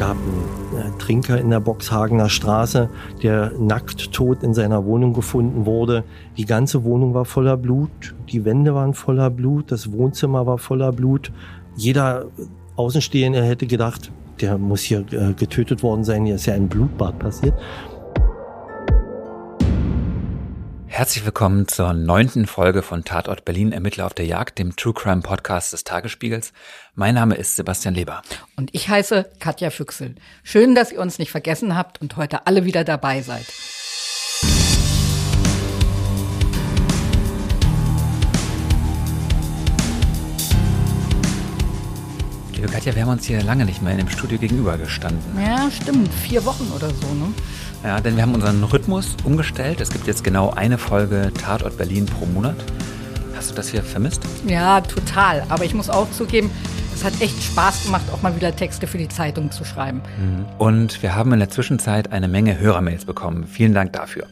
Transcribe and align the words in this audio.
gab 0.00 0.16
einen 0.16 0.80
äh, 0.80 0.98
Trinker 0.98 1.38
in 1.38 1.50
der 1.50 1.60
Boxhagener 1.60 2.30
Straße, 2.30 2.88
der 3.22 3.52
nackt 3.58 4.14
tot 4.14 4.42
in 4.42 4.54
seiner 4.54 4.86
Wohnung 4.86 5.12
gefunden 5.12 5.66
wurde. 5.66 6.04
Die 6.38 6.46
ganze 6.46 6.84
Wohnung 6.84 7.12
war 7.12 7.26
voller 7.26 7.58
Blut, 7.58 8.14
die 8.30 8.46
Wände 8.46 8.74
waren 8.74 8.94
voller 8.94 9.28
Blut, 9.28 9.70
das 9.70 9.92
Wohnzimmer 9.92 10.46
war 10.46 10.56
voller 10.56 10.90
Blut. 10.90 11.30
Jeder 11.76 12.28
Außenstehende 12.76 13.42
hätte 13.42 13.66
gedacht, 13.66 14.10
der 14.40 14.56
muss 14.56 14.80
hier 14.80 15.04
äh, 15.12 15.34
getötet 15.34 15.82
worden 15.82 16.02
sein, 16.02 16.24
hier 16.24 16.36
ist 16.36 16.46
ja 16.46 16.54
ein 16.54 16.68
Blutbad 16.68 17.18
passiert. 17.18 17.52
Herzlich 21.00 21.24
willkommen 21.24 21.66
zur 21.66 21.94
neunten 21.94 22.46
Folge 22.46 22.82
von 22.82 23.04
Tatort 23.04 23.46
Berlin 23.46 23.72
Ermittler 23.72 24.04
auf 24.04 24.12
der 24.12 24.26
Jagd, 24.26 24.58
dem 24.58 24.76
True 24.76 24.92
Crime 24.92 25.22
Podcast 25.22 25.72
des 25.72 25.82
Tagesspiegels. 25.82 26.52
Mein 26.94 27.14
Name 27.14 27.36
ist 27.36 27.56
Sebastian 27.56 27.94
Leber. 27.94 28.20
Und 28.58 28.68
ich 28.74 28.90
heiße 28.90 29.24
Katja 29.38 29.70
Füchsel. 29.70 30.16
Schön, 30.42 30.74
dass 30.74 30.92
ihr 30.92 31.00
uns 31.00 31.18
nicht 31.18 31.30
vergessen 31.30 31.74
habt 31.74 32.02
und 32.02 32.18
heute 32.18 32.46
alle 32.46 32.66
wieder 32.66 32.84
dabei 32.84 33.22
seid. 33.22 33.46
Liebe 42.52 42.68
Katja, 42.68 42.94
wir 42.94 43.04
haben 43.04 43.12
uns 43.12 43.24
hier 43.24 43.42
lange 43.42 43.64
nicht 43.64 43.80
mehr 43.80 43.92
in 43.92 43.98
dem 44.00 44.10
Studio 44.10 44.36
gegenüber 44.36 44.76
gestanden. 44.76 45.40
Ja, 45.40 45.70
stimmt. 45.70 46.12
Vier 46.12 46.44
Wochen 46.44 46.70
oder 46.76 46.90
so, 46.90 47.14
ne? 47.14 47.32
Ja, 47.82 47.98
denn 47.98 48.16
wir 48.16 48.22
haben 48.22 48.34
unseren 48.34 48.62
Rhythmus 48.62 49.16
umgestellt. 49.24 49.80
Es 49.80 49.90
gibt 49.90 50.06
jetzt 50.06 50.22
genau 50.22 50.50
eine 50.50 50.76
Folge 50.76 51.32
Tatort 51.32 51.78
Berlin 51.78 52.04
pro 52.04 52.26
Monat. 52.26 52.56
Hast 53.34 53.50
du 53.50 53.54
das 53.54 53.70
hier 53.70 53.82
vermisst? 53.82 54.22
Ja, 54.46 54.82
total. 54.82 55.44
Aber 55.48 55.64
ich 55.64 55.72
muss 55.72 55.88
auch 55.88 56.10
zugeben, 56.10 56.50
es 56.94 57.02
hat 57.02 57.18
echt 57.22 57.42
Spaß 57.42 57.84
gemacht, 57.84 58.04
auch 58.12 58.20
mal 58.20 58.36
wieder 58.36 58.54
Texte 58.54 58.86
für 58.86 58.98
die 58.98 59.08
Zeitung 59.08 59.50
zu 59.50 59.64
schreiben. 59.64 60.02
Mhm. 60.18 60.44
Und 60.58 61.02
wir 61.02 61.14
haben 61.14 61.32
in 61.32 61.38
der 61.38 61.48
Zwischenzeit 61.48 62.12
eine 62.12 62.28
Menge 62.28 62.58
Hörermails 62.58 63.06
bekommen. 63.06 63.46
Vielen 63.46 63.72
Dank 63.72 63.94
dafür. 63.94 64.26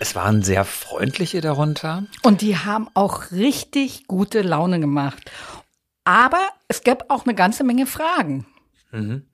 Es 0.00 0.14
waren 0.14 0.42
sehr 0.42 0.64
freundliche 0.64 1.42
darunter. 1.42 2.04
Und 2.22 2.40
die 2.40 2.56
haben 2.56 2.88
auch 2.94 3.30
richtig 3.32 4.06
gute 4.06 4.40
Laune 4.40 4.80
gemacht. 4.80 5.30
Aber 6.04 6.40
es 6.68 6.82
gab 6.82 7.10
auch 7.10 7.26
eine 7.26 7.34
ganze 7.34 7.62
Menge 7.62 7.84
Fragen. 7.84 8.46
Mhm. 8.90 9.26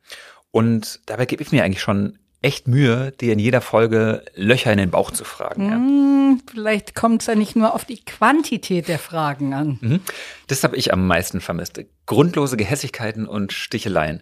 Und 0.50 0.98
dabei 1.06 1.26
gebe 1.26 1.44
ich 1.44 1.52
mir 1.52 1.62
eigentlich 1.62 1.82
schon 1.82 2.18
echt 2.42 2.68
Mühe, 2.68 3.12
dir 3.12 3.32
in 3.32 3.38
jeder 3.38 3.60
Folge 3.60 4.24
Löcher 4.34 4.72
in 4.72 4.78
den 4.78 4.90
Bauch 4.90 5.10
zu 5.10 5.24
fragen. 5.24 5.68
Ja. 5.68 5.74
Hm, 5.74 6.42
vielleicht 6.50 6.94
kommt 6.94 7.22
es 7.22 7.26
ja 7.26 7.34
nicht 7.34 7.56
nur 7.56 7.74
auf 7.74 7.84
die 7.84 8.04
Quantität 8.04 8.88
der 8.88 8.98
Fragen 8.98 9.54
an. 9.54 9.78
Mhm. 9.80 10.00
Das 10.46 10.62
habe 10.62 10.76
ich 10.76 10.92
am 10.92 11.06
meisten 11.06 11.40
vermisst. 11.40 11.80
Grundlose 12.06 12.56
Gehässigkeiten 12.56 13.26
und 13.26 13.52
Sticheleien. 13.52 14.20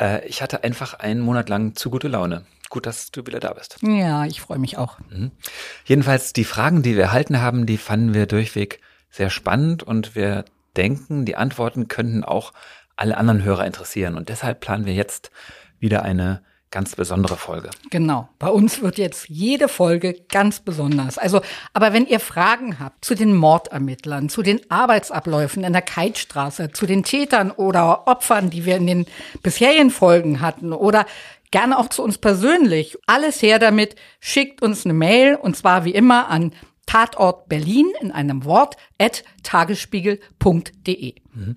Äh, 0.00 0.26
ich 0.26 0.42
hatte 0.42 0.64
einfach 0.64 0.94
einen 0.94 1.20
Monat 1.20 1.48
lang 1.48 1.74
zu 1.74 1.90
gute 1.90 2.08
Laune. 2.08 2.46
Gut, 2.70 2.86
dass 2.86 3.10
du 3.10 3.26
wieder 3.26 3.40
da 3.40 3.52
bist. 3.52 3.76
Ja, 3.82 4.24
ich 4.24 4.40
freue 4.40 4.58
mich 4.58 4.78
auch. 4.78 4.98
Mhm. 5.10 5.30
Jedenfalls 5.84 6.32
die 6.32 6.44
Fragen, 6.44 6.82
die 6.82 6.96
wir 6.96 7.04
erhalten 7.04 7.40
haben, 7.40 7.66
die 7.66 7.76
fanden 7.76 8.14
wir 8.14 8.26
durchweg 8.26 8.80
sehr 9.10 9.28
spannend 9.28 9.82
und 9.82 10.14
wir 10.14 10.46
denken, 10.76 11.26
die 11.26 11.36
Antworten 11.36 11.88
könnten 11.88 12.24
auch 12.24 12.52
alle 12.96 13.18
anderen 13.18 13.42
Hörer 13.42 13.66
interessieren. 13.66 14.16
Und 14.16 14.30
deshalb 14.30 14.60
planen 14.60 14.86
wir 14.86 14.94
jetzt 14.94 15.30
wieder 15.80 16.02
eine 16.02 16.42
ganz 16.72 16.96
besondere 16.96 17.36
Folge. 17.36 17.70
Genau. 17.90 18.28
Bei 18.40 18.48
uns 18.48 18.82
wird 18.82 18.98
jetzt 18.98 19.28
jede 19.28 19.68
Folge 19.68 20.14
ganz 20.28 20.58
besonders. 20.58 21.18
Also, 21.18 21.40
aber 21.72 21.92
wenn 21.92 22.06
ihr 22.06 22.18
Fragen 22.18 22.80
habt 22.80 23.04
zu 23.04 23.14
den 23.14 23.36
Mordermittlern, 23.36 24.28
zu 24.28 24.42
den 24.42 24.60
Arbeitsabläufen 24.70 25.62
in 25.62 25.72
der 25.72 25.82
Keitstraße, 25.82 26.72
zu 26.72 26.86
den 26.86 27.04
Tätern 27.04 27.52
oder 27.52 28.08
Opfern, 28.08 28.50
die 28.50 28.64
wir 28.64 28.76
in 28.76 28.86
den 28.88 29.06
bisherigen 29.42 29.90
Folgen 29.90 30.40
hatten 30.40 30.72
oder 30.72 31.06
gerne 31.52 31.78
auch 31.78 31.88
zu 31.88 32.02
uns 32.02 32.18
persönlich, 32.18 32.98
alles 33.06 33.42
her 33.42 33.60
damit, 33.60 33.94
schickt 34.18 34.62
uns 34.62 34.84
eine 34.84 34.94
Mail 34.94 35.36
und 35.36 35.56
zwar 35.56 35.84
wie 35.84 35.92
immer 35.92 36.28
an 36.28 36.52
Tatort 36.86 37.48
Berlin 37.48 37.92
in 38.00 38.10
einem 38.10 38.44
Wort 38.44 38.76
at 38.98 39.22
tagesspiegel.de. 39.42 41.14
Mhm. 41.34 41.56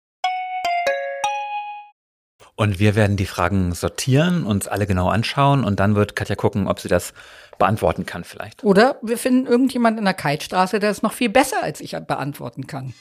Und 2.55 2.79
wir 2.79 2.95
werden 2.95 3.17
die 3.17 3.25
Fragen 3.25 3.73
sortieren, 3.73 4.45
uns 4.45 4.67
alle 4.67 4.85
genau 4.85 5.09
anschauen 5.09 5.63
und 5.63 5.79
dann 5.79 5.95
wird 5.95 6.15
Katja 6.15 6.35
gucken, 6.35 6.67
ob 6.67 6.79
sie 6.79 6.89
das 6.89 7.13
beantworten 7.57 8.05
kann 8.05 8.23
vielleicht. 8.23 8.63
Oder 8.63 8.97
wir 9.01 9.17
finden 9.17 9.47
irgendjemand 9.47 9.97
in 9.97 10.05
der 10.05 10.13
Keitstraße, 10.13 10.79
der 10.79 10.89
es 10.89 11.01
noch 11.01 11.13
viel 11.13 11.29
besser 11.29 11.61
als 11.61 11.81
ich 11.81 11.91
beantworten 11.91 12.67
kann. 12.67 12.93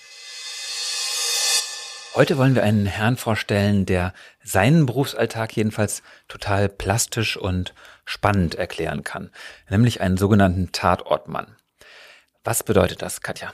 Heute 2.15 2.37
wollen 2.39 2.57
wir 2.57 2.65
einen 2.65 2.87
Herrn 2.87 3.17
vorstellen, 3.17 3.87
der 3.87 4.13
seinen 4.43 4.85
Berufsalltag 4.85 5.57
jedenfalls 5.57 6.03
total 6.27 6.69
plastisch 6.69 7.37
und 7.37 7.73
spannend 8.05 8.57
erklären 8.57 9.05
kann, 9.05 9.31
nämlich 9.69 10.01
einen 10.01 10.17
sogenannten 10.17 10.73
Tatortmann. 10.73 11.55
Was 12.43 12.65
bedeutet 12.65 13.01
das, 13.03 13.21
Katja? 13.21 13.53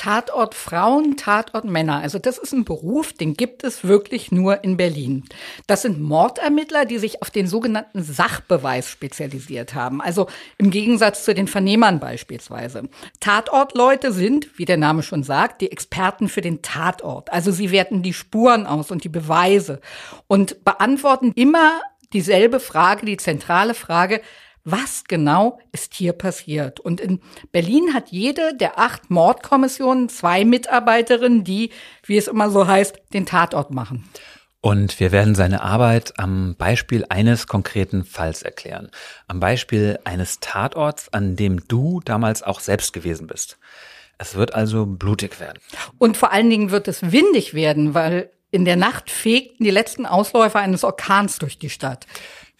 Tatort 0.00 0.54
Frauen, 0.54 1.18
Tatort 1.18 1.66
Männer. 1.66 1.98
Also 1.98 2.18
das 2.18 2.38
ist 2.38 2.54
ein 2.54 2.64
Beruf, 2.64 3.12
den 3.12 3.34
gibt 3.34 3.64
es 3.64 3.84
wirklich 3.84 4.32
nur 4.32 4.64
in 4.64 4.78
Berlin. 4.78 5.24
Das 5.66 5.82
sind 5.82 6.00
Mordermittler, 6.00 6.86
die 6.86 6.96
sich 6.96 7.20
auf 7.20 7.28
den 7.28 7.46
sogenannten 7.46 8.02
Sachbeweis 8.02 8.88
spezialisiert 8.88 9.74
haben. 9.74 10.00
Also 10.00 10.26
im 10.56 10.70
Gegensatz 10.70 11.26
zu 11.26 11.34
den 11.34 11.46
Vernehmern 11.46 12.00
beispielsweise. 12.00 12.88
Tatortleute 13.20 14.10
sind, 14.10 14.58
wie 14.58 14.64
der 14.64 14.78
Name 14.78 15.02
schon 15.02 15.22
sagt, 15.22 15.60
die 15.60 15.70
Experten 15.70 16.30
für 16.30 16.40
den 16.40 16.62
Tatort. 16.62 17.30
Also 17.30 17.52
sie 17.52 17.70
werten 17.70 18.02
die 18.02 18.14
Spuren 18.14 18.64
aus 18.64 18.90
und 18.90 19.04
die 19.04 19.10
Beweise 19.10 19.82
und 20.28 20.64
beantworten 20.64 21.32
immer 21.34 21.82
dieselbe 22.14 22.58
Frage, 22.58 23.04
die 23.04 23.18
zentrale 23.18 23.74
Frage, 23.74 24.22
was 24.64 25.04
genau 25.04 25.58
ist 25.72 25.94
hier 25.94 26.12
passiert. 26.12 26.80
Und 26.80 27.00
in 27.00 27.20
Berlin 27.52 27.94
hat 27.94 28.10
jede 28.10 28.54
der 28.56 28.78
acht 28.78 29.10
Mordkommissionen 29.10 30.08
zwei 30.08 30.44
Mitarbeiterinnen, 30.44 31.44
die, 31.44 31.70
wie 32.04 32.16
es 32.16 32.28
immer 32.28 32.50
so 32.50 32.66
heißt, 32.66 32.96
den 33.12 33.26
Tatort 33.26 33.70
machen. 33.70 34.08
Und 34.62 35.00
wir 35.00 35.10
werden 35.10 35.34
seine 35.34 35.62
Arbeit 35.62 36.18
am 36.18 36.54
Beispiel 36.56 37.06
eines 37.08 37.46
konkreten 37.46 38.04
Falls 38.04 38.42
erklären. 38.42 38.90
Am 39.26 39.40
Beispiel 39.40 39.98
eines 40.04 40.38
Tatorts, 40.40 41.10
an 41.12 41.34
dem 41.34 41.66
du 41.66 42.00
damals 42.04 42.42
auch 42.42 42.60
selbst 42.60 42.92
gewesen 42.92 43.26
bist. 43.26 43.58
Es 44.18 44.34
wird 44.34 44.54
also 44.54 44.84
blutig 44.84 45.40
werden. 45.40 45.58
Und 45.96 46.18
vor 46.18 46.30
allen 46.30 46.50
Dingen 46.50 46.70
wird 46.70 46.88
es 46.88 47.10
windig 47.10 47.54
werden, 47.54 47.94
weil 47.94 48.30
in 48.50 48.66
der 48.66 48.76
Nacht 48.76 49.10
fegten 49.10 49.64
die 49.64 49.70
letzten 49.70 50.04
Ausläufer 50.04 50.58
eines 50.58 50.84
Orkans 50.84 51.38
durch 51.38 51.58
die 51.58 51.70
Stadt. 51.70 52.06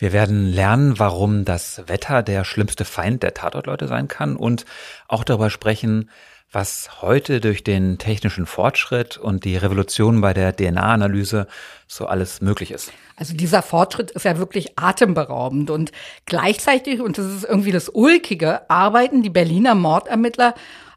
Wir 0.01 0.15
werden 0.15 0.51
lernen, 0.51 0.99
warum 0.99 1.45
das 1.45 1.83
Wetter 1.87 2.23
der 2.23 2.45
schlimmste 2.45 2.87
Feind 2.87 3.23
der 3.23 3.35
Tatortleute 3.35 3.87
sein 3.87 4.09
kann 4.09 4.35
und 4.35 4.65
auch 5.09 5.25
darüber 5.25 5.51
sprechen, 5.51 6.09
was 6.51 7.03
heute 7.03 7.39
durch 7.39 7.63
den 7.63 7.99
technischen 7.99 8.47
Fortschritt 8.47 9.19
und 9.19 9.45
die 9.45 9.59
Revolution 9.59 10.23
bei 10.23 10.33
der 10.33 10.57
DNA-Analyse 10.57 11.47
so 11.87 12.07
alles 12.07 12.41
möglich 12.41 12.71
ist. 12.71 12.95
Also 13.17 13.35
dieser 13.35 13.61
Fortschritt 13.61 14.11
ist 14.13 14.25
ja 14.25 14.39
wirklich 14.39 14.79
atemberaubend 14.79 15.69
und 15.69 15.93
gleichzeitig, 16.25 17.03
und 17.03 17.19
das 17.19 17.27
ist 17.27 17.45
irgendwie 17.45 17.71
das 17.71 17.91
Ulkige, 17.91 18.71
arbeiten 18.71 19.23
die 19.23 19.29
Berliner 19.29 19.75
Mordermittler 19.75 20.55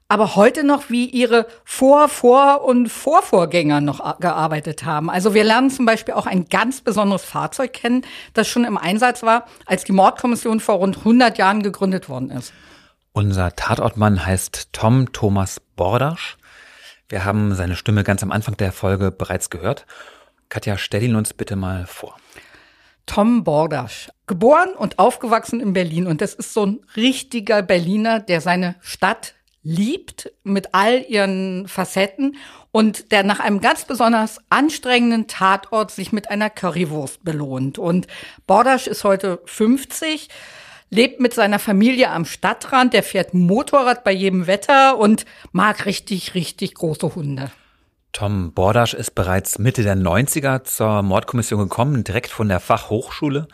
aber 0.07 0.35
heute 0.35 0.63
noch 0.63 0.89
wie 0.89 1.05
ihre 1.05 1.47
Vor-, 1.63 2.09
Vor- 2.09 2.63
und 2.63 2.89
Vorvorgänger 2.89 3.81
noch 3.81 4.19
gearbeitet 4.19 4.85
haben. 4.85 5.09
Also 5.09 5.33
wir 5.33 5.43
lernen 5.43 5.69
zum 5.69 5.85
Beispiel 5.85 6.13
auch 6.13 6.25
ein 6.25 6.45
ganz 6.45 6.81
besonderes 6.81 7.23
Fahrzeug 7.23 7.73
kennen, 7.73 8.05
das 8.33 8.47
schon 8.47 8.65
im 8.65 8.77
Einsatz 8.77 9.23
war, 9.23 9.45
als 9.65 9.83
die 9.83 9.91
Mordkommission 9.91 10.59
vor 10.59 10.75
rund 10.75 10.97
100 10.99 11.37
Jahren 11.37 11.63
gegründet 11.63 12.09
worden 12.09 12.29
ist. 12.29 12.53
Unser 13.11 13.55
Tatortmann 13.55 14.25
heißt 14.25 14.69
Tom 14.73 15.11
Thomas 15.13 15.59
Bordasch. 15.75 16.37
Wir 17.09 17.25
haben 17.25 17.53
seine 17.53 17.75
Stimme 17.75 18.03
ganz 18.03 18.23
am 18.23 18.31
Anfang 18.31 18.57
der 18.57 18.71
Folge 18.71 19.11
bereits 19.11 19.49
gehört. 19.49 19.85
Katja, 20.49 20.77
stell 20.77 21.03
ihn 21.03 21.15
uns 21.15 21.33
bitte 21.33 21.55
mal 21.55 21.85
vor. 21.85 22.17
Tom 23.05 23.43
Bordasch, 23.43 24.09
geboren 24.27 24.69
und 24.77 24.97
aufgewachsen 24.97 25.59
in 25.59 25.73
Berlin. 25.73 26.07
Und 26.07 26.21
das 26.21 26.33
ist 26.33 26.53
so 26.53 26.65
ein 26.65 26.79
richtiger 26.95 27.61
Berliner, 27.61 28.19
der 28.19 28.41
seine 28.41 28.75
Stadt 28.81 29.35
liebt 29.63 30.31
mit 30.43 30.73
all 30.73 31.03
ihren 31.07 31.67
Facetten 31.67 32.35
und 32.71 33.11
der 33.11 33.23
nach 33.23 33.39
einem 33.39 33.61
ganz 33.61 33.85
besonders 33.85 34.39
anstrengenden 34.49 35.27
Tatort 35.27 35.91
sich 35.91 36.11
mit 36.11 36.29
einer 36.29 36.49
Currywurst 36.49 37.23
belohnt. 37.23 37.77
Und 37.77 38.07
Bordasch 38.45 38.87
ist 38.87 39.03
heute 39.03 39.41
50 39.45 40.29
lebt 40.93 41.19
mit 41.19 41.33
seiner 41.33 41.59
Familie 41.59 42.11
am 42.11 42.23
Stadtrand, 42.23 42.93
der 42.93 43.03
fährt 43.03 43.33
Motorrad 43.33 44.03
bei 44.03 44.11
jedem 44.11 44.47
Wetter 44.47 44.97
und 44.97 45.25
mag 45.51 45.85
richtig, 45.85 46.35
richtig 46.35 46.75
große 46.75 47.15
Hunde. 47.15 47.51
Tom 48.11 48.53
Bordasch 48.53 48.93
ist 48.93 49.15
bereits 49.15 49.57
Mitte 49.57 49.81
der 49.81 49.97
90er 49.97 50.63
zur 50.63 51.01
Mordkommission 51.01 51.61
gekommen, 51.61 52.03
direkt 52.03 52.29
von 52.29 52.47
der 52.47 52.59
Fachhochschule. 52.59 53.47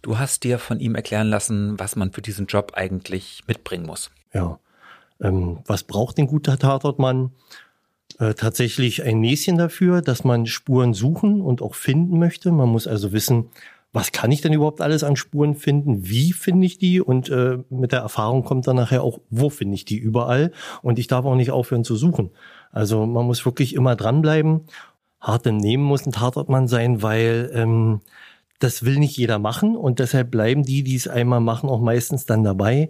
Du 0.00 0.18
hast 0.18 0.44
dir 0.44 0.58
von 0.58 0.80
ihm 0.80 0.94
erklären 0.94 1.28
lassen, 1.28 1.78
was 1.78 1.94
man 1.94 2.10
für 2.10 2.22
diesen 2.22 2.46
Job 2.46 2.72
eigentlich 2.74 3.42
mitbringen 3.46 3.84
muss. 3.84 4.10
Ja. 4.32 4.58
Ähm, 5.22 5.60
was 5.66 5.84
braucht 5.84 6.18
ein 6.18 6.26
guter 6.26 6.58
Tatortmann? 6.58 7.30
Äh, 8.18 8.34
tatsächlich 8.34 9.04
ein 9.04 9.20
Näschen 9.20 9.56
dafür, 9.56 10.02
dass 10.02 10.24
man 10.24 10.46
Spuren 10.46 10.92
suchen 10.92 11.40
und 11.40 11.62
auch 11.62 11.74
finden 11.74 12.18
möchte. 12.18 12.52
Man 12.52 12.68
muss 12.68 12.86
also 12.86 13.12
wissen, 13.12 13.48
was 13.92 14.10
kann 14.10 14.32
ich 14.32 14.40
denn 14.40 14.52
überhaupt 14.52 14.80
alles 14.80 15.04
an 15.04 15.16
Spuren 15.16 15.54
finden? 15.54 16.08
Wie 16.08 16.32
finde 16.32 16.66
ich 16.66 16.78
die? 16.78 17.00
Und 17.00 17.28
äh, 17.28 17.58
mit 17.70 17.92
der 17.92 18.00
Erfahrung 18.00 18.42
kommt 18.42 18.66
dann 18.66 18.76
nachher 18.76 19.02
auch, 19.02 19.20
wo 19.30 19.50
finde 19.50 19.74
ich 19.74 19.84
die 19.84 19.98
überall? 19.98 20.52
Und 20.82 20.98
ich 20.98 21.06
darf 21.06 21.24
auch 21.24 21.34
nicht 21.34 21.50
aufhören 21.50 21.84
zu 21.84 21.96
suchen. 21.96 22.30
Also 22.70 23.06
man 23.06 23.26
muss 23.26 23.44
wirklich 23.44 23.74
immer 23.74 23.96
dranbleiben. 23.96 24.62
Hart 25.20 25.46
im 25.46 25.58
Nehmen 25.58 25.84
muss 25.84 26.06
ein 26.06 26.12
Tatortmann 26.12 26.68
sein, 26.68 27.02
weil 27.02 27.50
ähm, 27.54 28.00
das 28.58 28.84
will 28.84 28.98
nicht 28.98 29.16
jeder 29.16 29.38
machen 29.38 29.76
und 29.76 29.98
deshalb 29.98 30.30
bleiben 30.30 30.62
die, 30.62 30.82
die 30.82 30.96
es 30.96 31.08
einmal 31.08 31.40
machen, 31.40 31.68
auch 31.68 31.80
meistens 31.80 32.26
dann 32.26 32.44
dabei. 32.44 32.88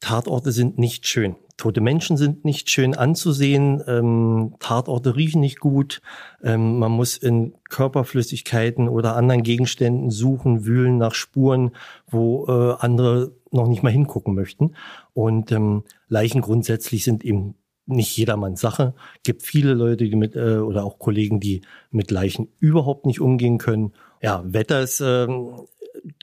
Tatorte 0.00 0.52
sind 0.52 0.78
nicht 0.78 1.06
schön. 1.06 1.36
Tote 1.56 1.82
Menschen 1.82 2.16
sind 2.16 2.44
nicht 2.44 2.70
schön 2.70 2.94
anzusehen. 2.94 3.82
Ähm, 3.86 4.54
Tatorte 4.60 5.14
riechen 5.14 5.42
nicht 5.42 5.60
gut. 5.60 6.00
Ähm, 6.42 6.78
man 6.78 6.90
muss 6.90 7.18
in 7.18 7.54
Körperflüssigkeiten 7.68 8.88
oder 8.88 9.14
anderen 9.14 9.42
Gegenständen 9.42 10.10
suchen, 10.10 10.64
wühlen 10.64 10.96
nach 10.96 11.14
Spuren, 11.14 11.72
wo 12.08 12.46
äh, 12.46 12.76
andere 12.78 13.32
noch 13.50 13.68
nicht 13.68 13.82
mal 13.82 13.92
hingucken 13.92 14.34
möchten. 14.34 14.74
Und 15.12 15.52
ähm, 15.52 15.84
Leichen 16.08 16.40
grundsätzlich 16.40 17.04
sind 17.04 17.24
eben 17.24 17.56
nicht 17.84 18.16
jedermanns 18.16 18.60
Sache. 18.60 18.94
Gibt 19.22 19.42
viele 19.42 19.74
Leute, 19.74 20.08
die 20.08 20.16
mit 20.16 20.36
äh, 20.36 20.58
oder 20.58 20.84
auch 20.84 20.98
Kollegen, 20.98 21.40
die 21.40 21.60
mit 21.90 22.10
Leichen 22.10 22.48
überhaupt 22.58 23.04
nicht 23.04 23.20
umgehen 23.20 23.58
können. 23.58 23.92
Ja, 24.22 24.42
Wetter 24.46 24.80
ist 24.80 25.00
äh, 25.00 25.26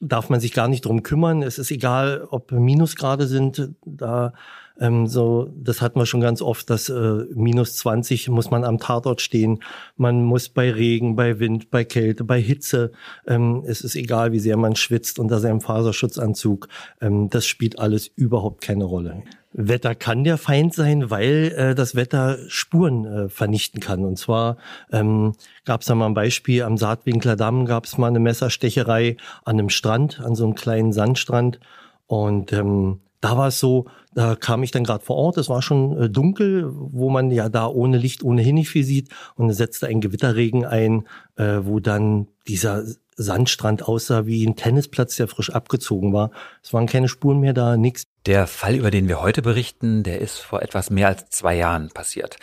darf 0.02 0.30
man 0.30 0.40
sich 0.40 0.54
gar 0.54 0.68
nicht 0.68 0.86
drum 0.86 1.04
kümmern. 1.04 1.44
Es 1.44 1.58
ist 1.58 1.72
egal, 1.72 2.28
ob 2.30 2.52
Minusgrade 2.52 3.28
sind. 3.28 3.70
Da 3.86 4.34
ähm, 4.80 5.08
so, 5.08 5.50
das 5.56 5.82
hatten 5.82 6.00
wir 6.00 6.06
schon 6.06 6.22
ganz 6.22 6.42
oft, 6.42 6.70
dass 6.70 6.90
äh, 6.90 7.26
minus 7.34 7.76
20 7.78 8.30
muss 8.30 8.52
man 8.52 8.64
am 8.64 8.78
Tatort 8.78 9.22
stehen. 9.22 9.64
Man 9.96 10.24
muss 10.24 10.50
bei 10.50 10.72
Regen, 10.72 11.16
bei 11.16 11.40
Wind, 11.40 11.72
bei 11.72 11.84
Kälte, 11.84 12.24
bei 12.24 12.42
Hitze. 12.42 12.92
Ähm, 13.26 13.64
es 13.66 13.82
ist 13.82 13.96
egal, 13.96 14.32
wie 14.32 14.40
sehr 14.40 14.58
man 14.58 14.76
schwitzt 14.76 15.20
unter 15.20 15.40
seinem 15.40 15.62
Faserschutzanzug. 15.62 16.68
Ähm, 17.02 17.30
das 17.30 17.46
spielt 17.46 17.80
alles 17.80 18.08
überhaupt 18.08 18.62
keine 18.62 18.84
Rolle. 18.84 19.24
Wetter 19.54 19.96
kann 19.96 20.24
der 20.24 20.38
Feind 20.38 20.74
sein, 20.74 21.10
weil 21.10 21.54
äh, 21.58 21.76
das 21.76 21.96
Wetter 21.96 22.38
Spuren 22.48 23.06
äh, 23.06 23.30
vernichten 23.30 23.80
kann. 23.80 24.06
Und 24.06 24.18
zwar 24.18 24.58
ähm, 24.92 25.34
gab 25.66 25.82
es 25.82 25.88
da 25.88 25.96
mal 25.96 26.06
ein 26.06 26.14
Beispiel, 26.14 26.62
am 26.64 26.78
Saatwinkler 26.78 27.36
Damm 27.36 27.66
gab 27.66 27.86
es 27.86 27.98
mal 27.98 28.08
eine 28.08 28.20
Messerstecherei 28.20 29.18
an 29.46 29.58
einem 29.58 29.70
Strand, 29.70 30.20
an 30.20 30.36
so 30.36 30.44
einem 30.44 30.54
kleinen 30.54 30.94
Sandstrand. 30.94 31.60
Und 32.06 32.54
ähm, 32.54 33.00
da 33.22 33.38
war 33.38 33.48
es 33.48 33.60
so, 33.60 33.86
da 34.14 34.36
kam 34.36 34.64
ich 34.64 34.72
dann 34.72 34.84
gerade 34.84 35.04
vor 35.04 35.16
Ort, 35.16 35.38
es 35.38 35.50
war 35.50 35.62
schon 35.62 35.98
äh, 35.98 36.10
dunkel, 36.10 36.70
wo 36.72 37.10
man 37.10 37.32
ja 37.32 37.50
da 37.50 37.68
ohne 37.68 37.98
Licht 37.98 38.24
ohnehin 38.24 38.56
nicht 38.56 38.70
viel 38.70 38.84
sieht. 38.84 39.10
Und 39.36 39.50
es 39.50 39.58
setzte 39.58 39.88
ein 39.88 40.02
Gewitterregen 40.02 40.66
ein, 40.66 41.08
äh, 41.36 41.60
wo 41.62 41.80
dann 41.80 42.28
dieser 42.48 42.84
Sandstrand 43.16 43.84
aussah 43.84 44.28
wie 44.28 44.46
ein 44.46 44.56
Tennisplatz, 44.56 45.16
der 45.16 45.28
frisch 45.28 45.50
abgezogen 45.50 46.14
war. 46.14 46.32
Es 46.62 46.74
waren 46.74 46.86
keine 46.86 47.08
Spuren 47.10 47.40
mehr 47.40 47.54
da, 47.54 47.76
nichts. 47.76 48.04
Der 48.28 48.46
Fall, 48.46 48.76
über 48.76 48.92
den 48.92 49.08
wir 49.08 49.22
heute 49.22 49.42
berichten, 49.42 50.04
der 50.04 50.22
ist 50.22 50.38
vor 50.38 50.62
etwas 50.62 50.90
mehr 50.90 51.08
als 51.08 51.30
zwei 51.30 51.56
Jahren 51.56 51.90
passiert. 51.90 52.38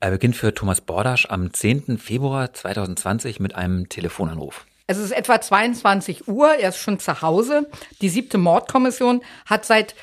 Er 0.00 0.10
beginnt 0.10 0.36
für 0.36 0.54
Thomas 0.54 0.80
Bordasch 0.80 1.26
am 1.28 1.52
10. 1.52 1.98
Februar 1.98 2.52
2020 2.52 3.40
mit 3.40 3.54
einem 3.54 3.88
Telefonanruf. 3.88 4.66
Es 4.86 4.98
ist 4.98 5.10
etwa 5.10 5.40
22 5.40 6.28
Uhr, 6.28 6.54
er 6.54 6.70
ist 6.70 6.78
schon 6.78 6.98
zu 6.98 7.20
Hause. 7.20 7.68
Die 8.00 8.08
siebte 8.08 8.38
Mordkommission 8.38 9.22
hat 9.44 9.66
seit 9.66 9.94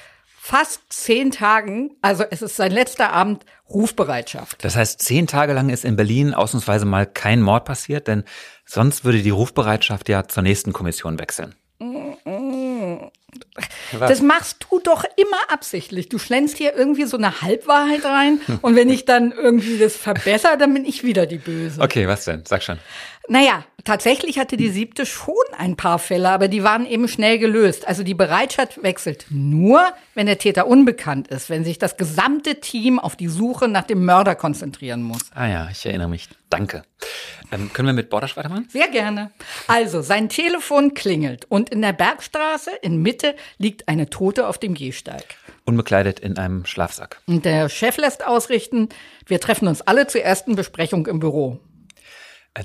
fast 0.46 0.82
zehn 0.90 1.32
Tagen, 1.32 1.98
also 2.04 2.24
es 2.30 2.44
ist 2.44 2.56
sein 2.56 2.72
letzter 2.72 3.12
Abend, 3.12 3.46
Rufbereitschaft. 3.68 4.64
Das 4.64 4.76
heißt, 4.76 5.02
zehn 5.02 5.26
Tage 5.26 5.54
lang 5.54 5.70
ist 5.70 5.84
in 5.84 5.96
Berlin 5.96 6.36
ausnahmsweise 6.36 6.86
mal 6.86 7.08
kein 7.08 7.42
Mord 7.42 7.66
passiert, 7.66 8.08
denn 8.08 8.26
sonst 8.64 9.04
würde 9.04 9.24
die 9.24 9.32
Rufbereitschaft 9.32 10.08
ja 10.08 10.28
zur 10.28 10.44
nächsten 10.44 10.72
Kommission 10.72 11.18
wechseln. 11.18 11.56
Das 14.00 14.22
machst 14.22 14.66
du 14.70 14.80
doch 14.80 15.04
immer 15.16 15.38
absichtlich. 15.50 16.10
Du 16.10 16.18
schlänzt 16.18 16.58
hier 16.58 16.76
irgendwie 16.76 17.06
so 17.06 17.18
eine 17.18 17.42
Halbwahrheit 17.42 18.04
rein 18.04 18.42
und 18.62 18.76
wenn 18.76 18.90
ich 18.90 19.06
dann 19.06 19.32
irgendwie 19.32 19.78
das 19.78 19.96
verbessere, 19.96 20.58
dann 20.58 20.74
bin 20.74 20.86
ich 20.86 21.04
wieder 21.04 21.26
die 21.26 21.38
Böse. 21.38 21.82
Okay, 21.82 22.08
was 22.08 22.26
denn? 22.26 22.44
Sag 22.46 22.64
schon. 22.64 22.80
Naja, 23.28 23.64
tatsächlich 23.84 24.38
hatte 24.38 24.56
die 24.56 24.70
siebte 24.70 25.06
schon 25.06 25.34
ein 25.58 25.76
paar 25.76 25.98
Fälle, 25.98 26.30
aber 26.30 26.48
die 26.48 26.64
waren 26.64 26.86
eben 26.86 27.08
schnell 27.08 27.40
gelöst. 27.40 27.88
Also 27.88 28.04
die 28.04 28.14
Bereitschaft 28.14 28.84
wechselt 28.84 29.26
nur, 29.30 29.82
wenn 30.14 30.28
der 30.28 30.38
Täter 30.38 30.68
unbekannt 30.68 31.30
ist, 31.30 31.50
wenn 31.50 31.64
sich 31.64 31.80
das 31.80 31.98
gesamte 31.98 32.60
Team 32.60 33.00
auf 33.00 33.16
die 33.16 33.28
Suche 33.28 33.68
nach 33.68 33.84
dem 33.84 34.06
Mörder 34.06 34.36
konzentrieren 34.36 35.02
muss. 35.02 35.22
Ah 35.34 35.48
ja, 35.48 35.70
ich 35.72 35.86
erinnere 35.86 36.10
mich. 36.10 36.30
Danke. 36.50 36.84
Ähm, 37.52 37.72
können 37.74 37.88
wir 37.88 37.94
mit 37.94 38.10
Bordasch 38.10 38.38
weitermachen? 38.38 38.68
Sehr 38.70 38.88
gerne. 38.88 39.32
Also, 39.68 40.02
sein 40.02 40.30
Telefon 40.30 40.94
klingelt 40.94 41.46
und 41.50 41.70
in 41.70 41.82
der 41.82 41.94
Bergstraße 41.94 42.72
in 42.82 43.02
Mitte 43.02 43.36
liegt 43.58 43.88
eine 43.88 44.10
Tote 44.10 44.48
auf 44.48 44.58
dem 44.58 44.74
Gehsteig. 44.74 45.36
Unbekleidet 45.66 46.20
in 46.20 46.38
einem 46.38 46.66
Schlafsack. 46.66 47.22
Und 47.28 47.46
der 47.46 47.70
Chef 47.70 47.98
lässt 47.98 48.26
ausrichten, 48.26 48.90
wir 49.26 49.40
treffen 49.40 49.68
uns 49.68 49.82
alle 49.82 50.08
zur 50.08 50.22
ersten 50.22 50.56
Besprechung 50.56 51.08
im 51.08 51.20
Büro. 51.20 51.60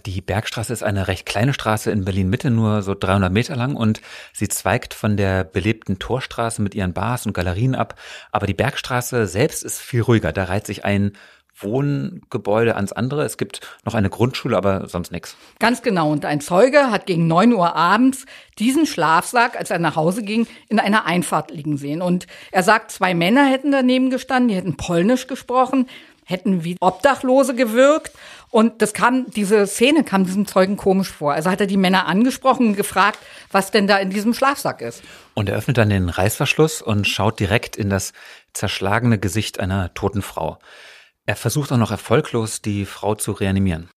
Die 0.06 0.20
Bergstraße 0.20 0.72
ist 0.72 0.84
eine 0.84 1.08
recht 1.08 1.26
kleine 1.26 1.52
Straße 1.52 1.90
in 1.90 2.04
Berlin-Mitte, 2.04 2.50
nur 2.50 2.82
so 2.82 2.94
300 2.94 3.32
Meter 3.32 3.56
lang 3.56 3.74
und 3.74 4.00
sie 4.32 4.46
zweigt 4.46 4.94
von 4.94 5.16
der 5.16 5.42
belebten 5.42 5.98
Torstraße 5.98 6.62
mit 6.62 6.76
ihren 6.76 6.92
Bars 6.92 7.26
und 7.26 7.32
Galerien 7.32 7.74
ab. 7.74 7.98
Aber 8.30 8.46
die 8.46 8.54
Bergstraße 8.54 9.26
selbst 9.26 9.64
ist 9.64 9.80
viel 9.80 10.02
ruhiger. 10.02 10.32
Da 10.32 10.44
reiht 10.44 10.66
sich 10.66 10.84
ein 10.84 11.12
Wohngebäude 11.62 12.76
ans 12.76 12.92
andere. 12.92 13.24
Es 13.24 13.36
gibt 13.38 13.60
noch 13.84 13.94
eine 13.94 14.10
Grundschule, 14.10 14.56
aber 14.56 14.88
sonst 14.88 15.12
nichts. 15.12 15.36
Ganz 15.58 15.82
genau. 15.82 16.10
Und 16.10 16.24
ein 16.24 16.40
Zeuge 16.40 16.90
hat 16.90 17.06
gegen 17.06 17.26
neun 17.26 17.52
Uhr 17.52 17.74
abends 17.74 18.26
diesen 18.58 18.86
Schlafsack, 18.86 19.56
als 19.56 19.70
er 19.70 19.78
nach 19.78 19.96
Hause 19.96 20.22
ging, 20.22 20.46
in 20.68 20.78
einer 20.78 21.06
Einfahrt 21.06 21.50
liegen 21.50 21.76
sehen. 21.76 22.02
Und 22.02 22.26
er 22.52 22.62
sagt, 22.62 22.90
zwei 22.90 23.14
Männer 23.14 23.46
hätten 23.46 23.72
daneben 23.72 24.10
gestanden, 24.10 24.48
die 24.48 24.54
hätten 24.54 24.76
Polnisch 24.76 25.26
gesprochen, 25.26 25.86
hätten 26.24 26.64
wie 26.64 26.76
Obdachlose 26.80 27.54
gewirkt. 27.54 28.12
Und 28.50 28.82
das 28.82 28.94
kam, 28.94 29.30
diese 29.30 29.66
Szene 29.66 30.04
kam 30.04 30.24
diesem 30.24 30.46
Zeugen 30.46 30.76
komisch 30.76 31.10
vor. 31.10 31.32
Also 31.32 31.50
hat 31.50 31.60
er 31.60 31.66
die 31.66 31.76
Männer 31.76 32.06
angesprochen 32.06 32.68
und 32.68 32.76
gefragt, 32.76 33.18
was 33.52 33.70
denn 33.70 33.86
da 33.86 33.98
in 33.98 34.10
diesem 34.10 34.34
Schlafsack 34.34 34.80
ist. 34.80 35.02
Und 35.34 35.48
er 35.48 35.56
öffnet 35.56 35.78
dann 35.78 35.90
den 35.90 36.08
Reißverschluss 36.08 36.82
und 36.82 37.06
schaut 37.06 37.38
direkt 37.38 37.76
in 37.76 37.90
das 37.90 38.12
zerschlagene 38.52 39.18
Gesicht 39.18 39.60
einer 39.60 39.94
toten 39.94 40.22
Frau. 40.22 40.58
Er 41.30 41.36
versucht 41.36 41.70
auch 41.70 41.76
noch 41.76 41.92
erfolglos, 41.92 42.60
die 42.60 42.84
Frau 42.84 43.14
zu 43.14 43.30
reanimieren. 43.30 43.88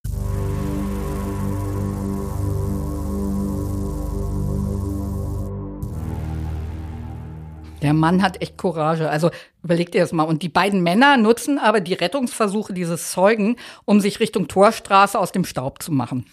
Der 7.82 7.94
Mann 7.94 8.22
hat 8.22 8.40
echt 8.44 8.56
Courage. 8.60 9.10
Also 9.10 9.32
überleg 9.64 9.92
dir 9.92 10.02
das 10.02 10.12
mal. 10.12 10.26
Und 10.26 10.44
die 10.44 10.50
beiden 10.50 10.84
Männer 10.84 11.18
nutzen 11.18 11.58
aber 11.58 11.82
die 11.82 11.96
Rettungsversuche 11.96 12.72
dieses 12.72 13.10
Zeugen, 13.10 13.56
um 13.86 14.00
sich 14.00 14.20
Richtung 14.20 14.48
Torstraße 14.48 15.18
aus 15.18 15.32
dem 15.32 15.44
Staub 15.44 15.82
zu 15.82 15.92
machen. 15.92 16.28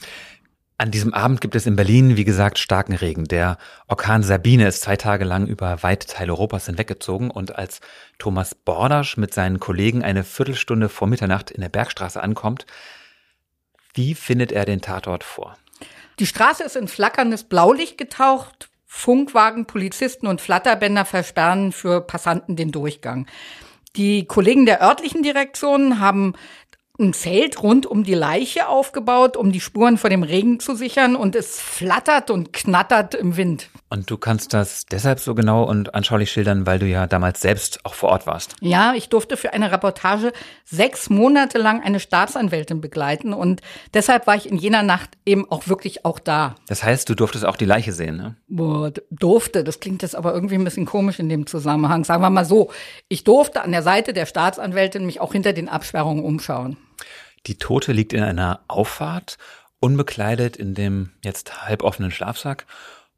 An 0.81 0.91
diesem 0.91 1.13
Abend 1.13 1.43
gibt 1.43 1.57
es 1.57 1.67
in 1.67 1.77
Berlin, 1.77 2.17
wie 2.17 2.25
gesagt, 2.25 2.59
starken 2.59 2.95
Regen. 2.95 3.25
Der 3.25 3.59
Orkan 3.87 4.23
Sabine 4.23 4.67
ist 4.67 4.81
zwei 4.81 4.97
Tage 4.97 5.27
lang 5.27 5.47
über 5.47 5.83
weite 5.83 6.07
Teile 6.07 6.33
Europas 6.33 6.65
hinweggezogen 6.65 7.31
und 7.31 7.55
als 7.55 7.83
Thomas 8.19 8.55
Bordasch 8.55 9.19
mit 9.19 9.35
seinen 9.35 9.61
Kollegen 9.61 10.03
eine 10.03 10.25
Viertelstunde 10.25 10.89
vor 10.89 11.07
Mitternacht 11.07 11.51
in 11.51 11.61
der 11.61 11.69
Bergstraße 11.69 12.23
ankommt, 12.23 12.65
wie 13.93 14.15
findet 14.15 14.53
er 14.53 14.65
den 14.65 14.81
Tatort 14.81 15.23
vor? 15.23 15.55
Die 16.19 16.25
Straße 16.25 16.65
ist 16.65 16.77
in 16.77 16.89
flackerndes 16.89 17.45
Blaulicht 17.45 17.99
getaucht. 17.99 18.71
Funkwagen, 18.87 19.67
Polizisten 19.67 20.27
und 20.27 20.41
Flatterbänder 20.41 21.05
versperren 21.05 21.73
für 21.73 22.01
Passanten 22.01 22.57
den 22.57 22.73
Durchgang. 22.73 23.27
Die 23.97 24.25
Kollegen 24.25 24.67
der 24.67 24.83
örtlichen 24.83 25.23
Direktionen 25.25 25.99
haben 25.99 26.35
ein 27.01 27.13
Zelt 27.13 27.63
rund 27.63 27.87
um 27.87 28.05
die 28.05 28.15
Leiche 28.15 28.69
aufgebaut, 28.69 29.37
um 29.37 29.53
die 29.53 29.61
Spuren 29.61 29.99
vor 29.99 30.11
dem 30.11 30.23
Regen 30.23 30.61
zu 30.61 30.75
sichern 30.75 31.17
und 31.17 31.35
es 31.35 31.61
flattert 31.61 32.31
und 32.31 32.53
knattert 32.53 33.15
im 33.15 33.37
Wind. 33.37 33.71
Und 33.89 34.09
du 34.09 34.17
kannst 34.17 34.55
das 34.55 34.87
deshalb 34.87 35.19
so 35.19 35.35
genau 35.35 35.65
und 35.65 35.95
anschaulich 35.97 36.31
schildern, 36.31 36.65
weil 36.65 36.79
du 36.79 36.87
ja 36.87 37.09
damals 37.09 37.41
selbst 37.41 37.85
auch 37.85 37.95
vor 37.95 38.11
Ort 38.11 38.27
warst. 38.27 38.55
Ja, 38.61 38.95
ich 38.95 39.09
durfte 39.09 39.37
für 39.37 39.53
eine 39.53 39.73
Reportage 39.73 40.33
sechs 40.65 41.11
Monate 41.11 41.59
lang 41.59 41.83
eine 41.83 41.99
Staatsanwältin 41.99 42.81
begleiten 42.81 43.33
und 43.33 43.63
deshalb 43.93 44.29
war 44.29 44.37
ich 44.37 44.49
in 44.49 44.57
jener 44.57 44.85
Nacht 44.85 45.11
eben 45.27 45.51
auch 45.51 45.67
wirklich 45.67 46.05
auch 46.05 46.21
da. 46.21 46.55
Das 46.69 46.85
heißt, 46.85 47.09
du 47.09 47.17
durftest 47.17 47.45
auch 47.45 47.57
die 47.57 47.65
Leiche 47.65 47.93
sehen, 47.93 48.17
ne? 48.17 48.37
Boah, 48.47 48.93
durfte, 49.11 49.65
das 49.65 49.81
klingt 49.81 50.03
jetzt 50.03 50.15
aber 50.15 50.35
irgendwie 50.35 50.55
ein 50.55 50.65
bisschen 50.65 50.87
komisch 50.87 51.19
in 51.19 51.29
dem 51.29 51.47
Zusammenhang. 51.47 52.05
Sagen 52.05 52.23
wir 52.23 52.31
mal 52.31 52.45
so, 52.45 52.71
ich 53.09 53.25
durfte 53.25 53.63
an 53.63 53.73
der 53.73 53.83
Seite 53.83 54.13
der 54.13 54.27
Staatsanwältin 54.27 55.05
mich 55.05 55.21
auch 55.21 55.33
hinter 55.33 55.53
den 55.53 55.69
Absperrungen 55.69 56.25
umschauen. 56.25 56.77
Die 57.47 57.59
Tote 57.59 57.93
liegt 57.93 58.13
in 58.13 58.23
einer 58.23 58.61
Auffahrt, 58.69 59.39
unbekleidet 59.81 60.57
in 60.57 60.75
dem 60.75 61.11
jetzt 61.25 61.63
halboffenen 61.63 62.11
Schlafsack 62.11 62.67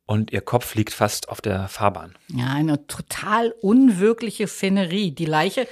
und 0.06 0.32
ihr 0.32 0.40
Kopf 0.40 0.74
liegt 0.74 0.92
fast 0.92 1.28
auf 1.28 1.40
der 1.40 1.68
Fahrbahn. 1.68 2.14
Ja, 2.28 2.52
eine 2.52 2.86
total 2.86 3.54
unwirkliche 3.60 4.46
Szenerie. 4.46 5.12
Die 5.12 5.24
Leiche 5.26 5.66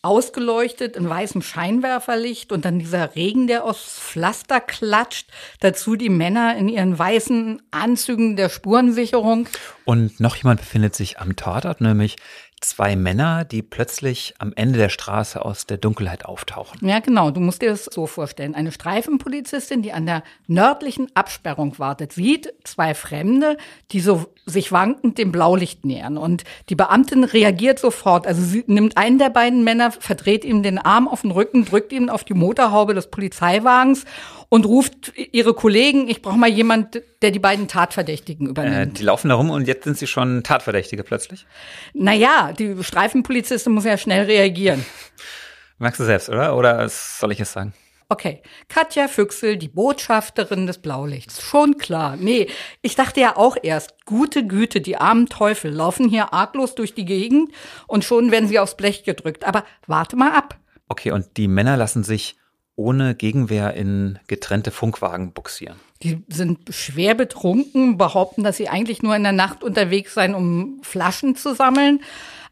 ausgeleuchtet 0.00 0.96
in 0.96 1.08
weißem 1.08 1.42
Scheinwerferlicht 1.42 2.52
und 2.52 2.64
dann 2.64 2.78
dieser 2.78 3.16
Regen, 3.16 3.48
der 3.48 3.64
aus 3.64 3.98
Pflaster 3.98 4.60
klatscht. 4.60 5.28
Dazu 5.60 5.96
die 5.96 6.08
Männer 6.08 6.56
in 6.56 6.68
ihren 6.68 6.96
weißen 6.96 7.60
Anzügen 7.72 8.36
der 8.36 8.48
Spurensicherung. 8.48 9.48
Und 9.84 10.20
noch 10.20 10.36
jemand 10.36 10.60
befindet 10.60 10.94
sich 10.94 11.18
am 11.18 11.34
Tatort, 11.34 11.80
nämlich 11.80 12.16
zwei 12.60 12.96
Männer, 12.96 13.44
die 13.44 13.62
plötzlich 13.62 14.34
am 14.38 14.52
Ende 14.54 14.78
der 14.78 14.88
Straße 14.88 15.44
aus 15.44 15.66
der 15.66 15.78
Dunkelheit 15.78 16.24
auftauchen. 16.24 16.86
Ja, 16.86 17.00
genau. 17.00 17.30
Du 17.30 17.40
musst 17.40 17.62
dir 17.62 17.70
das 17.70 17.84
so 17.84 18.06
vorstellen. 18.06 18.54
Eine 18.54 18.72
Streifenpolizistin, 18.72 19.82
die 19.82 19.92
an 19.92 20.06
der 20.06 20.22
nördlichen 20.46 21.08
Absperrung 21.14 21.78
wartet, 21.78 22.12
sieht 22.12 22.52
zwei 22.64 22.94
Fremde, 22.94 23.56
die 23.92 24.00
so 24.00 24.26
sich 24.46 24.72
wankend 24.72 25.18
dem 25.18 25.32
Blaulicht 25.32 25.84
nähern. 25.84 26.16
Und 26.16 26.44
die 26.68 26.74
Beamtin 26.74 27.24
reagiert 27.24 27.78
sofort. 27.78 28.26
Also 28.26 28.42
sie 28.42 28.64
nimmt 28.66 28.96
einen 28.96 29.18
der 29.18 29.30
beiden 29.30 29.64
Männer, 29.64 29.92
verdreht 29.92 30.44
ihm 30.44 30.62
den 30.62 30.78
Arm 30.78 31.08
auf 31.08 31.22
den 31.22 31.30
Rücken, 31.30 31.64
drückt 31.64 31.92
ihn 31.92 32.10
auf 32.10 32.24
die 32.24 32.34
Motorhaube 32.34 32.94
des 32.94 33.08
Polizeiwagens 33.08 34.04
und 34.48 34.66
ruft 34.66 35.12
ihre 35.16 35.54
Kollegen, 35.54 36.08
ich 36.08 36.22
brauche 36.22 36.38
mal 36.38 36.48
jemand, 36.48 37.02
der 37.22 37.30
die 37.30 37.38
beiden 37.38 37.68
Tatverdächtigen 37.68 38.48
übernimmt. 38.48 38.96
Äh, 38.96 38.98
die 38.98 39.04
laufen 39.04 39.28
da 39.28 39.34
rum 39.34 39.50
und 39.50 39.66
jetzt 39.66 39.84
sind 39.84 39.98
sie 39.98 40.06
schon 40.06 40.42
Tatverdächtige 40.42 41.04
plötzlich? 41.04 41.46
Naja, 41.94 42.52
die 42.58 42.82
Streifenpolizistin 42.82 43.72
muss 43.72 43.84
ja 43.84 43.98
schnell 43.98 44.24
reagieren. 44.24 44.84
Magst 45.78 46.00
du 46.00 46.04
selbst, 46.04 46.28
oder? 46.28 46.56
Oder 46.56 46.88
soll 46.88 47.32
ich 47.32 47.40
es 47.40 47.52
sagen? 47.52 47.72
Okay, 48.10 48.42
Katja 48.68 49.06
Füchsel, 49.06 49.58
die 49.58 49.68
Botschafterin 49.68 50.66
des 50.66 50.78
Blaulichts. 50.78 51.42
Schon 51.42 51.76
klar. 51.76 52.16
Nee, 52.16 52.48
ich 52.80 52.94
dachte 52.94 53.20
ja 53.20 53.36
auch 53.36 53.58
erst, 53.62 54.06
gute 54.06 54.46
Güte, 54.46 54.80
die 54.80 54.96
armen 54.96 55.26
Teufel 55.26 55.70
laufen 55.70 56.08
hier 56.08 56.32
arglos 56.32 56.74
durch 56.74 56.94
die 56.94 57.04
Gegend 57.04 57.52
und 57.86 58.04
schon 58.04 58.30
werden 58.30 58.48
sie 58.48 58.58
aufs 58.58 58.78
Blech 58.78 59.04
gedrückt. 59.04 59.44
Aber 59.44 59.62
warte 59.86 60.16
mal 60.16 60.32
ab. 60.32 60.58
Okay, 60.88 61.10
und 61.10 61.36
die 61.36 61.48
Männer 61.48 61.76
lassen 61.76 62.02
sich 62.02 62.38
ohne 62.78 63.14
Gegenwehr 63.14 63.74
in 63.74 64.18
getrennte 64.28 64.70
Funkwagen 64.70 65.32
buxieren. 65.32 65.76
Die 66.02 66.22
sind 66.28 66.58
schwer 66.70 67.16
betrunken, 67.16 67.98
behaupten, 67.98 68.44
dass 68.44 68.56
sie 68.56 68.68
eigentlich 68.68 69.02
nur 69.02 69.16
in 69.16 69.24
der 69.24 69.32
Nacht 69.32 69.64
unterwegs 69.64 70.14
seien, 70.14 70.34
um 70.34 70.78
Flaschen 70.82 71.34
zu 71.34 71.54
sammeln. 71.54 72.00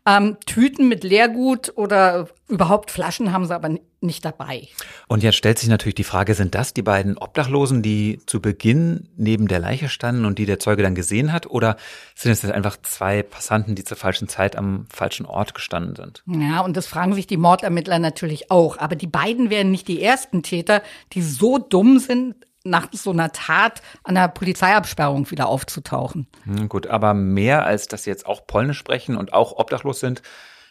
Ähm, 0.06 0.36
Tüten 0.46 0.88
mit 0.88 1.02
Leergut 1.02 1.72
oder 1.74 2.28
überhaupt 2.48 2.92
Flaschen 2.92 3.32
haben 3.32 3.44
sie 3.44 3.54
aber 3.54 3.70
nicht 4.00 4.24
dabei. 4.24 4.68
Und 5.08 5.24
jetzt 5.24 5.34
stellt 5.34 5.58
sich 5.58 5.68
natürlich 5.68 5.96
die 5.96 6.04
Frage, 6.04 6.34
sind 6.34 6.54
das 6.54 6.72
die 6.72 6.82
beiden 6.82 7.18
Obdachlosen, 7.18 7.82
die 7.82 8.20
zu 8.26 8.40
Beginn 8.40 9.08
neben 9.16 9.48
der 9.48 9.58
Leiche 9.58 9.88
standen 9.88 10.24
und 10.24 10.38
die 10.38 10.46
der 10.46 10.60
Zeuge 10.60 10.84
dann 10.84 10.94
gesehen 10.94 11.32
hat? 11.32 11.46
Oder 11.46 11.76
sind 12.14 12.30
es 12.30 12.42
jetzt 12.42 12.52
einfach 12.52 12.76
zwei 12.82 13.24
Passanten, 13.24 13.74
die 13.74 13.82
zur 13.82 13.96
falschen 13.96 14.28
Zeit 14.28 14.54
am 14.54 14.86
falschen 14.92 15.26
Ort 15.26 15.54
gestanden 15.54 15.96
sind? 15.96 16.22
Ja, 16.26 16.60
und 16.60 16.76
das 16.76 16.86
fragen 16.86 17.14
sich 17.14 17.26
die 17.26 17.36
Mordermittler 17.36 17.98
natürlich 17.98 18.50
auch. 18.50 18.78
Aber 18.78 18.94
die 18.94 19.08
beiden 19.08 19.50
wären 19.50 19.72
nicht 19.72 19.88
die 19.88 20.00
ersten 20.00 20.44
Täter, 20.44 20.82
die 21.14 21.22
so 21.22 21.58
dumm 21.58 21.98
sind, 21.98 22.36
nach 22.70 22.88
so 22.92 23.10
einer 23.10 23.32
Tat 23.32 23.82
an 24.02 24.14
der 24.14 24.28
Polizeiabsperrung 24.28 25.30
wieder 25.30 25.48
aufzutauchen. 25.48 26.26
Hm, 26.44 26.68
gut, 26.68 26.86
aber 26.86 27.14
mehr 27.14 27.64
als 27.64 27.88
dass 27.88 28.04
sie 28.04 28.10
jetzt 28.10 28.26
auch 28.26 28.46
Polnisch 28.46 28.78
sprechen 28.78 29.16
und 29.16 29.32
auch 29.32 29.58
obdachlos 29.58 30.00
sind, 30.00 30.22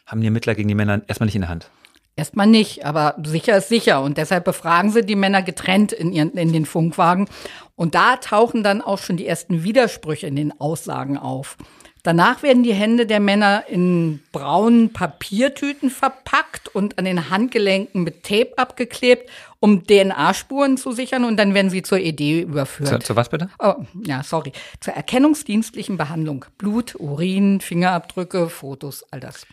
haben 0.06 0.22
die 0.22 0.28
Ermittler 0.28 0.56
gegen 0.56 0.68
die 0.68 0.76
Männer 0.76 1.02
erstmal 1.08 1.26
nicht 1.26 1.36
in 1.36 1.42
der 1.42 1.50
Hand. 1.50 1.70
Erstmal 2.18 2.48
nicht, 2.48 2.86
aber 2.86 3.16
sicher 3.26 3.58
ist 3.58 3.68
sicher. 3.68 4.02
Und 4.02 4.18
deshalb 4.18 4.46
befragen 4.46 4.90
sie 4.90 5.06
die 5.06 5.18
Männer 5.18 5.42
getrennt 5.42 5.92
in, 5.92 6.14
ihren, 6.14 6.32
in 6.32 6.54
den 6.54 6.66
Funkwagen. 6.66 7.28
Und 7.76 7.94
da 7.94 8.16
tauchen 8.16 8.64
dann 8.64 8.82
auch 8.82 9.00
schon 9.00 9.18
die 9.18 9.28
ersten 9.28 9.64
Widersprüche 9.64 10.28
in 10.28 10.38
den 10.38 10.58
Aussagen 10.62 11.18
auf. 11.18 11.58
Danach 12.06 12.44
werden 12.44 12.62
die 12.62 12.76
Hände 12.76 13.08
der 13.08 13.20
Männer 13.20 13.64
in 13.68 14.22
braunen 14.32 14.94
Papiertüten 14.94 15.90
verpackt 15.90 16.68
und 16.68 17.00
an 17.00 17.06
den 17.06 17.32
Handgelenken 17.32 18.04
mit 18.04 18.22
Tape 18.22 18.56
abgeklebt, 18.58 19.28
um 19.60 19.88
DNA-Spuren 19.88 20.78
zu 20.78 20.92
sichern 20.92 21.24
und 21.24 21.38
dann 21.38 21.56
werden 21.56 21.72
sie 21.72 21.82
zur 21.82 21.98
ED 21.98 22.44
überführt. 22.44 22.90
Zu, 22.90 23.00
zu 23.00 23.16
was 23.16 23.30
bitte? 23.30 23.50
Oh, 23.58 23.74
ja, 24.06 24.22
sorry. 24.22 24.52
Zur 24.82 24.94
erkennungsdienstlichen 24.94 25.98
Behandlung. 25.98 26.46
Blut, 26.60 26.94
Urin, 26.94 27.60
Fingerabdrücke, 27.60 28.50
Fotos, 28.50 29.04
all 29.10 29.20
das. 29.20 29.48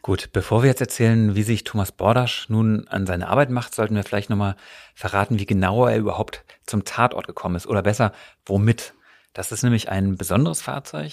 Gut, 0.00 0.28
bevor 0.32 0.62
wir 0.62 0.70
jetzt 0.70 0.80
erzählen, 0.80 1.34
wie 1.34 1.42
sich 1.42 1.64
Thomas 1.64 1.90
Bordasch 1.90 2.48
nun 2.48 2.86
an 2.86 3.08
seine 3.08 3.26
Arbeit 3.26 3.50
macht, 3.50 3.74
sollten 3.74 3.96
wir 3.96 4.04
vielleicht 4.04 4.30
nochmal 4.30 4.54
verraten, 4.94 5.40
wie 5.40 5.46
genau 5.46 5.86
er 5.86 5.98
überhaupt 5.98 6.44
zum 6.66 6.84
Tatort 6.84 7.26
gekommen 7.26 7.56
ist. 7.56 7.66
Oder 7.66 7.82
besser, 7.82 8.12
womit. 8.44 8.94
Das 9.32 9.50
ist 9.50 9.64
nämlich 9.64 9.88
ein 9.88 10.16
besonderes 10.16 10.62
Fahrzeug. 10.62 11.12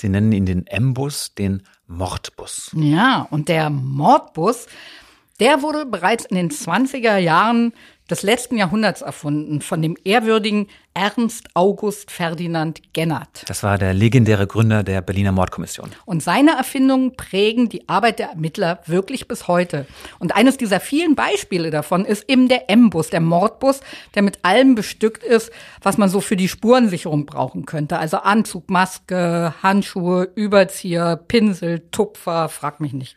Sie 0.00 0.08
nennen 0.08 0.30
ihn 0.30 0.46
den 0.46 0.64
M-Bus, 0.68 1.34
den 1.34 1.64
Mordbus. 1.88 2.70
Ja, 2.76 3.26
und 3.32 3.48
der 3.48 3.68
Mordbus, 3.68 4.68
der 5.40 5.62
wurde 5.62 5.86
bereits 5.86 6.24
in 6.24 6.36
den 6.36 6.50
20er 6.50 7.16
Jahren 7.16 7.72
des 8.10 8.22
letzten 8.22 8.56
Jahrhunderts 8.56 9.02
erfunden 9.02 9.60
von 9.60 9.82
dem 9.82 9.96
ehrwürdigen 10.04 10.68
Ernst 10.94 11.48
August 11.54 12.10
Ferdinand 12.10 12.82
Gennert. 12.92 13.44
Das 13.46 13.62
war 13.62 13.78
der 13.78 13.94
legendäre 13.94 14.46
Gründer 14.46 14.82
der 14.82 15.00
Berliner 15.00 15.30
Mordkommission. 15.30 15.90
Und 16.06 16.22
seine 16.22 16.56
Erfindungen 16.56 17.14
prägen 17.14 17.68
die 17.68 17.88
Arbeit 17.88 18.18
der 18.18 18.30
Ermittler 18.30 18.80
wirklich 18.86 19.28
bis 19.28 19.46
heute. 19.46 19.86
Und 20.18 20.34
eines 20.34 20.56
dieser 20.56 20.80
vielen 20.80 21.14
Beispiele 21.14 21.70
davon 21.70 22.04
ist 22.04 22.28
eben 22.28 22.48
der 22.48 22.68
M-Bus, 22.70 23.10
der 23.10 23.20
Mordbus, 23.20 23.80
der 24.14 24.22
mit 24.22 24.44
allem 24.44 24.74
bestückt 24.74 25.22
ist, 25.22 25.52
was 25.82 25.98
man 25.98 26.08
so 26.08 26.20
für 26.20 26.36
die 26.36 26.48
Spurensicherung 26.48 27.26
brauchen 27.26 27.64
könnte. 27.64 27.98
Also 27.98 28.18
Anzug, 28.18 28.68
Maske, 28.68 29.54
Handschuhe, 29.62 30.28
Überzieher, 30.34 31.16
Pinsel, 31.16 31.82
Tupfer, 31.92 32.48
frag 32.48 32.80
mich 32.80 32.92
nicht. 32.92 33.16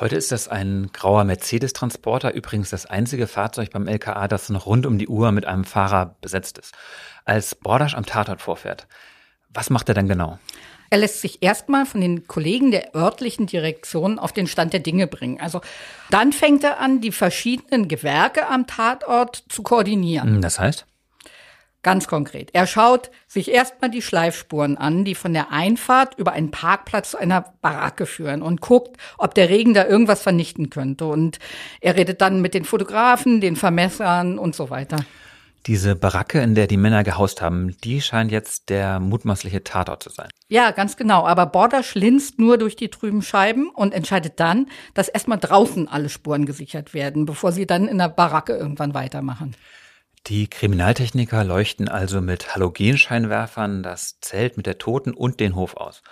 Heute 0.00 0.14
ist 0.14 0.30
das 0.30 0.46
ein 0.46 0.90
grauer 0.92 1.24
Mercedes-Transporter, 1.24 2.32
übrigens 2.32 2.70
das 2.70 2.86
einzige 2.86 3.26
Fahrzeug 3.26 3.70
beim 3.72 3.88
LKA, 3.88 4.28
das 4.28 4.48
noch 4.48 4.66
rund 4.66 4.86
um 4.86 4.96
die 4.96 5.08
Uhr 5.08 5.32
mit 5.32 5.44
einem 5.44 5.64
Fahrer 5.64 6.14
besetzt 6.20 6.56
ist. 6.58 6.72
Als 7.24 7.56
Bordasch 7.56 7.96
am 7.96 8.06
Tatort 8.06 8.40
vorfährt, 8.40 8.86
was 9.48 9.70
macht 9.70 9.88
er 9.88 9.96
denn 9.96 10.06
genau? 10.06 10.38
Er 10.90 10.98
lässt 10.98 11.20
sich 11.20 11.42
erstmal 11.42 11.84
von 11.84 12.00
den 12.00 12.28
Kollegen 12.28 12.70
der 12.70 12.94
örtlichen 12.94 13.46
Direktion 13.46 14.20
auf 14.20 14.32
den 14.32 14.46
Stand 14.46 14.72
der 14.72 14.80
Dinge 14.80 15.08
bringen. 15.08 15.40
Also 15.40 15.60
dann 16.10 16.32
fängt 16.32 16.62
er 16.62 16.78
an, 16.78 17.00
die 17.00 17.12
verschiedenen 17.12 17.88
Gewerke 17.88 18.46
am 18.46 18.68
Tatort 18.68 19.42
zu 19.48 19.64
koordinieren. 19.64 20.40
Das 20.40 20.60
heißt? 20.60 20.86
Ganz 21.82 22.08
konkret. 22.08 22.50
Er 22.54 22.66
schaut 22.66 23.10
sich 23.28 23.50
erstmal 23.52 23.90
die 23.90 24.02
Schleifspuren 24.02 24.76
an, 24.76 25.04
die 25.04 25.14
von 25.14 25.32
der 25.32 25.52
Einfahrt 25.52 26.18
über 26.18 26.32
einen 26.32 26.50
Parkplatz 26.50 27.12
zu 27.12 27.18
einer 27.18 27.54
Baracke 27.62 28.04
führen 28.04 28.42
und 28.42 28.60
guckt, 28.60 28.96
ob 29.16 29.34
der 29.34 29.48
Regen 29.48 29.74
da 29.74 29.86
irgendwas 29.86 30.22
vernichten 30.22 30.70
könnte. 30.70 31.06
Und 31.06 31.38
er 31.80 31.96
redet 31.96 32.20
dann 32.20 32.40
mit 32.40 32.54
den 32.54 32.64
Fotografen, 32.64 33.40
den 33.40 33.54
Vermessern 33.54 34.38
und 34.38 34.56
so 34.56 34.70
weiter. 34.70 34.98
Diese 35.66 35.94
Baracke, 35.94 36.40
in 36.40 36.54
der 36.54 36.66
die 36.66 36.76
Männer 36.76 37.04
gehaust 37.04 37.42
haben, 37.42 37.76
die 37.84 38.00
scheint 38.00 38.32
jetzt 38.32 38.70
der 38.70 39.00
mutmaßliche 39.00 39.62
Tatort 39.62 40.02
zu 40.02 40.10
sein. 40.10 40.28
Ja, 40.48 40.70
ganz 40.70 40.96
genau. 40.96 41.26
Aber 41.26 41.46
Border 41.46 41.82
schlinzt 41.82 42.38
nur 42.38 42.58
durch 42.58 42.74
die 42.74 42.88
trüben 42.88 43.22
Scheiben 43.22 43.68
und 43.68 43.92
entscheidet 43.92 44.40
dann, 44.40 44.66
dass 44.94 45.08
erstmal 45.08 45.38
draußen 45.38 45.86
alle 45.86 46.08
Spuren 46.08 46.46
gesichert 46.46 46.94
werden, 46.94 47.26
bevor 47.26 47.52
sie 47.52 47.66
dann 47.66 47.86
in 47.86 47.98
der 47.98 48.08
Baracke 48.08 48.56
irgendwann 48.56 48.94
weitermachen. 48.94 49.54
Die 50.28 50.46
Kriminaltechniker 50.48 51.42
leuchten 51.42 51.88
also 51.88 52.20
mit 52.20 52.54
Halogenscheinwerfern 52.54 53.82
das 53.82 54.20
Zelt 54.20 54.58
mit 54.58 54.66
der 54.66 54.76
Toten 54.76 55.14
und 55.14 55.40
den 55.40 55.54
Hof 55.54 55.74
aus. 55.78 56.02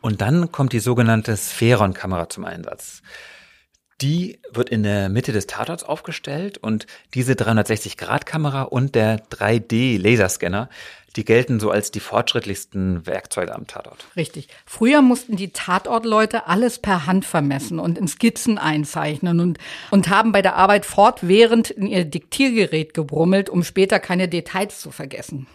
Und 0.00 0.20
dann 0.20 0.50
kommt 0.50 0.72
die 0.72 0.80
sogenannte 0.80 1.36
Spheron-Kamera 1.36 2.28
zum 2.28 2.44
Einsatz. 2.44 3.02
Die 4.02 4.40
wird 4.50 4.68
in 4.68 4.82
der 4.82 5.08
Mitte 5.08 5.30
des 5.30 5.46
Tatorts 5.46 5.84
aufgestellt 5.84 6.58
und 6.58 6.88
diese 7.14 7.34
360-Grad-Kamera 7.34 8.62
und 8.62 8.96
der 8.96 9.24
3D-Laserscanner, 9.28 10.68
die 11.14 11.24
gelten 11.24 11.60
so 11.60 11.70
als 11.70 11.92
die 11.92 12.00
fortschrittlichsten 12.00 13.06
Werkzeuge 13.06 13.54
am 13.54 13.68
Tatort. 13.68 14.04
Richtig. 14.16 14.48
Früher 14.66 15.02
mussten 15.02 15.36
die 15.36 15.52
Tatortleute 15.52 16.48
alles 16.48 16.80
per 16.80 17.06
Hand 17.06 17.24
vermessen 17.24 17.78
und 17.78 17.96
in 17.96 18.08
Skizzen 18.08 18.58
einzeichnen 18.58 19.38
und, 19.38 19.58
und 19.92 20.08
haben 20.08 20.32
bei 20.32 20.42
der 20.42 20.56
Arbeit 20.56 20.84
fortwährend 20.84 21.70
in 21.70 21.86
ihr 21.86 22.04
Diktiergerät 22.04 22.94
gebrummelt, 22.94 23.50
um 23.50 23.62
später 23.62 24.00
keine 24.00 24.26
Details 24.26 24.80
zu 24.80 24.90
vergessen. 24.90 25.46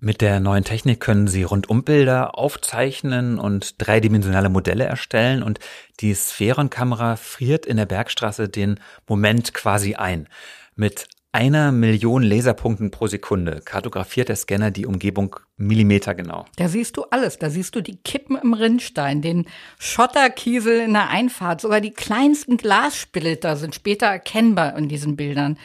Mit 0.00 0.20
der 0.20 0.38
neuen 0.38 0.62
Technik 0.62 1.00
können 1.00 1.26
Sie 1.26 1.42
Rundumbilder 1.42 2.38
aufzeichnen 2.38 3.40
und 3.40 3.74
dreidimensionale 3.78 4.48
Modelle 4.48 4.84
erstellen 4.84 5.42
und 5.42 5.58
die 5.98 6.14
Sphärenkamera 6.14 7.16
friert 7.16 7.66
in 7.66 7.78
der 7.78 7.86
Bergstraße 7.86 8.48
den 8.48 8.78
Moment 9.08 9.54
quasi 9.54 9.96
ein. 9.96 10.28
Mit 10.76 11.08
einer 11.32 11.72
Million 11.72 12.22
Laserpunkten 12.22 12.92
pro 12.92 13.08
Sekunde 13.08 13.60
kartografiert 13.64 14.28
der 14.28 14.36
Scanner 14.36 14.70
die 14.70 14.86
Umgebung 14.86 15.36
millimetergenau. 15.56 16.46
Da 16.56 16.68
siehst 16.68 16.96
du 16.96 17.04
alles. 17.10 17.38
Da 17.38 17.50
siehst 17.50 17.74
du 17.74 17.82
die 17.82 17.96
Kippen 17.96 18.36
im 18.36 18.54
Rinnstein, 18.54 19.20
den 19.20 19.46
Schotterkiesel 19.78 20.80
in 20.80 20.92
der 20.94 21.10
Einfahrt, 21.10 21.60
sogar 21.60 21.80
die 21.80 21.92
kleinsten 21.92 22.56
Glassplitter 22.56 23.56
sind 23.56 23.74
später 23.74 24.06
erkennbar 24.06 24.78
in 24.78 24.88
diesen 24.88 25.16
Bildern. 25.16 25.58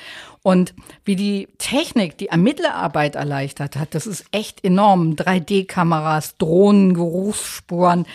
Und 0.44 0.74
wie 1.06 1.16
die 1.16 1.48
Technik 1.58 2.18
die 2.18 2.28
Ermittlerarbeit 2.28 3.16
erleichtert 3.16 3.78
hat, 3.78 3.96
das 3.96 4.06
ist 4.06 4.26
echt 4.32 4.64
enorm. 4.64 5.16
3D-Kameras, 5.16 6.38
Drohnen, 6.38 6.94
Geruchsspuren. 6.94 8.06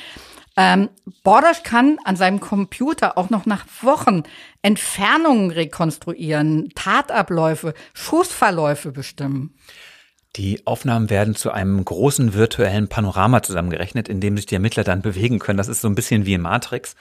Ähm, 0.57 0.91
Bordasch 1.23 1.63
kann 1.63 1.99
an 2.05 2.17
seinem 2.17 2.41
Computer 2.41 3.17
auch 3.17 3.31
noch 3.31 3.47
nach 3.47 3.65
Wochen 3.81 4.25
Entfernungen 4.61 5.51
rekonstruieren, 5.51 6.71
Tatabläufe, 6.75 7.75
Schussverläufe 7.95 8.93
bestimmen. 8.93 9.55
Die 10.37 10.67
Aufnahmen 10.67 11.11
werden 11.11 11.35
zu 11.35 11.51
einem 11.51 11.83
großen 11.83 12.35
virtuellen 12.35 12.89
Panorama 12.89 13.43
zusammengerechnet, 13.43 14.09
in 14.09 14.21
dem 14.21 14.37
sich 14.37 14.47
die 14.47 14.55
Ermittler 14.55 14.85
dann 14.85 15.01
bewegen 15.01 15.39
können. 15.39 15.57
Das 15.57 15.69
ist 15.69 15.81
so 15.81 15.89
ein 15.89 15.95
bisschen 15.95 16.27
wie 16.27 16.35
in 16.35 16.43
Matrix. 16.43 16.95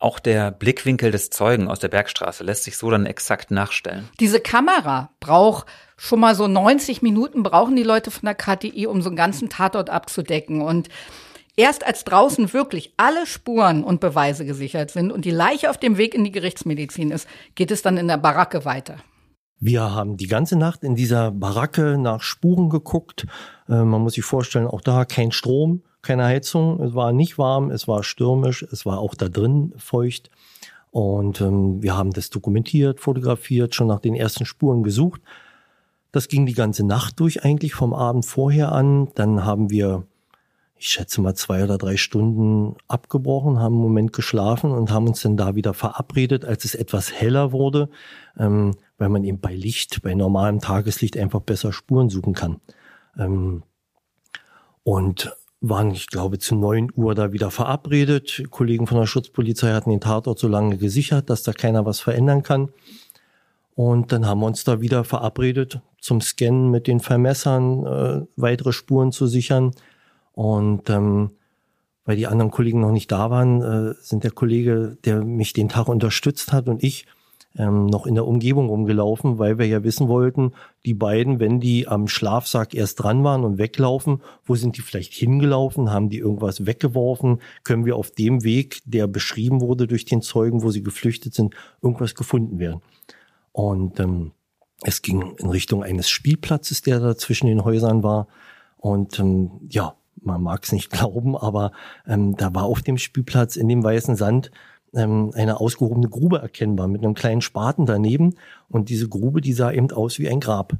Auch 0.00 0.18
der 0.18 0.50
Blickwinkel 0.50 1.10
des 1.10 1.28
Zeugen 1.28 1.68
aus 1.68 1.78
der 1.78 1.88
Bergstraße 1.88 2.42
lässt 2.42 2.64
sich 2.64 2.78
so 2.78 2.90
dann 2.90 3.04
exakt 3.04 3.50
nachstellen. 3.50 4.08
Diese 4.18 4.40
Kamera 4.40 5.10
braucht 5.20 5.66
schon 5.98 6.20
mal 6.20 6.34
so 6.34 6.48
90 6.48 7.02
Minuten 7.02 7.42
brauchen 7.42 7.76
die 7.76 7.82
Leute 7.82 8.10
von 8.10 8.24
der 8.24 8.34
KTI, 8.34 8.86
um 8.86 9.02
so 9.02 9.10
einen 9.10 9.16
ganzen 9.16 9.50
Tatort 9.50 9.90
abzudecken. 9.90 10.62
Und 10.62 10.88
erst 11.54 11.86
als 11.86 12.04
draußen 12.04 12.54
wirklich 12.54 12.94
alle 12.96 13.26
Spuren 13.26 13.84
und 13.84 14.00
Beweise 14.00 14.46
gesichert 14.46 14.90
sind 14.90 15.12
und 15.12 15.26
die 15.26 15.30
Leiche 15.30 15.68
auf 15.68 15.76
dem 15.76 15.98
Weg 15.98 16.14
in 16.14 16.24
die 16.24 16.32
Gerichtsmedizin 16.32 17.10
ist, 17.10 17.28
geht 17.54 17.70
es 17.70 17.82
dann 17.82 17.98
in 17.98 18.08
der 18.08 18.16
Baracke 18.16 18.64
weiter. 18.64 18.96
Wir 19.62 19.82
haben 19.94 20.16
die 20.16 20.26
ganze 20.26 20.56
Nacht 20.56 20.84
in 20.84 20.94
dieser 20.94 21.30
Baracke 21.30 21.98
nach 21.98 22.22
Spuren 22.22 22.70
geguckt. 22.70 23.26
Äh, 23.68 23.84
man 23.84 24.00
muss 24.00 24.14
sich 24.14 24.24
vorstellen, 24.24 24.66
auch 24.66 24.80
da 24.80 25.04
kein 25.04 25.32
Strom, 25.32 25.82
keine 26.00 26.24
Heizung. 26.24 26.82
Es 26.82 26.94
war 26.94 27.12
nicht 27.12 27.36
warm, 27.36 27.70
es 27.70 27.86
war 27.86 28.02
stürmisch, 28.02 28.62
es 28.62 28.86
war 28.86 28.98
auch 28.98 29.14
da 29.14 29.28
drin 29.28 29.74
feucht. 29.76 30.30
Und 30.90 31.42
ähm, 31.42 31.82
wir 31.82 31.94
haben 31.94 32.12
das 32.12 32.30
dokumentiert, 32.30 33.00
fotografiert, 33.00 33.74
schon 33.74 33.86
nach 33.86 34.00
den 34.00 34.14
ersten 34.14 34.46
Spuren 34.46 34.82
gesucht. 34.82 35.20
Das 36.10 36.28
ging 36.28 36.46
die 36.46 36.54
ganze 36.54 36.84
Nacht 36.84 37.20
durch 37.20 37.44
eigentlich 37.44 37.74
vom 37.74 37.92
Abend 37.92 38.24
vorher 38.24 38.72
an. 38.72 39.08
Dann 39.14 39.44
haben 39.44 39.68
wir, 39.68 40.04
ich 40.74 40.88
schätze 40.88 41.20
mal 41.20 41.34
zwei 41.34 41.62
oder 41.62 41.76
drei 41.76 41.98
Stunden 41.98 42.76
abgebrochen, 42.88 43.60
haben 43.60 43.74
einen 43.74 43.82
Moment 43.82 44.14
geschlafen 44.14 44.72
und 44.72 44.90
haben 44.90 45.06
uns 45.06 45.20
dann 45.20 45.36
da 45.36 45.54
wieder 45.54 45.74
verabredet, 45.74 46.46
als 46.46 46.64
es 46.64 46.74
etwas 46.74 47.12
heller 47.12 47.52
wurde, 47.52 47.90
ähm, 48.38 48.74
weil 49.00 49.08
man 49.08 49.24
eben 49.24 49.40
bei 49.40 49.54
Licht, 49.54 50.02
bei 50.02 50.14
normalem 50.14 50.60
Tageslicht 50.60 51.16
einfach 51.16 51.40
besser 51.40 51.72
Spuren 51.72 52.10
suchen 52.10 52.34
kann. 52.34 52.60
Ähm, 53.18 53.62
und 54.84 55.34
waren, 55.62 55.90
ich 55.90 56.06
glaube, 56.08 56.38
zu 56.38 56.54
neun 56.54 56.92
Uhr 56.94 57.14
da 57.14 57.32
wieder 57.32 57.50
verabredet. 57.50 58.44
Kollegen 58.50 58.86
von 58.86 58.98
der 58.98 59.06
Schutzpolizei 59.06 59.72
hatten 59.72 59.90
den 59.90 60.00
Tatort 60.00 60.38
so 60.38 60.48
lange 60.48 60.76
gesichert, 60.76 61.30
dass 61.30 61.42
da 61.42 61.52
keiner 61.52 61.86
was 61.86 62.00
verändern 62.00 62.42
kann. 62.42 62.68
Und 63.74 64.12
dann 64.12 64.26
haben 64.26 64.40
wir 64.40 64.46
uns 64.46 64.64
da 64.64 64.82
wieder 64.82 65.04
verabredet 65.04 65.80
zum 65.98 66.20
Scannen 66.20 66.70
mit 66.70 66.86
den 66.86 67.00
Vermessern, 67.00 67.86
äh, 67.86 68.26
weitere 68.36 68.72
Spuren 68.72 69.12
zu 69.12 69.26
sichern. 69.26 69.72
Und 70.32 70.90
ähm, 70.90 71.30
weil 72.04 72.16
die 72.16 72.26
anderen 72.26 72.50
Kollegen 72.50 72.80
noch 72.80 72.92
nicht 72.92 73.10
da 73.10 73.30
waren, 73.30 73.62
äh, 73.62 73.94
sind 74.02 74.24
der 74.24 74.32
Kollege, 74.32 74.98
der 75.04 75.24
mich 75.24 75.54
den 75.54 75.70
Tag 75.70 75.88
unterstützt 75.88 76.52
hat 76.52 76.68
und 76.68 76.82
ich 76.82 77.06
ähm, 77.56 77.86
noch 77.86 78.06
in 78.06 78.14
der 78.14 78.26
Umgebung 78.26 78.68
rumgelaufen, 78.68 79.38
weil 79.38 79.58
wir 79.58 79.66
ja 79.66 79.82
wissen 79.82 80.08
wollten, 80.08 80.52
die 80.84 80.94
beiden, 80.94 81.40
wenn 81.40 81.60
die 81.60 81.88
am 81.88 82.06
Schlafsack 82.06 82.74
erst 82.74 83.02
dran 83.02 83.24
waren 83.24 83.44
und 83.44 83.58
weglaufen, 83.58 84.22
wo 84.44 84.54
sind 84.54 84.76
die 84.76 84.82
vielleicht 84.82 85.12
hingelaufen? 85.12 85.90
Haben 85.90 86.10
die 86.10 86.18
irgendwas 86.18 86.66
weggeworfen? 86.66 87.40
Können 87.64 87.84
wir 87.84 87.96
auf 87.96 88.12
dem 88.12 88.44
Weg, 88.44 88.82
der 88.84 89.06
beschrieben 89.06 89.60
wurde 89.60 89.86
durch 89.86 90.04
den 90.04 90.22
Zeugen, 90.22 90.62
wo 90.62 90.70
sie 90.70 90.82
geflüchtet 90.82 91.34
sind, 91.34 91.54
irgendwas 91.82 92.14
gefunden 92.14 92.58
werden? 92.58 92.82
Und 93.52 93.98
ähm, 93.98 94.32
es 94.82 95.02
ging 95.02 95.34
in 95.38 95.50
Richtung 95.50 95.82
eines 95.82 96.08
Spielplatzes, 96.08 96.82
der 96.82 97.00
da 97.00 97.16
zwischen 97.16 97.46
den 97.46 97.64
Häusern 97.64 98.02
war. 98.02 98.28
Und 98.78 99.18
ähm, 99.18 99.50
ja, 99.68 99.94
man 100.22 100.42
mag 100.42 100.64
es 100.64 100.72
nicht 100.72 100.90
glauben, 100.90 101.36
aber 101.36 101.72
ähm, 102.06 102.36
da 102.36 102.54
war 102.54 102.64
auf 102.64 102.82
dem 102.82 102.96
Spielplatz 102.96 103.56
in 103.56 103.68
dem 103.68 103.82
weißen 103.82 104.16
Sand 104.16 104.50
ähm, 104.94 105.30
eine 105.34 105.60
ausgehobene 105.60 106.08
Grube 106.08 106.38
erkennbar 106.38 106.88
mit 106.88 107.02
einem 107.02 107.14
kleinen 107.14 107.40
Spaten 107.40 107.86
daneben. 107.86 108.34
Und 108.68 108.88
diese 108.88 109.08
Grube, 109.08 109.40
die 109.40 109.52
sah 109.52 109.70
eben 109.72 109.90
aus 109.90 110.18
wie 110.18 110.28
ein 110.28 110.40
Grab. 110.40 110.74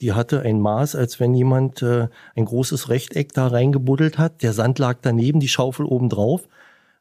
Die 0.00 0.12
hatte 0.12 0.42
ein 0.42 0.60
Maß, 0.60 0.94
als 0.94 1.20
wenn 1.20 1.34
jemand 1.34 1.82
äh, 1.82 2.08
ein 2.34 2.44
großes 2.44 2.88
Rechteck 2.90 3.32
da 3.32 3.46
reingebuddelt 3.46 4.18
hat. 4.18 4.42
Der 4.42 4.52
Sand 4.52 4.78
lag 4.78 4.98
daneben, 5.00 5.40
die 5.40 5.48
Schaufel 5.48 5.86
oben 5.86 6.08
drauf. 6.08 6.48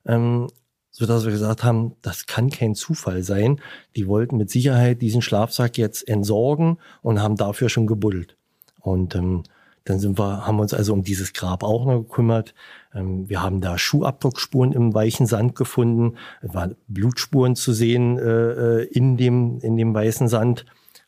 Ähm, 0.05 0.47
so 0.91 1.05
dass 1.05 1.25
wir 1.25 1.31
gesagt 1.31 1.65
haben, 1.65 1.95
das 2.01 2.25
kann 2.25 2.49
kein 2.49 2.73
Zufall 2.73 3.21
sein. 3.21 3.59
Die 3.97 4.07
wollten 4.07 4.37
mit 4.37 4.49
Sicherheit 4.49 5.01
diesen 5.01 5.21
Schlafsack 5.21 5.77
jetzt 5.77 6.07
entsorgen 6.07 6.77
und 7.01 7.21
haben 7.21 7.35
dafür 7.35 7.67
schon 7.67 7.85
gebuddelt. 7.85 8.37
Und 8.79 9.13
ähm, 9.13 9.43
dann 9.85 9.99
sind 9.99 10.19
wir, 10.19 10.45
haben 10.45 10.57
wir 10.57 10.63
uns 10.63 10.73
also 10.73 10.93
um 10.93 11.03
dieses 11.03 11.31
Grab 11.33 11.63
auch 11.63 11.85
noch 11.85 12.01
gekümmert. 12.01 12.53
Ähm, 12.93 13.29
wir 13.29 13.41
haben 13.41 13.61
da 13.61 13.77
Schuhabdruckspuren 13.77 14.73
im 14.73 14.93
weichen 14.93 15.27
Sand 15.27 15.55
gefunden. 15.55 16.17
Es 16.41 16.53
waren 16.53 16.75
Blutspuren 16.87 17.55
zu 17.55 17.71
sehen 17.71 18.17
äh, 18.17 18.81
äh, 18.81 18.83
in 18.85 19.15
dem 19.15 19.59
in 19.59 19.77
dem 19.77 19.93
weißen 19.93 20.27
Sand. 20.27 20.65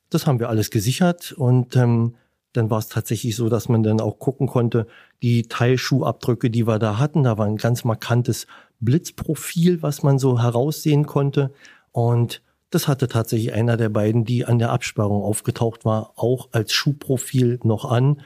Das 0.09 0.25
haben 0.25 0.39
wir 0.39 0.49
alles 0.49 0.69
gesichert 0.69 1.33
und 1.33 1.75
ähm, 1.75 2.15
dann 2.53 2.69
war 2.69 2.79
es 2.79 2.87
tatsächlich 2.87 3.35
so, 3.35 3.49
dass 3.49 3.67
man 3.67 3.83
dann 3.83 3.99
auch 3.99 4.19
gucken 4.19 4.47
konnte, 4.47 4.87
die 5.21 5.43
Teilschuhabdrücke, 5.43 6.49
die 6.49 6.65
wir 6.65 6.79
da 6.79 6.97
hatten, 6.97 7.23
da 7.23 7.37
war 7.37 7.45
ein 7.45 7.57
ganz 7.57 7.83
markantes 7.83 8.47
Blitzprofil, 8.79 9.81
was 9.81 10.01
man 10.01 10.17
so 10.17 10.41
heraussehen 10.41 11.05
konnte. 11.05 11.51
Und 11.91 12.41
das 12.69 12.87
hatte 12.87 13.07
tatsächlich 13.07 13.53
einer 13.53 13.77
der 13.77 13.89
beiden, 13.89 14.25
die 14.25 14.45
an 14.45 14.59
der 14.59 14.71
Absperrung 14.71 15.23
aufgetaucht 15.23 15.85
war, 15.85 16.13
auch 16.15 16.49
als 16.51 16.73
Schuhprofil 16.73 17.59
noch 17.63 17.85
an 17.85 18.21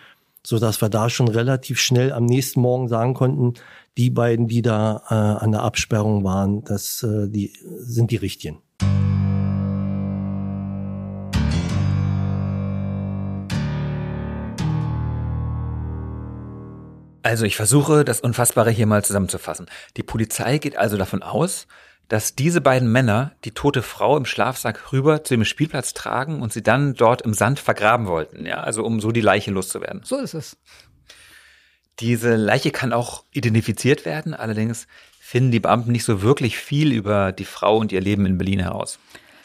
so 0.46 0.60
dass 0.60 0.82
wir 0.82 0.90
da 0.90 1.10
schon 1.10 1.28
relativ 1.28 1.80
schnell 1.80 2.12
am 2.12 2.26
nächsten 2.26 2.62
Morgen 2.62 2.88
sagen 2.88 3.14
konnten, 3.14 3.54
die 3.98 4.10
beiden, 4.10 4.48
die 4.48 4.62
da 4.62 5.04
äh, 5.10 5.14
an 5.14 5.52
der 5.52 5.62
Absperrung 5.64 6.24
waren, 6.24 6.64
das 6.64 7.04
äh, 7.04 7.28
die 7.30 7.54
sind 7.80 8.12
die 8.12 8.18
richtigen. 8.18 8.62
Also 17.24 17.46
ich 17.46 17.56
versuche, 17.56 18.04
das 18.04 18.20
Unfassbare 18.20 18.72
hier 18.72 18.88
mal 18.88 19.04
zusammenzufassen. 19.06 19.68
Die 19.96 20.04
Polizei 20.04 20.58
geht 20.58 20.76
also 20.76 20.98
davon 20.98 21.22
aus, 21.22 21.68
dass 22.12 22.36
diese 22.36 22.60
beiden 22.60 22.92
Männer 22.92 23.32
die 23.46 23.52
tote 23.52 23.82
Frau 23.82 24.18
im 24.18 24.26
Schlafsack 24.26 24.92
rüber 24.92 25.24
zu 25.24 25.34
dem 25.34 25.46
Spielplatz 25.46 25.94
tragen 25.94 26.42
und 26.42 26.52
sie 26.52 26.62
dann 26.62 26.94
dort 26.94 27.22
im 27.22 27.34
Sand 27.34 27.58
vergraben 27.58 28.06
wollten, 28.06 28.46
ja, 28.46 28.58
also 28.58 28.84
um 28.84 29.00
so 29.00 29.14
die 29.14 29.22
Leiche 29.22 29.50
loszuwerden. 29.50 30.02
So 30.04 30.18
ist 30.18 30.34
es. 30.34 30.58
Diese 32.02 32.36
Leiche 32.36 32.72
kann 32.72 32.92
auch 32.92 33.24
identifiziert 33.32 34.04
werden, 34.04 34.34
allerdings 34.34 34.88
finden 35.22 35.52
die 35.52 35.62
Beamten 35.62 35.94
nicht 35.94 36.04
so 36.04 36.22
wirklich 36.22 36.58
viel 36.58 36.92
über 36.92 37.32
die 37.32 37.46
Frau 37.46 37.78
und 37.78 37.94
ihr 37.94 38.02
Leben 38.02 38.26
in 38.26 38.38
Berlin 38.38 38.60
heraus. 38.60 39.00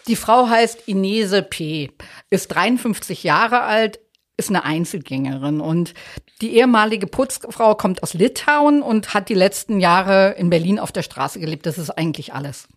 Die 0.08 0.16
Frau 0.16 0.48
heißt 0.48 0.88
Inese 0.88 1.44
P., 1.44 1.92
ist 2.30 2.48
53 2.48 3.22
Jahre 3.22 3.60
alt, 3.60 4.00
ist 4.36 4.50
eine 4.50 4.64
Einzelgängerin 4.64 5.60
und 5.60 5.94
die 6.42 6.56
ehemalige 6.56 7.06
Putzfrau 7.06 7.74
kommt 7.74 8.02
aus 8.02 8.14
Litauen 8.14 8.82
und 8.82 9.14
hat 9.14 9.28
die 9.28 9.34
letzten 9.34 9.80
Jahre 9.80 10.32
in 10.32 10.50
Berlin 10.50 10.78
auf 10.78 10.92
der 10.92 11.02
Straße 11.02 11.40
gelebt. 11.40 11.64
Das 11.64 11.78
ist 11.78 11.90
eigentlich 11.90 12.34
alles. 12.34 12.68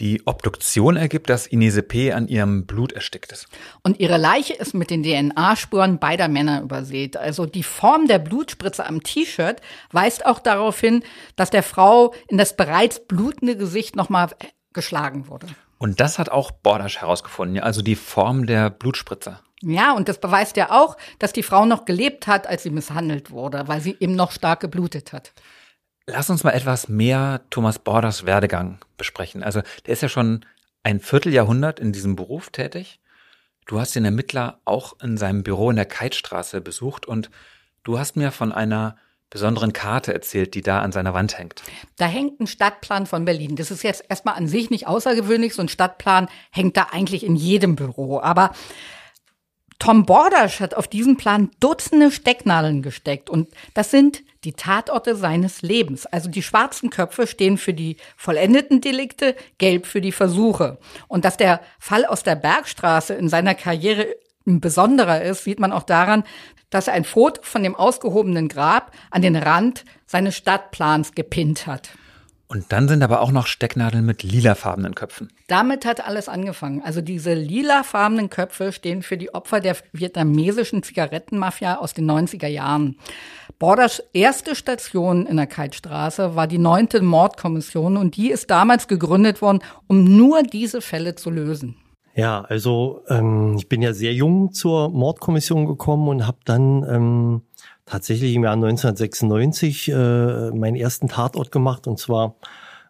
Die 0.00 0.24
Obduktion 0.26 0.96
ergibt, 0.96 1.28
dass 1.28 1.46
Inese 1.46 1.82
P. 1.82 2.12
an 2.12 2.28
ihrem 2.28 2.66
Blut 2.66 2.92
erstickt 2.92 3.32
ist. 3.32 3.48
Und 3.82 3.98
ihre 3.98 4.16
Leiche 4.16 4.54
ist 4.54 4.72
mit 4.72 4.90
den 4.90 5.02
DNA-Spuren 5.02 5.98
beider 5.98 6.28
Männer 6.28 6.62
übersät. 6.62 7.16
Also 7.16 7.46
die 7.46 7.64
Form 7.64 8.06
der 8.06 8.20
Blutspritze 8.20 8.86
am 8.86 9.02
T-Shirt 9.02 9.60
weist 9.90 10.24
auch 10.24 10.38
darauf 10.38 10.78
hin, 10.78 11.02
dass 11.34 11.50
der 11.50 11.64
Frau 11.64 12.14
in 12.28 12.38
das 12.38 12.54
bereits 12.54 13.00
blutende 13.06 13.56
Gesicht 13.56 13.96
nochmal 13.96 14.30
geschlagen 14.72 15.26
wurde. 15.26 15.48
Und 15.78 15.98
das 16.00 16.18
hat 16.18 16.28
auch 16.28 16.52
Bordasch 16.52 16.98
herausgefunden, 16.98 17.60
also 17.60 17.82
die 17.82 17.96
Form 17.96 18.46
der 18.46 18.70
Blutspritze. 18.70 19.40
Ja, 19.62 19.92
und 19.92 20.08
das 20.08 20.20
beweist 20.20 20.56
ja 20.56 20.70
auch, 20.70 20.96
dass 21.18 21.32
die 21.32 21.42
Frau 21.42 21.66
noch 21.66 21.84
gelebt 21.84 22.26
hat, 22.26 22.46
als 22.46 22.62
sie 22.62 22.70
misshandelt 22.70 23.30
wurde, 23.30 23.66
weil 23.66 23.80
sie 23.80 23.96
eben 23.98 24.14
noch 24.14 24.30
stark 24.30 24.60
geblutet 24.60 25.12
hat. 25.12 25.32
Lass 26.06 26.30
uns 26.30 26.44
mal 26.44 26.52
etwas 26.52 26.88
mehr 26.88 27.42
Thomas 27.50 27.78
Borders 27.78 28.24
Werdegang 28.24 28.78
besprechen. 28.96 29.42
Also 29.42 29.62
der 29.86 29.92
ist 29.92 30.02
ja 30.02 30.08
schon 30.08 30.44
ein 30.82 31.00
Vierteljahrhundert 31.00 31.80
in 31.80 31.92
diesem 31.92 32.16
Beruf 32.16 32.50
tätig. 32.50 33.00
Du 33.66 33.78
hast 33.78 33.94
den 33.94 34.06
Ermittler 34.06 34.60
auch 34.64 34.94
in 35.02 35.18
seinem 35.18 35.42
Büro 35.42 35.68
in 35.68 35.76
der 35.76 35.84
Keitstraße 35.84 36.62
besucht 36.62 37.04
und 37.04 37.30
du 37.82 37.98
hast 37.98 38.16
mir 38.16 38.32
von 38.32 38.52
einer 38.52 38.96
besonderen 39.28 39.74
Karte 39.74 40.14
erzählt, 40.14 40.54
die 40.54 40.62
da 40.62 40.80
an 40.80 40.92
seiner 40.92 41.12
Wand 41.12 41.38
hängt. 41.38 41.62
Da 41.96 42.06
hängt 42.06 42.40
ein 42.40 42.46
Stadtplan 42.46 43.04
von 43.04 43.26
Berlin. 43.26 43.56
Das 43.56 43.70
ist 43.70 43.82
jetzt 43.82 44.02
erstmal 44.08 44.36
an 44.36 44.48
sich 44.48 44.70
nicht 44.70 44.86
außergewöhnlich. 44.86 45.54
So 45.54 45.60
ein 45.60 45.68
Stadtplan 45.68 46.28
hängt 46.50 46.78
da 46.78 46.88
eigentlich 46.92 47.24
in 47.24 47.36
jedem 47.36 47.76
Büro. 47.76 48.20
Aber 48.20 48.52
Tom 49.78 50.04
Bordasch 50.06 50.60
hat 50.60 50.74
auf 50.74 50.88
diesen 50.88 51.16
Plan 51.16 51.50
Dutzende 51.60 52.10
Stecknadeln 52.10 52.82
gesteckt. 52.82 53.30
Und 53.30 53.48
das 53.74 53.90
sind 53.90 54.22
die 54.44 54.52
Tatorte 54.52 55.14
seines 55.14 55.62
Lebens. 55.62 56.06
Also 56.06 56.28
die 56.28 56.42
schwarzen 56.42 56.90
Köpfe 56.90 57.26
stehen 57.26 57.58
für 57.58 57.74
die 57.74 57.96
vollendeten 58.16 58.80
Delikte, 58.80 59.36
gelb 59.58 59.86
für 59.86 60.00
die 60.00 60.12
Versuche. 60.12 60.78
Und 61.06 61.24
dass 61.24 61.36
der 61.36 61.60
Fall 61.78 62.04
aus 62.04 62.22
der 62.22 62.36
Bergstraße 62.36 63.14
in 63.14 63.28
seiner 63.28 63.54
Karriere 63.54 64.16
ein 64.46 64.60
besonderer 64.60 65.22
ist, 65.22 65.44
sieht 65.44 65.60
man 65.60 65.72
auch 65.72 65.82
daran, 65.84 66.24
dass 66.70 66.88
er 66.88 66.94
ein 66.94 67.04
Foto 67.04 67.40
von 67.42 67.62
dem 67.62 67.74
ausgehobenen 67.74 68.48
Grab 68.48 68.92
an 69.10 69.22
den 69.22 69.36
Rand 69.36 69.84
seines 70.06 70.36
Stadtplans 70.36 71.12
gepinnt 71.12 71.66
hat. 71.66 71.90
Und 72.50 72.72
dann 72.72 72.88
sind 72.88 73.02
aber 73.02 73.20
auch 73.20 73.30
noch 73.30 73.46
Stecknadeln 73.46 74.06
mit 74.06 74.22
lilafarbenen 74.22 74.94
Köpfen. 74.94 75.28
Damit 75.48 75.84
hat 75.84 76.06
alles 76.06 76.30
angefangen. 76.30 76.80
Also 76.82 77.02
diese 77.02 77.34
lilafarbenen 77.34 78.30
Köpfe 78.30 78.72
stehen 78.72 79.02
für 79.02 79.18
die 79.18 79.34
Opfer 79.34 79.60
der 79.60 79.76
vietnamesischen 79.92 80.82
Zigarettenmafia 80.82 81.76
aus 81.76 81.92
den 81.92 82.10
90er 82.10 82.46
Jahren. 82.46 82.96
Borders 83.58 84.02
erste 84.14 84.54
Station 84.54 85.26
in 85.26 85.36
der 85.36 85.46
Keitstraße 85.46 86.36
war 86.36 86.46
die 86.46 86.58
neunte 86.58 87.02
Mordkommission 87.02 87.98
und 87.98 88.16
die 88.16 88.30
ist 88.30 88.50
damals 88.50 88.88
gegründet 88.88 89.42
worden, 89.42 89.60
um 89.86 90.04
nur 90.16 90.42
diese 90.42 90.80
Fälle 90.80 91.16
zu 91.16 91.28
lösen. 91.28 91.76
Ja, 92.14 92.40
also 92.42 93.02
ähm, 93.08 93.56
ich 93.58 93.68
bin 93.68 93.82
ja 93.82 93.92
sehr 93.92 94.12
jung 94.12 94.52
zur 94.52 94.88
Mordkommission 94.88 95.66
gekommen 95.66 96.08
und 96.08 96.26
habe 96.26 96.38
dann 96.44 96.82
ähm, 96.88 97.42
tatsächlich 97.88 98.34
im 98.34 98.44
Jahr 98.44 98.54
1996 98.54 99.88
äh, 99.88 100.50
meinen 100.50 100.76
ersten 100.76 101.08
Tatort 101.08 101.50
gemacht 101.50 101.86
und 101.86 101.98
zwar 101.98 102.36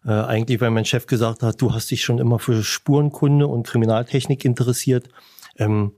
äh, 0.05 0.11
eigentlich, 0.11 0.61
weil 0.61 0.71
mein 0.71 0.85
Chef 0.85 1.07
gesagt 1.07 1.43
hat, 1.43 1.61
du 1.61 1.73
hast 1.73 1.91
dich 1.91 2.03
schon 2.03 2.19
immer 2.19 2.39
für 2.39 2.63
Spurenkunde 2.63 3.47
und 3.47 3.67
Kriminaltechnik 3.67 4.45
interessiert. 4.45 5.09
Ähm, 5.57 5.93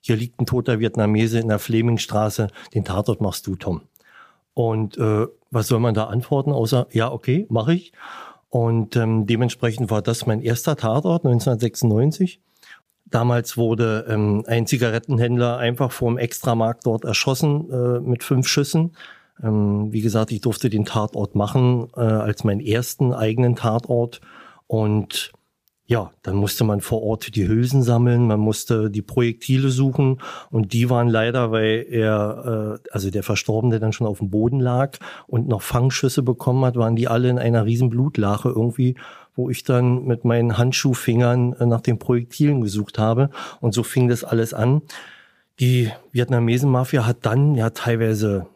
hier 0.00 0.16
liegt 0.16 0.40
ein 0.40 0.46
toter 0.46 0.80
Vietnamese 0.80 1.38
in 1.38 1.48
der 1.48 1.58
Flemingstraße, 1.58 2.48
den 2.74 2.84
Tatort 2.84 3.20
machst 3.20 3.46
du, 3.46 3.56
Tom. 3.56 3.82
Und 4.52 4.98
äh, 4.98 5.26
was 5.50 5.68
soll 5.68 5.80
man 5.80 5.94
da 5.94 6.04
antworten, 6.04 6.52
außer 6.52 6.86
ja, 6.92 7.10
okay, 7.10 7.46
mache 7.48 7.74
ich. 7.74 7.92
Und 8.50 8.96
ähm, 8.96 9.26
dementsprechend 9.26 9.90
war 9.90 10.02
das 10.02 10.26
mein 10.26 10.40
erster 10.40 10.76
Tatort 10.76 11.24
1996. 11.24 12.40
Damals 13.14 13.56
wurde 13.56 14.06
ähm, 14.08 14.42
ein 14.48 14.66
Zigarettenhändler 14.66 15.56
einfach 15.56 15.92
vor 15.92 16.10
dem 16.10 16.18
Extramarkt 16.18 16.84
dort 16.84 17.04
erschossen 17.04 17.70
äh, 17.70 18.00
mit 18.00 18.24
fünf 18.24 18.48
Schüssen. 18.48 18.96
Ähm, 19.40 19.92
wie 19.92 20.00
gesagt, 20.00 20.32
ich 20.32 20.40
durfte 20.40 20.68
den 20.68 20.84
Tatort 20.84 21.36
machen 21.36 21.86
äh, 21.96 22.00
als 22.00 22.42
meinen 22.42 22.58
ersten 22.58 23.12
eigenen 23.12 23.54
Tatort. 23.54 24.20
Und 24.66 25.30
ja, 25.86 26.12
dann 26.22 26.36
musste 26.36 26.64
man 26.64 26.80
vor 26.80 27.02
Ort 27.02 27.36
die 27.36 27.46
Hülsen 27.46 27.82
sammeln, 27.82 28.26
man 28.26 28.40
musste 28.40 28.90
die 28.90 29.02
Projektile 29.02 29.68
suchen 29.68 30.20
und 30.50 30.72
die 30.72 30.88
waren 30.88 31.08
leider, 31.08 31.50
weil 31.52 31.86
er, 31.90 32.78
äh, 32.82 32.88
also 32.90 33.10
der 33.10 33.22
Verstorbene 33.22 33.80
dann 33.80 33.92
schon 33.92 34.06
auf 34.06 34.18
dem 34.18 34.30
Boden 34.30 34.60
lag 34.60 34.96
und 35.26 35.46
noch 35.46 35.60
Fangschüsse 35.60 36.22
bekommen 36.22 36.64
hat, 36.64 36.76
waren 36.76 36.96
die 36.96 37.08
alle 37.08 37.28
in 37.28 37.38
einer 37.38 37.66
riesen 37.66 37.90
Blutlache 37.90 38.48
irgendwie 38.48 38.96
wo 39.36 39.50
ich 39.50 39.64
dann 39.64 40.04
mit 40.04 40.24
meinen 40.24 40.58
Handschuhfingern 40.58 41.54
äh, 41.54 41.66
nach 41.66 41.80
den 41.80 41.98
Projektilen 41.98 42.60
gesucht 42.60 42.98
habe. 42.98 43.30
Und 43.60 43.74
so 43.74 43.82
fing 43.82 44.08
das 44.08 44.22
alles 44.24 44.54
an. 44.54 44.82
Die 45.60 45.90
Vietnamesen-Mafia 46.12 47.06
hat 47.06 47.18
dann 47.22 47.54
ja 47.54 47.70
teilweise 47.70 48.46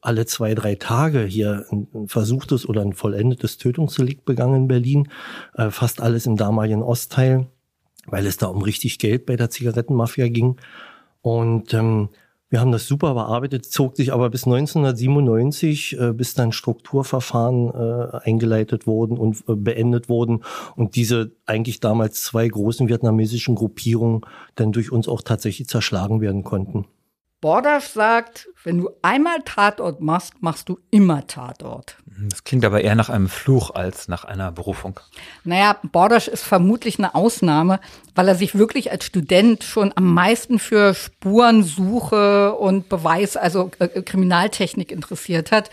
alle 0.00 0.26
zwei, 0.26 0.54
drei 0.54 0.74
Tage 0.74 1.24
hier 1.24 1.64
ein 1.70 2.08
versuchtes 2.08 2.68
oder 2.68 2.82
ein 2.82 2.92
vollendetes 2.92 3.58
Tötungsdelikt 3.58 4.24
begangen 4.24 4.62
in 4.62 4.68
Berlin. 4.68 5.08
Äh, 5.54 5.70
fast 5.70 6.00
alles 6.00 6.26
im 6.26 6.36
damaligen 6.36 6.82
Ostteil, 6.82 7.46
weil 8.06 8.26
es 8.26 8.36
da 8.36 8.46
um 8.46 8.62
richtig 8.62 8.98
Geld 8.98 9.26
bei 9.26 9.36
der 9.36 9.50
Zigarettenmafia 9.50 10.28
ging. 10.28 10.56
Und 11.22 11.74
ähm, 11.74 12.08
wir 12.50 12.60
haben 12.60 12.72
das 12.72 12.86
super 12.86 13.12
bearbeitet, 13.12 13.66
zog 13.66 13.96
sich 13.96 14.12
aber 14.12 14.30
bis 14.30 14.44
1997, 14.44 15.98
äh, 15.98 16.12
bis 16.14 16.32
dann 16.32 16.52
Strukturverfahren 16.52 17.68
äh, 17.74 18.16
eingeleitet 18.24 18.86
wurden 18.86 19.18
und 19.18 19.44
äh, 19.48 19.54
beendet 19.54 20.08
wurden 20.08 20.44
und 20.74 20.96
diese 20.96 21.32
eigentlich 21.44 21.80
damals 21.80 22.22
zwei 22.22 22.48
großen 22.48 22.88
vietnamesischen 22.88 23.54
Gruppierungen 23.54 24.22
dann 24.54 24.72
durch 24.72 24.90
uns 24.90 25.08
auch 25.08 25.20
tatsächlich 25.20 25.68
zerschlagen 25.68 26.22
werden 26.22 26.42
konnten. 26.42 26.86
Bordasch 27.40 27.86
sagt, 27.86 28.48
wenn 28.64 28.78
du 28.78 28.90
einmal 29.00 29.38
Tatort 29.44 30.00
machst, 30.00 30.34
machst 30.40 30.68
du 30.68 30.80
immer 30.90 31.24
Tatort. 31.28 31.96
Das 32.28 32.42
klingt 32.42 32.64
aber 32.64 32.80
eher 32.80 32.96
nach 32.96 33.10
einem 33.10 33.28
Fluch 33.28 33.70
als 33.70 34.08
nach 34.08 34.24
einer 34.24 34.50
Berufung. 34.50 34.98
Naja, 35.44 35.76
Bordasch 35.92 36.26
ist 36.26 36.42
vermutlich 36.42 36.98
eine 36.98 37.14
Ausnahme, 37.14 37.78
weil 38.16 38.26
er 38.26 38.34
sich 38.34 38.56
wirklich 38.56 38.90
als 38.90 39.04
Student 39.04 39.62
schon 39.62 39.92
am 39.94 40.12
meisten 40.12 40.58
für 40.58 40.94
Spurensuche 40.94 42.54
und 42.56 42.88
Beweis, 42.88 43.36
also 43.36 43.70
äh, 43.78 44.02
Kriminaltechnik 44.02 44.90
interessiert 44.90 45.52
hat. 45.52 45.70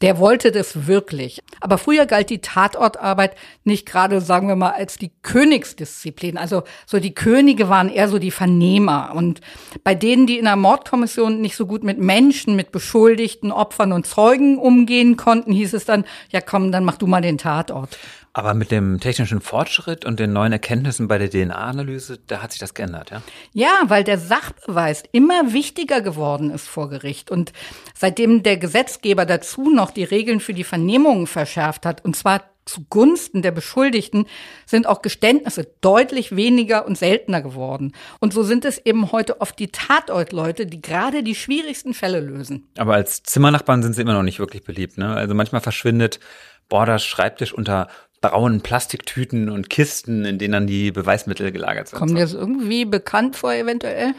Der 0.00 0.18
wollte 0.18 0.52
das 0.52 0.86
wirklich. 0.86 1.42
Aber 1.60 1.76
früher 1.76 2.06
galt 2.06 2.30
die 2.30 2.40
Tatortarbeit 2.40 3.34
nicht 3.64 3.84
gerade, 3.84 4.20
sagen 4.20 4.46
wir 4.46 4.54
mal, 4.54 4.70
als 4.70 4.96
die 4.96 5.10
Königsdisziplin. 5.22 6.38
Also 6.38 6.62
so 6.86 7.00
die 7.00 7.14
Könige 7.14 7.68
waren 7.68 7.88
eher 7.88 8.08
so 8.08 8.20
die 8.20 8.30
Vernehmer. 8.30 9.12
Und 9.14 9.40
bei 9.82 9.96
denen, 9.96 10.28
die 10.28 10.38
in 10.38 10.44
der 10.44 10.56
Mordkommission 10.56 11.40
nicht 11.40 11.56
so 11.56 11.66
gut 11.66 11.82
mit 11.82 11.98
Menschen, 11.98 12.54
mit 12.54 12.70
Beschuldigten, 12.70 13.50
Opfern 13.50 13.92
und 13.92 14.06
Zeugen 14.06 14.58
umgehen 14.58 15.16
konnten, 15.16 15.52
hieß 15.52 15.74
es 15.74 15.84
dann, 15.84 16.04
ja 16.30 16.40
komm, 16.40 16.70
dann 16.70 16.84
mach 16.84 16.96
du 16.96 17.08
mal 17.08 17.22
den 17.22 17.38
Tatort. 17.38 17.98
Aber 18.38 18.54
mit 18.54 18.70
dem 18.70 19.00
technischen 19.00 19.40
Fortschritt 19.40 20.04
und 20.04 20.20
den 20.20 20.32
neuen 20.32 20.52
Erkenntnissen 20.52 21.08
bei 21.08 21.18
der 21.18 21.28
DNA-Analyse, 21.28 22.20
da 22.28 22.40
hat 22.40 22.52
sich 22.52 22.60
das 22.60 22.72
geändert, 22.72 23.10
ja? 23.10 23.20
Ja, 23.52 23.80
weil 23.88 24.04
der 24.04 24.16
Sachbeweis 24.16 25.02
immer 25.10 25.52
wichtiger 25.52 26.02
geworden 26.02 26.50
ist 26.50 26.68
vor 26.68 26.88
Gericht. 26.88 27.32
Und 27.32 27.52
seitdem 27.96 28.44
der 28.44 28.56
Gesetzgeber 28.56 29.26
dazu 29.26 29.70
noch 29.70 29.90
die 29.90 30.04
Regeln 30.04 30.38
für 30.38 30.54
die 30.54 30.62
Vernehmungen 30.62 31.26
verschärft 31.26 31.84
hat, 31.84 32.04
und 32.04 32.14
zwar 32.14 32.44
zugunsten 32.64 33.42
der 33.42 33.50
Beschuldigten 33.50 34.26
sind 34.66 34.86
auch 34.86 35.02
Geständnisse 35.02 35.66
deutlich 35.80 36.36
weniger 36.36 36.86
und 36.86 36.96
seltener 36.96 37.42
geworden. 37.42 37.92
Und 38.20 38.32
so 38.32 38.44
sind 38.44 38.64
es 38.64 38.78
eben 38.78 39.10
heute 39.10 39.40
oft 39.40 39.58
die 39.58 39.72
Tatortleute, 39.72 40.66
die 40.66 40.80
gerade 40.80 41.24
die 41.24 41.34
schwierigsten 41.34 41.92
Fälle 41.92 42.20
lösen. 42.20 42.68
Aber 42.76 42.94
als 42.94 43.24
Zimmernachbarn 43.24 43.82
sind 43.82 43.94
sie 43.94 44.02
immer 44.02 44.12
noch 44.12 44.22
nicht 44.22 44.38
wirklich 44.38 44.62
beliebt. 44.62 44.96
Ne? 44.96 45.12
Also 45.12 45.34
manchmal 45.34 45.60
verschwindet 45.60 46.20
Borders 46.68 47.04
Schreibtisch 47.04 47.52
unter 47.52 47.88
braunen 48.20 48.60
Plastiktüten 48.60 49.48
und 49.48 49.70
Kisten, 49.70 50.24
in 50.24 50.38
denen 50.38 50.52
dann 50.52 50.66
die 50.66 50.90
Beweismittel 50.90 51.52
gelagert 51.52 51.88
sind. 51.88 51.98
Kommen 51.98 52.14
dir 52.14 52.22
das 52.22 52.34
irgendwie 52.34 52.84
bekannt 52.84 53.36
vor, 53.36 53.52
eventuell? 53.52 54.14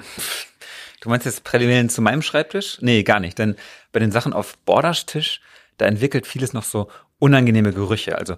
Du 1.01 1.09
meinst 1.09 1.25
jetzt 1.25 1.43
Präliminären 1.43 1.89
zu 1.89 2.01
meinem 2.01 2.21
Schreibtisch? 2.21 2.77
Nee, 2.81 3.03
gar 3.03 3.19
nicht. 3.19 3.37
Denn 3.37 3.55
bei 3.91 3.99
den 3.99 4.11
Sachen 4.11 4.33
auf 4.33 4.57
Borders 4.59 5.05
Tisch, 5.05 5.41
da 5.77 5.85
entwickelt 5.85 6.27
vieles 6.27 6.53
noch 6.53 6.63
so 6.63 6.89
unangenehme 7.19 7.73
Gerüche. 7.73 8.17
Also 8.17 8.35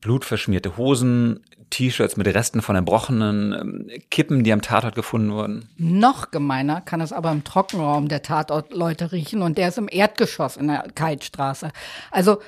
blutverschmierte 0.00 0.76
Hosen, 0.76 1.40
T-Shirts 1.70 2.16
mit 2.16 2.26
Resten 2.26 2.62
von 2.62 2.76
Erbrochenen, 2.76 3.52
ähm, 3.52 3.90
Kippen, 4.10 4.44
die 4.44 4.52
am 4.52 4.62
Tatort 4.62 4.94
gefunden 4.94 5.32
wurden. 5.32 5.68
Noch 5.76 6.30
gemeiner 6.30 6.80
kann 6.80 7.00
es 7.00 7.12
aber 7.12 7.32
im 7.32 7.42
Trockenraum 7.42 8.08
der 8.08 8.22
Tatortleute 8.22 9.12
riechen 9.12 9.42
und 9.42 9.58
der 9.58 9.68
ist 9.68 9.78
im 9.78 9.88
Erdgeschoss 9.90 10.56
in 10.56 10.68
der 10.68 10.84
Keitstraße. 10.94 11.70
Also 12.10 12.38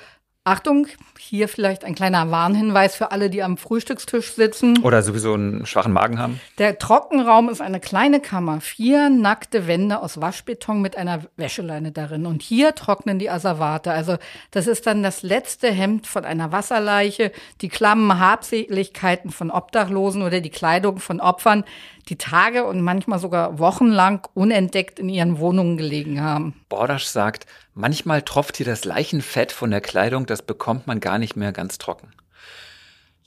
Achtung, 0.47 0.87
hier 1.19 1.49
vielleicht 1.49 1.83
ein 1.83 1.93
kleiner 1.93 2.31
Warnhinweis 2.31 2.95
für 2.95 3.11
alle, 3.11 3.29
die 3.29 3.43
am 3.43 3.57
Frühstückstisch 3.57 4.31
sitzen. 4.31 4.79
Oder 4.81 5.03
sowieso 5.03 5.33
einen 5.33 5.65
schwachen 5.65 5.91
Magen 5.91 6.19
haben. 6.19 6.39
Der 6.57 6.79
Trockenraum 6.79 7.49
ist 7.49 7.59
eine 7.59 7.81
kleine 7.81 8.21
Kammer, 8.21 8.61
vier 8.61 9.09
nackte 9.09 9.67
Wände 9.67 10.01
aus 10.01 10.21
Waschbeton 10.21 10.81
mit 10.81 10.97
einer 10.97 11.23
Wäscheleine 11.35 11.91
darin. 11.91 12.25
Und 12.25 12.41
hier 12.41 12.75
trocknen 12.75 13.19
die 13.19 13.29
Asservate. 13.29 13.91
Also 13.91 14.15
das 14.51 14.67
ist 14.67 14.87
dann 14.87 15.03
das 15.03 15.21
letzte 15.21 15.69
Hemd 15.69 16.07
von 16.07 16.23
einer 16.23 16.53
Wasserleiche, 16.53 17.33
die 17.59 17.67
klammen 17.67 18.17
Habseligkeiten 18.17 19.31
von 19.31 19.51
Obdachlosen 19.51 20.21
oder 20.21 20.39
die 20.39 20.49
Kleidung 20.49 20.99
von 20.99 21.19
Opfern, 21.19 21.65
die 22.09 22.17
Tage 22.17 22.65
und 22.65 22.81
manchmal 22.81 23.19
sogar 23.19 23.59
wochenlang 23.59 24.27
unentdeckt 24.33 24.99
in 24.99 25.09
ihren 25.09 25.39
Wohnungen 25.39 25.77
gelegen 25.77 26.21
haben. 26.21 26.53
Bordasch 26.69 27.05
sagt, 27.05 27.45
Manchmal 27.79 28.23
tropft 28.23 28.57
hier 28.57 28.65
das 28.65 28.85
Leichenfett 28.85 29.51
von 29.51 29.69
der 29.69 29.81
Kleidung, 29.81 30.25
das 30.25 30.41
bekommt 30.41 30.87
man 30.87 30.99
gar 30.99 31.19
nicht 31.19 31.35
mehr 31.35 31.51
ganz 31.51 31.77
trocken. 31.77 32.11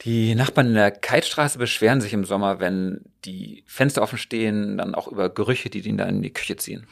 Die 0.01 0.35
Nachbarn 0.35 0.67
in 0.67 0.75
der 0.75 0.91
Keitstraße 0.91 1.57
beschweren 1.57 2.01
sich 2.01 2.13
im 2.15 2.25
Sommer, 2.25 2.59
wenn 2.59 3.03
die 3.25 3.63
Fenster 3.69 4.03
offen 4.03 4.19
stehen, 4.19 4.79
dann 4.79 4.97
auch 4.97 5.07
über 5.07 5.29
Gerüche, 5.29 5.71
die 5.71 5.87
ihnen 5.87 5.99
dann 5.99 6.09
in 6.09 6.23
die 6.23 6.33
Küche 6.33 6.57
ziehen. 6.57 6.89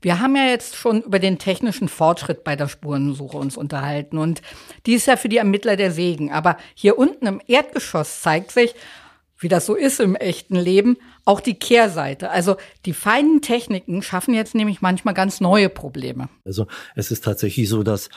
Wir 0.00 0.20
haben 0.20 0.34
ja 0.36 0.46
jetzt 0.46 0.74
schon 0.74 1.02
über 1.02 1.18
den 1.18 1.38
technischen 1.38 1.88
Fortschritt 1.88 2.44
bei 2.44 2.56
der 2.56 2.68
Spurensuche 2.68 3.36
uns 3.36 3.58
unterhalten 3.58 4.16
und 4.16 4.40
die 4.86 4.94
ist 4.94 5.06
ja 5.06 5.18
für 5.18 5.28
die 5.28 5.36
Ermittler 5.36 5.76
der 5.76 5.90
Segen. 5.90 6.32
Aber 6.32 6.56
hier 6.74 6.96
unten 6.96 7.26
im 7.26 7.42
Erdgeschoss 7.46 8.22
zeigt 8.22 8.52
sich, 8.52 8.74
wie 9.38 9.48
das 9.48 9.66
so 9.66 9.74
ist 9.74 10.00
im 10.00 10.16
echten 10.16 10.56
Leben, 10.56 10.96
auch 11.24 11.40
die 11.40 11.54
Kehrseite. 11.54 12.30
Also 12.30 12.56
die 12.84 12.92
feinen 12.92 13.42
Techniken 13.42 14.02
schaffen 14.02 14.34
jetzt 14.34 14.54
nämlich 14.54 14.80
manchmal 14.80 15.14
ganz 15.14 15.40
neue 15.40 15.68
Probleme. 15.68 16.28
Also 16.44 16.66
es 16.94 17.10
ist 17.10 17.24
tatsächlich 17.24 17.68
so, 17.68 17.82
dass 17.82 18.08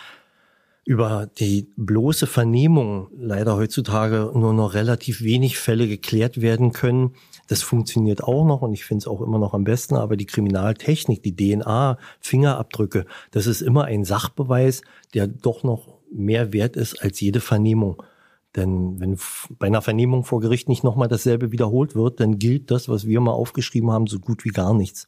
über 0.85 1.27
die 1.39 1.67
bloße 1.77 2.27
Vernehmung 2.27 3.07
leider 3.17 3.55
heutzutage 3.55 4.31
nur 4.35 4.53
noch 4.53 4.75
relativ 4.75 5.21
wenig 5.23 5.57
Fälle 5.57 5.87
geklärt 5.87 6.41
werden 6.41 6.73
können. 6.73 7.15
Das 7.47 7.63
funktioniert 7.63 8.23
auch 8.23 8.45
noch 8.45 8.61
und 8.61 8.73
ich 8.73 8.85
finde 8.85 9.01
es 9.01 9.07
auch 9.07 9.21
immer 9.21 9.39
noch 9.39 9.55
am 9.55 9.63
besten, 9.63 9.95
aber 9.95 10.15
die 10.15 10.27
Kriminaltechnik, 10.27 11.23
die 11.23 11.35
DNA, 11.35 11.97
Fingerabdrücke, 12.19 13.05
das 13.31 13.47
ist 13.47 13.61
immer 13.61 13.85
ein 13.85 14.05
Sachbeweis, 14.05 14.83
der 15.15 15.25
doch 15.27 15.63
noch 15.63 15.97
mehr 16.11 16.53
wert 16.53 16.75
ist 16.75 17.01
als 17.01 17.19
jede 17.19 17.39
Vernehmung. 17.39 18.01
Denn 18.55 18.99
wenn 18.99 19.17
bei 19.59 19.67
einer 19.67 19.81
Vernehmung 19.81 20.23
vor 20.23 20.39
Gericht 20.39 20.69
nicht 20.69 20.83
nochmal 20.83 21.07
dasselbe 21.07 21.51
wiederholt 21.51 21.95
wird, 21.95 22.19
dann 22.19 22.39
gilt 22.39 22.71
das, 22.71 22.87
was 22.87 23.05
wir 23.05 23.19
mal 23.19 23.31
aufgeschrieben 23.31 23.91
haben, 23.91 24.07
so 24.07 24.19
gut 24.19 24.45
wie 24.45 24.49
gar 24.49 24.73
nichts. 24.73 25.07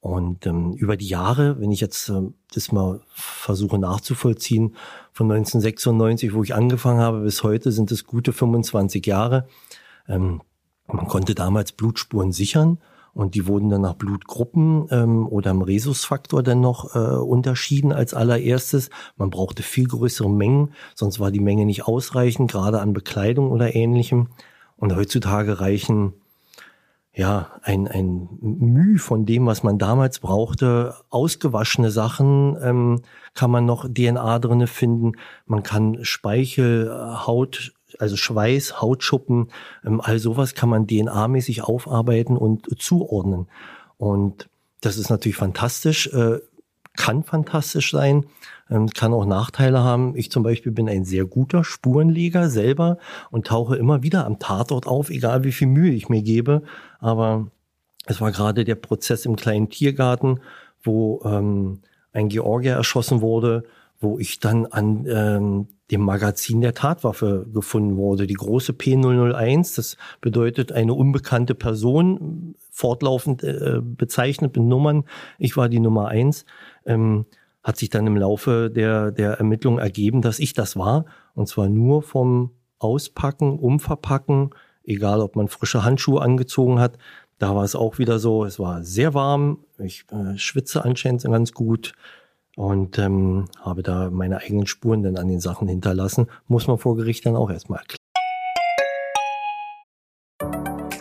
Und 0.00 0.46
ähm, 0.46 0.74
über 0.74 0.96
die 0.96 1.08
Jahre, 1.08 1.60
wenn 1.60 1.72
ich 1.72 1.80
jetzt 1.80 2.08
äh, 2.08 2.22
das 2.54 2.70
mal 2.70 3.00
versuche 3.08 3.78
nachzuvollziehen, 3.78 4.76
von 5.12 5.30
1996, 5.30 6.32
wo 6.32 6.42
ich 6.44 6.54
angefangen 6.54 7.00
habe, 7.00 7.20
bis 7.22 7.42
heute 7.42 7.72
sind 7.72 7.90
es 7.90 8.06
gute 8.06 8.32
25 8.32 9.04
Jahre. 9.04 9.48
Ähm, 10.08 10.42
man 10.86 11.08
konnte 11.08 11.34
damals 11.34 11.72
Blutspuren 11.72 12.32
sichern 12.32 12.78
und 13.16 13.34
die 13.34 13.46
wurden 13.46 13.70
dann 13.70 13.80
nach 13.80 13.94
Blutgruppen 13.94 14.88
ähm, 14.90 15.26
oder 15.26 15.50
im 15.50 15.62
Rhesusfaktor 15.62 16.42
dann 16.42 16.60
noch 16.60 16.94
äh, 16.94 16.98
unterschieden 16.98 17.92
als 17.92 18.12
allererstes. 18.12 18.90
Man 19.16 19.30
brauchte 19.30 19.62
viel 19.62 19.88
größere 19.88 20.28
Mengen, 20.28 20.72
sonst 20.94 21.18
war 21.18 21.30
die 21.30 21.40
Menge 21.40 21.64
nicht 21.64 21.86
ausreichend, 21.86 22.52
gerade 22.52 22.80
an 22.80 22.92
Bekleidung 22.92 23.50
oder 23.50 23.74
ähnlichem. 23.74 24.28
Und 24.76 24.94
heutzutage 24.94 25.60
reichen 25.60 26.12
ja, 27.14 27.52
ein, 27.62 27.88
ein 27.88 28.28
Müh 28.42 28.98
von 28.98 29.24
dem, 29.24 29.46
was 29.46 29.62
man 29.62 29.78
damals 29.78 30.18
brauchte. 30.18 30.94
Ausgewaschene 31.08 31.90
Sachen 31.90 32.58
ähm, 32.60 33.00
kann 33.32 33.50
man 33.50 33.64
noch 33.64 33.88
DNA 33.88 34.38
drinne 34.40 34.66
finden. 34.66 35.12
Man 35.46 35.62
kann 35.62 36.04
Speichel, 36.04 36.92
Haut, 37.26 37.72
also 37.98 38.16
Schweiß, 38.16 38.80
Hautschuppen, 38.80 39.48
ähm, 39.84 40.00
all 40.00 40.18
sowas 40.18 40.54
kann 40.54 40.68
man 40.68 40.86
DNA-mäßig 40.86 41.62
aufarbeiten 41.62 42.36
und 42.36 42.66
zuordnen. 42.80 43.48
Und 43.98 44.48
das 44.80 44.98
ist 44.98 45.10
natürlich 45.10 45.36
fantastisch, 45.36 46.08
äh, 46.08 46.40
kann 46.96 47.22
fantastisch 47.24 47.90
sein, 47.90 48.26
ähm, 48.70 48.88
kann 48.88 49.12
auch 49.12 49.26
Nachteile 49.26 49.80
haben. 49.80 50.16
Ich 50.16 50.30
zum 50.30 50.42
Beispiel 50.42 50.72
bin 50.72 50.88
ein 50.88 51.04
sehr 51.04 51.24
guter 51.24 51.64
Spurenleger 51.64 52.48
selber 52.50 52.98
und 53.30 53.46
tauche 53.46 53.76
immer 53.76 54.02
wieder 54.02 54.26
am 54.26 54.38
Tatort 54.38 54.86
auf, 54.86 55.10
egal 55.10 55.44
wie 55.44 55.52
viel 55.52 55.68
Mühe 55.68 55.92
ich 55.92 56.08
mir 56.08 56.22
gebe. 56.22 56.62
Aber 56.98 57.48
es 58.06 58.20
war 58.20 58.32
gerade 58.32 58.64
der 58.64 58.76
Prozess 58.76 59.26
im 59.26 59.36
kleinen 59.36 59.68
Tiergarten, 59.68 60.40
wo 60.82 61.20
ähm, 61.24 61.80
ein 62.12 62.28
Georgier 62.28 62.74
erschossen 62.74 63.20
wurde, 63.20 63.64
wo 64.00 64.18
ich 64.18 64.40
dann 64.40 64.66
an 64.66 65.06
ähm, 65.08 65.68
dem 65.90 66.00
Magazin 66.00 66.60
der 66.60 66.74
Tatwaffe 66.74 67.46
gefunden 67.52 67.96
wurde. 67.96 68.26
Die 68.26 68.34
große 68.34 68.72
P001, 68.72 69.76
das 69.76 69.96
bedeutet 70.20 70.72
eine 70.72 70.94
unbekannte 70.94 71.54
Person, 71.54 72.56
fortlaufend 72.70 73.44
äh, 73.44 73.80
bezeichnet 73.82 74.56
mit 74.56 74.66
Nummern. 74.66 75.04
Ich 75.38 75.56
war 75.56 75.68
die 75.68 75.80
Nummer 75.80 76.08
eins. 76.08 76.44
Ähm, 76.84 77.26
hat 77.62 77.78
sich 77.78 77.90
dann 77.90 78.06
im 78.06 78.16
Laufe 78.16 78.70
der, 78.70 79.10
der 79.10 79.32
Ermittlung 79.32 79.78
ergeben, 79.78 80.22
dass 80.22 80.38
ich 80.38 80.52
das 80.52 80.76
war. 80.76 81.04
Und 81.34 81.48
zwar 81.48 81.68
nur 81.68 82.02
vom 82.02 82.52
Auspacken, 82.78 83.58
Umverpacken, 83.58 84.50
egal 84.84 85.20
ob 85.20 85.34
man 85.34 85.48
frische 85.48 85.82
Handschuhe 85.82 86.22
angezogen 86.22 86.78
hat. 86.78 86.96
Da 87.38 87.54
war 87.54 87.64
es 87.64 87.74
auch 87.74 87.98
wieder 87.98 88.18
so, 88.18 88.44
es 88.44 88.58
war 88.58 88.84
sehr 88.84 89.14
warm, 89.14 89.64
ich 89.78 90.04
äh, 90.10 90.38
schwitze 90.38 90.84
anscheinend 90.84 91.24
ganz 91.24 91.52
gut 91.52 91.92
und 92.56 92.98
ähm, 92.98 93.44
habe 93.60 93.84
da 93.84 94.10
meine 94.10 94.38
eigenen 94.38 94.66
Spuren 94.66 95.04
dann 95.04 95.16
an 95.16 95.28
den 95.28 95.40
Sachen 95.40 95.68
hinterlassen. 95.68 96.26
Muss 96.48 96.66
man 96.66 96.78
vor 96.78 96.96
Gericht 96.96 97.24
dann 97.24 97.36
auch 97.36 97.50
erstmal 97.50 97.78
erklären. 97.80 97.96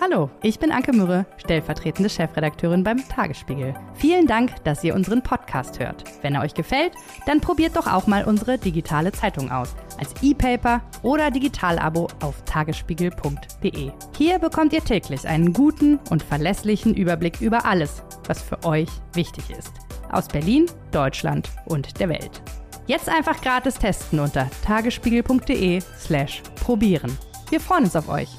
Hallo, 0.02 0.30
ich 0.44 0.60
bin 0.60 0.72
Anke 0.72 0.94
Mürre, 0.94 1.26
stellvertretende 1.38 2.10
Chefredakteurin 2.10 2.84
beim 2.84 2.98
Tagesspiegel. 3.08 3.74
Vielen 3.96 4.28
Dank, 4.28 4.64
dass 4.64 4.84
ihr 4.84 4.94
unseren 4.94 5.24
Podcast 5.24 5.80
hört. 5.80 6.04
Wenn 6.22 6.36
er 6.36 6.44
euch 6.44 6.54
gefällt, 6.54 6.92
dann 7.26 7.42
probiert 7.42 7.76
doch 7.76 7.88
auch 7.88 8.06
mal 8.06 8.24
unsere 8.26 8.60
digitale 8.60 9.12
Zeitung 9.12 9.50
aus. 9.50 9.76
Als 9.98 10.14
E-Paper 10.22 10.82
oder 11.02 11.32
Digitalabo 11.32 12.08
auf 12.22 12.44
tagesspiegel.de. 12.46 13.92
Hier 14.16 14.40
bekommt 14.40 14.74
ihr 14.74 14.84
täglich 14.84 15.28
einen 15.28 15.54
guten 15.54 16.00
und 16.12 16.22
verlässlichen 16.22 16.94
Überblick 16.94 17.42
über 17.42 17.66
alles, 17.66 18.04
was 18.28 18.42
für 18.42 18.64
euch 18.64 18.90
wichtig 19.14 19.50
ist. 19.50 19.85
Aus 20.12 20.28
Berlin, 20.28 20.66
Deutschland 20.92 21.50
und 21.66 22.00
der 22.00 22.10
Welt. 22.10 22.42
Jetzt 22.88 23.10
einfach 23.10 23.42
gratis 23.42 23.76
testen 23.76 24.20
unter 24.20 24.50
tagesspiegel.de 24.64 25.82
slash 26.00 26.44
probieren. 26.56 27.18
Wir 27.50 27.60
freuen 27.60 27.86
uns 27.86 27.96
auf 27.96 28.10
euch. 28.10 28.30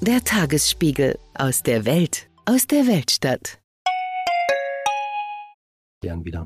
Der 0.00 0.22
Tagesspiegel 0.22 1.18
aus 1.34 1.62
der 1.62 1.84
Welt, 1.86 2.28
aus 2.44 2.66
der 2.66 2.86
Weltstadt. 2.86 3.58
Gern 6.02 6.24
wieder. 6.24 6.44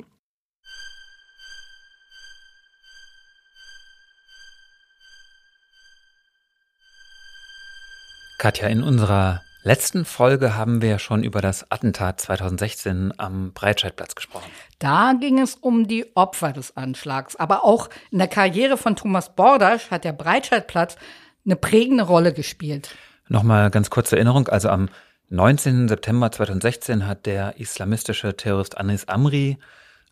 Katja, 8.39 8.69
in 8.69 8.85
unserer 8.85 9.43
letzten 9.63 10.05
Folge 10.05 10.57
haben 10.57 10.83
wir 10.83 10.99
schon 10.99 11.23
über 11.23 11.41
das 11.41 11.71
Attentat 11.71 12.21
2016 12.21 13.13
am 13.17 13.53
Breitscheidplatz 13.53 14.15
gesprochen. 14.15 14.51
Da 14.79 15.15
ging 15.19 15.39
es 15.39 15.55
um 15.55 15.89
die 15.89 16.15
Opfer 16.17 16.53
des 16.53 16.77
Anschlags. 16.77 17.37
Aber 17.37 17.65
auch 17.65 17.89
in 18.11 18.19
der 18.19 18.29
Karriere 18.29 18.77
von 18.77 18.97
Thomas 18.97 19.35
Bordasch 19.35 19.91
hat 19.91 20.05
der 20.05 20.13
Breitscheidplatz 20.13 20.97
eine 21.45 21.57
prägende 21.57 22.05
Rolle 22.05 22.33
gespielt. 22.33 22.95
Nochmal 23.29 23.71
ganz 23.71 23.91
kurze 23.91 24.17
Erinnerung. 24.17 24.49
Also 24.49 24.69
am 24.69 24.89
19. 25.31 25.89
September 25.89 26.33
2016 26.33 27.07
hat 27.07 27.27
der 27.27 27.59
islamistische 27.59 28.37
Terrorist 28.37 28.79
Anis 28.79 29.07
Amri 29.07 29.59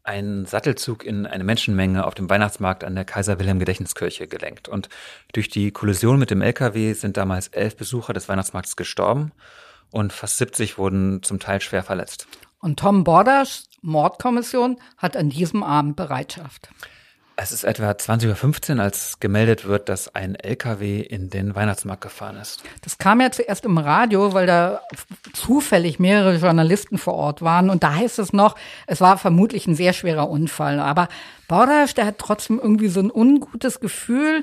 einen 0.06 0.46
Sattelzug 0.46 1.04
in 1.04 1.26
eine 1.26 1.44
Menschenmenge 1.44 2.04
auf 2.04 2.14
dem 2.14 2.30
Weihnachtsmarkt 2.30 2.84
an 2.84 2.94
der 2.94 3.04
Kaiser 3.04 3.38
Wilhelm 3.38 3.58
Gedächtniskirche 3.58 4.26
gelenkt. 4.26 4.68
Und 4.68 4.88
durch 5.32 5.48
die 5.48 5.70
Kollision 5.70 6.18
mit 6.18 6.30
dem 6.30 6.42
LKW 6.42 6.92
sind 6.92 7.16
damals 7.16 7.48
elf 7.48 7.76
Besucher 7.76 8.12
des 8.12 8.28
Weihnachtsmarkts 8.28 8.76
gestorben 8.76 9.32
und 9.90 10.12
fast 10.12 10.38
70 10.38 10.78
wurden 10.78 11.22
zum 11.22 11.40
Teil 11.40 11.60
schwer 11.60 11.82
verletzt. 11.82 12.26
Und 12.60 12.78
Tom 12.78 13.04
Borders 13.04 13.68
Mordkommission 13.82 14.78
hat 14.96 15.16
an 15.16 15.30
diesem 15.30 15.62
Abend 15.62 15.96
Bereitschaft. 15.96 16.70
Es 17.38 17.52
ist 17.52 17.64
etwa 17.64 17.90
20.15 17.90 18.76
Uhr, 18.76 18.82
als 18.82 19.20
gemeldet 19.20 19.66
wird, 19.66 19.90
dass 19.90 20.14
ein 20.14 20.36
LKW 20.36 21.00
in 21.00 21.28
den 21.28 21.54
Weihnachtsmarkt 21.54 22.02
gefahren 22.02 22.36
ist. 22.36 22.62
Das 22.80 22.96
kam 22.96 23.20
ja 23.20 23.30
zuerst 23.30 23.66
im 23.66 23.76
Radio, 23.76 24.32
weil 24.32 24.46
da 24.46 24.80
zufällig 25.34 25.98
mehrere 25.98 26.36
Journalisten 26.36 26.96
vor 26.96 27.12
Ort 27.12 27.42
waren. 27.42 27.68
Und 27.68 27.82
da 27.82 27.94
heißt 27.94 28.18
es 28.20 28.32
noch, 28.32 28.56
es 28.86 29.02
war 29.02 29.18
vermutlich 29.18 29.66
ein 29.66 29.74
sehr 29.74 29.92
schwerer 29.92 30.30
Unfall. 30.30 30.80
Aber 30.80 31.08
Bordasch, 31.46 31.92
der 31.92 32.06
hat 32.06 32.16
trotzdem 32.16 32.58
irgendwie 32.58 32.88
so 32.88 33.00
ein 33.00 33.10
ungutes 33.10 33.80
Gefühl, 33.80 34.42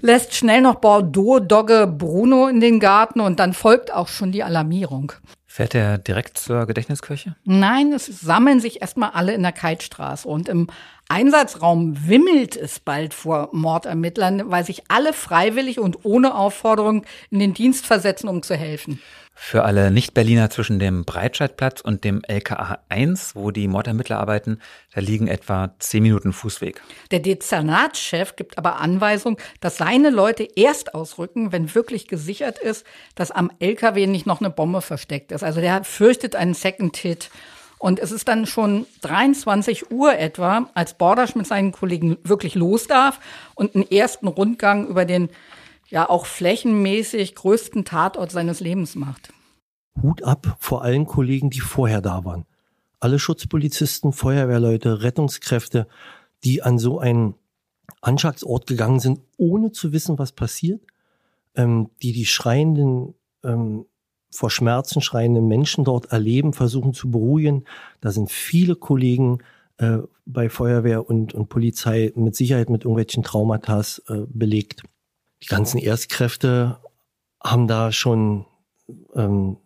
lässt 0.00 0.34
schnell 0.34 0.60
noch 0.60 0.76
Bordeaux-Dogge 0.76 1.86
Bruno 1.86 2.48
in 2.48 2.58
den 2.58 2.80
Garten 2.80 3.20
und 3.20 3.38
dann 3.38 3.52
folgt 3.52 3.92
auch 3.92 4.08
schon 4.08 4.32
die 4.32 4.42
Alarmierung. 4.42 5.12
Fährt 5.54 5.74
er 5.74 5.98
direkt 5.98 6.38
zur 6.38 6.64
Gedächtniskirche? 6.64 7.36
Nein, 7.44 7.92
es 7.92 8.06
sammeln 8.06 8.58
sich 8.58 8.80
erstmal 8.80 9.10
alle 9.10 9.34
in 9.34 9.42
der 9.42 9.52
Keitstraße 9.52 10.26
und 10.26 10.48
im 10.48 10.68
Einsatzraum 11.10 12.08
wimmelt 12.08 12.56
es 12.56 12.80
bald 12.80 13.12
vor 13.12 13.50
Mordermittlern, 13.52 14.50
weil 14.50 14.64
sich 14.64 14.84
alle 14.88 15.12
freiwillig 15.12 15.78
und 15.78 16.06
ohne 16.06 16.36
Aufforderung 16.36 17.04
in 17.30 17.38
den 17.38 17.52
Dienst 17.52 17.84
versetzen, 17.84 18.28
um 18.28 18.42
zu 18.42 18.56
helfen. 18.56 18.98
Für 19.34 19.64
alle 19.64 19.90
Nicht-Berliner 19.90 20.50
zwischen 20.50 20.78
dem 20.78 21.04
Breitscheidplatz 21.04 21.80
und 21.80 22.04
dem 22.04 22.22
LKA 22.26 22.78
1, 22.88 23.34
wo 23.34 23.50
die 23.50 23.66
Mordermittler 23.66 24.18
arbeiten, 24.18 24.60
da 24.94 25.00
liegen 25.00 25.26
etwa 25.26 25.74
zehn 25.78 26.02
Minuten 26.02 26.32
Fußweg. 26.32 26.80
Der 27.10 27.20
Dezernatschef 27.20 28.36
gibt 28.36 28.58
aber 28.58 28.80
Anweisung, 28.80 29.38
dass 29.60 29.78
seine 29.78 30.10
Leute 30.10 30.46
erst 30.54 30.94
ausrücken, 30.94 31.50
wenn 31.50 31.74
wirklich 31.74 32.08
gesichert 32.08 32.58
ist, 32.58 32.86
dass 33.14 33.30
am 33.30 33.50
LKW 33.58 34.06
nicht 34.06 34.26
noch 34.26 34.40
eine 34.40 34.50
Bombe 34.50 34.82
versteckt 34.82 35.32
ist. 35.32 35.42
Also 35.42 35.60
der 35.60 35.82
fürchtet 35.82 36.36
einen 36.36 36.54
Second 36.54 36.96
Hit. 36.96 37.30
Und 37.78 37.98
es 37.98 38.12
ist 38.12 38.28
dann 38.28 38.46
schon 38.46 38.86
23 39.00 39.90
Uhr 39.90 40.16
etwa, 40.16 40.70
als 40.74 40.94
Bordasch 40.94 41.34
mit 41.34 41.48
seinen 41.48 41.72
Kollegen 41.72 42.16
wirklich 42.22 42.54
los 42.54 42.86
darf 42.86 43.18
und 43.56 43.74
einen 43.74 43.90
ersten 43.90 44.28
Rundgang 44.28 44.86
über 44.86 45.04
den 45.04 45.30
ja 45.92 46.08
auch 46.08 46.26
flächenmäßig 46.26 47.34
größten 47.34 47.84
Tatort 47.84 48.32
seines 48.32 48.60
Lebens 48.60 48.96
macht. 48.96 49.32
Hut 50.02 50.24
ab 50.24 50.56
vor 50.58 50.82
allen 50.82 51.06
Kollegen, 51.06 51.50
die 51.50 51.60
vorher 51.60 52.00
da 52.00 52.24
waren. 52.24 52.46
Alle 52.98 53.18
Schutzpolizisten, 53.18 54.12
Feuerwehrleute, 54.12 55.02
Rettungskräfte, 55.02 55.86
die 56.44 56.62
an 56.62 56.78
so 56.78 56.98
einen 56.98 57.34
Anschlagsort 58.00 58.66
gegangen 58.66 59.00
sind, 59.00 59.20
ohne 59.36 59.72
zu 59.72 59.92
wissen, 59.92 60.18
was 60.18 60.32
passiert, 60.32 60.80
ähm, 61.54 61.90
die 62.00 62.12
die 62.12 62.26
schreienden, 62.26 63.14
ähm, 63.44 63.84
vor 64.30 64.50
Schmerzen 64.50 65.02
schreienden 65.02 65.46
Menschen 65.46 65.84
dort 65.84 66.06
erleben, 66.06 66.54
versuchen 66.54 66.94
zu 66.94 67.10
beruhigen. 67.10 67.64
Da 68.00 68.12
sind 68.12 68.30
viele 68.30 68.76
Kollegen 68.76 69.42
äh, 69.76 69.98
bei 70.24 70.48
Feuerwehr 70.48 71.06
und, 71.06 71.34
und 71.34 71.50
Polizei 71.50 72.12
mit 72.14 72.34
Sicherheit 72.34 72.70
mit 72.70 72.84
irgendwelchen 72.84 73.22
Traumata 73.22 73.80
äh, 74.08 74.22
belegt. 74.28 74.84
Die 75.42 75.46
ganzen 75.46 75.78
Erstkräfte 75.78 76.78
haben 77.42 77.66
da 77.66 77.90
schon 77.92 78.46
ähm, 79.14 79.56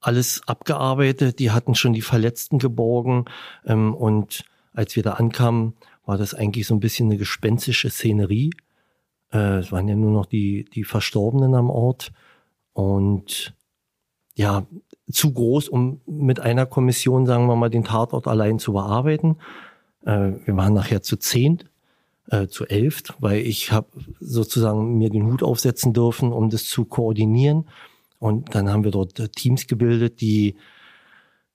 alles 0.00 0.42
abgearbeitet. 0.46 1.38
Die 1.38 1.50
hatten 1.50 1.74
schon 1.74 1.92
die 1.92 2.02
Verletzten 2.02 2.58
geborgen. 2.58 3.26
Ähm, 3.64 3.94
und 3.94 4.44
als 4.72 4.96
wir 4.96 5.02
da 5.02 5.12
ankamen, 5.12 5.74
war 6.04 6.18
das 6.18 6.34
eigentlich 6.34 6.66
so 6.66 6.74
ein 6.74 6.80
bisschen 6.80 7.08
eine 7.08 7.16
gespenstische 7.16 7.90
Szenerie. 7.90 8.50
Äh, 9.32 9.58
es 9.58 9.72
waren 9.72 9.88
ja 9.88 9.94
nur 9.94 10.10
noch 10.10 10.26
die, 10.26 10.64
die 10.64 10.84
Verstorbenen 10.84 11.54
am 11.54 11.70
Ort. 11.70 12.12
Und 12.72 13.54
ja, 14.34 14.66
zu 15.10 15.32
groß, 15.32 15.68
um 15.68 16.00
mit 16.06 16.40
einer 16.40 16.66
Kommission, 16.66 17.26
sagen 17.26 17.46
wir 17.46 17.56
mal, 17.56 17.70
den 17.70 17.84
Tatort 17.84 18.26
allein 18.26 18.58
zu 18.58 18.72
bearbeiten. 18.72 19.36
Äh, 20.04 20.32
wir 20.44 20.56
waren 20.56 20.74
nachher 20.74 21.02
zu 21.02 21.16
zehnt, 21.16 21.66
äh, 22.30 22.46
zu 22.46 22.66
elft, 22.66 23.14
weil 23.20 23.40
ich 23.40 23.72
habe 23.72 23.88
sozusagen 24.20 24.96
mir 24.96 25.10
den 25.10 25.26
Hut 25.26 25.42
aufsetzen 25.42 25.92
dürfen, 25.92 26.32
um 26.32 26.50
das 26.50 26.64
zu 26.64 26.84
koordinieren. 26.84 27.68
Und 28.18 28.54
dann 28.54 28.70
haben 28.70 28.84
wir 28.84 28.90
dort 28.90 29.18
äh, 29.20 29.28
Teams 29.28 29.66
gebildet, 29.66 30.20
die 30.20 30.56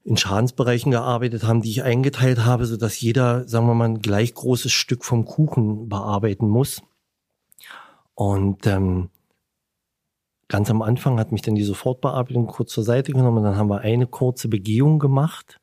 in 0.04 0.18
Schadensbereichen 0.18 0.92
gearbeitet 0.92 1.44
haben, 1.44 1.62
die 1.62 1.70
ich 1.70 1.84
eingeteilt 1.84 2.46
habe, 2.46 2.66
so 2.66 2.78
dass 2.78 3.00
jeder, 3.00 3.48
sagen 3.48 3.68
wir 3.68 3.74
mal, 3.74 3.86
ein 3.86 4.02
gleich 4.02 4.34
großes 4.34 4.72
Stück 4.72 5.04
vom 5.04 5.26
Kuchen 5.26 5.90
bearbeiten 5.90 6.48
muss. 6.48 6.82
Und 8.16 8.66
ähm, 8.68 9.10
ganz 10.48 10.70
am 10.70 10.82
Anfang 10.82 11.20
hat 11.20 11.32
mich 11.32 11.42
dann 11.42 11.56
die 11.56 11.64
Sofortbearbeitung 11.64 12.48
kurz 12.48 12.74
zur 12.74 12.84
Seite 12.84 13.14
genommen 13.14 13.38
und 13.38 13.44
dann 13.44 13.58
haben 13.58 13.70
wir 13.70 13.82
eine 13.82 14.08
kurze 14.08 14.50
Begehung 14.50 15.00
gemacht, 15.00 15.60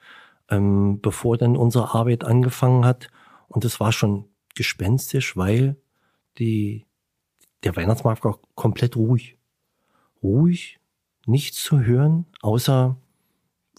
ähm, 0.49 1.01
bevor 1.01 1.37
dann 1.37 1.57
unsere 1.57 1.95
Arbeit 1.95 2.25
angefangen 2.25 2.85
hat. 2.85 3.09
Und 3.49 3.65
es 3.65 3.81
war 3.81 3.93
schon 3.93 4.27
gespenstisch, 4.57 5.37
weil 5.37 5.77
die, 6.39 6.85
der 7.65 7.77
Weihnachtsmarkt 7.77 8.25
war 8.25 8.39
komplett 8.55 8.97
ruhig. 8.97 9.39
Ruhig, 10.23 10.79
nichts 11.27 11.63
zu 11.63 11.81
hören, 11.81 12.27
außer 12.43 12.97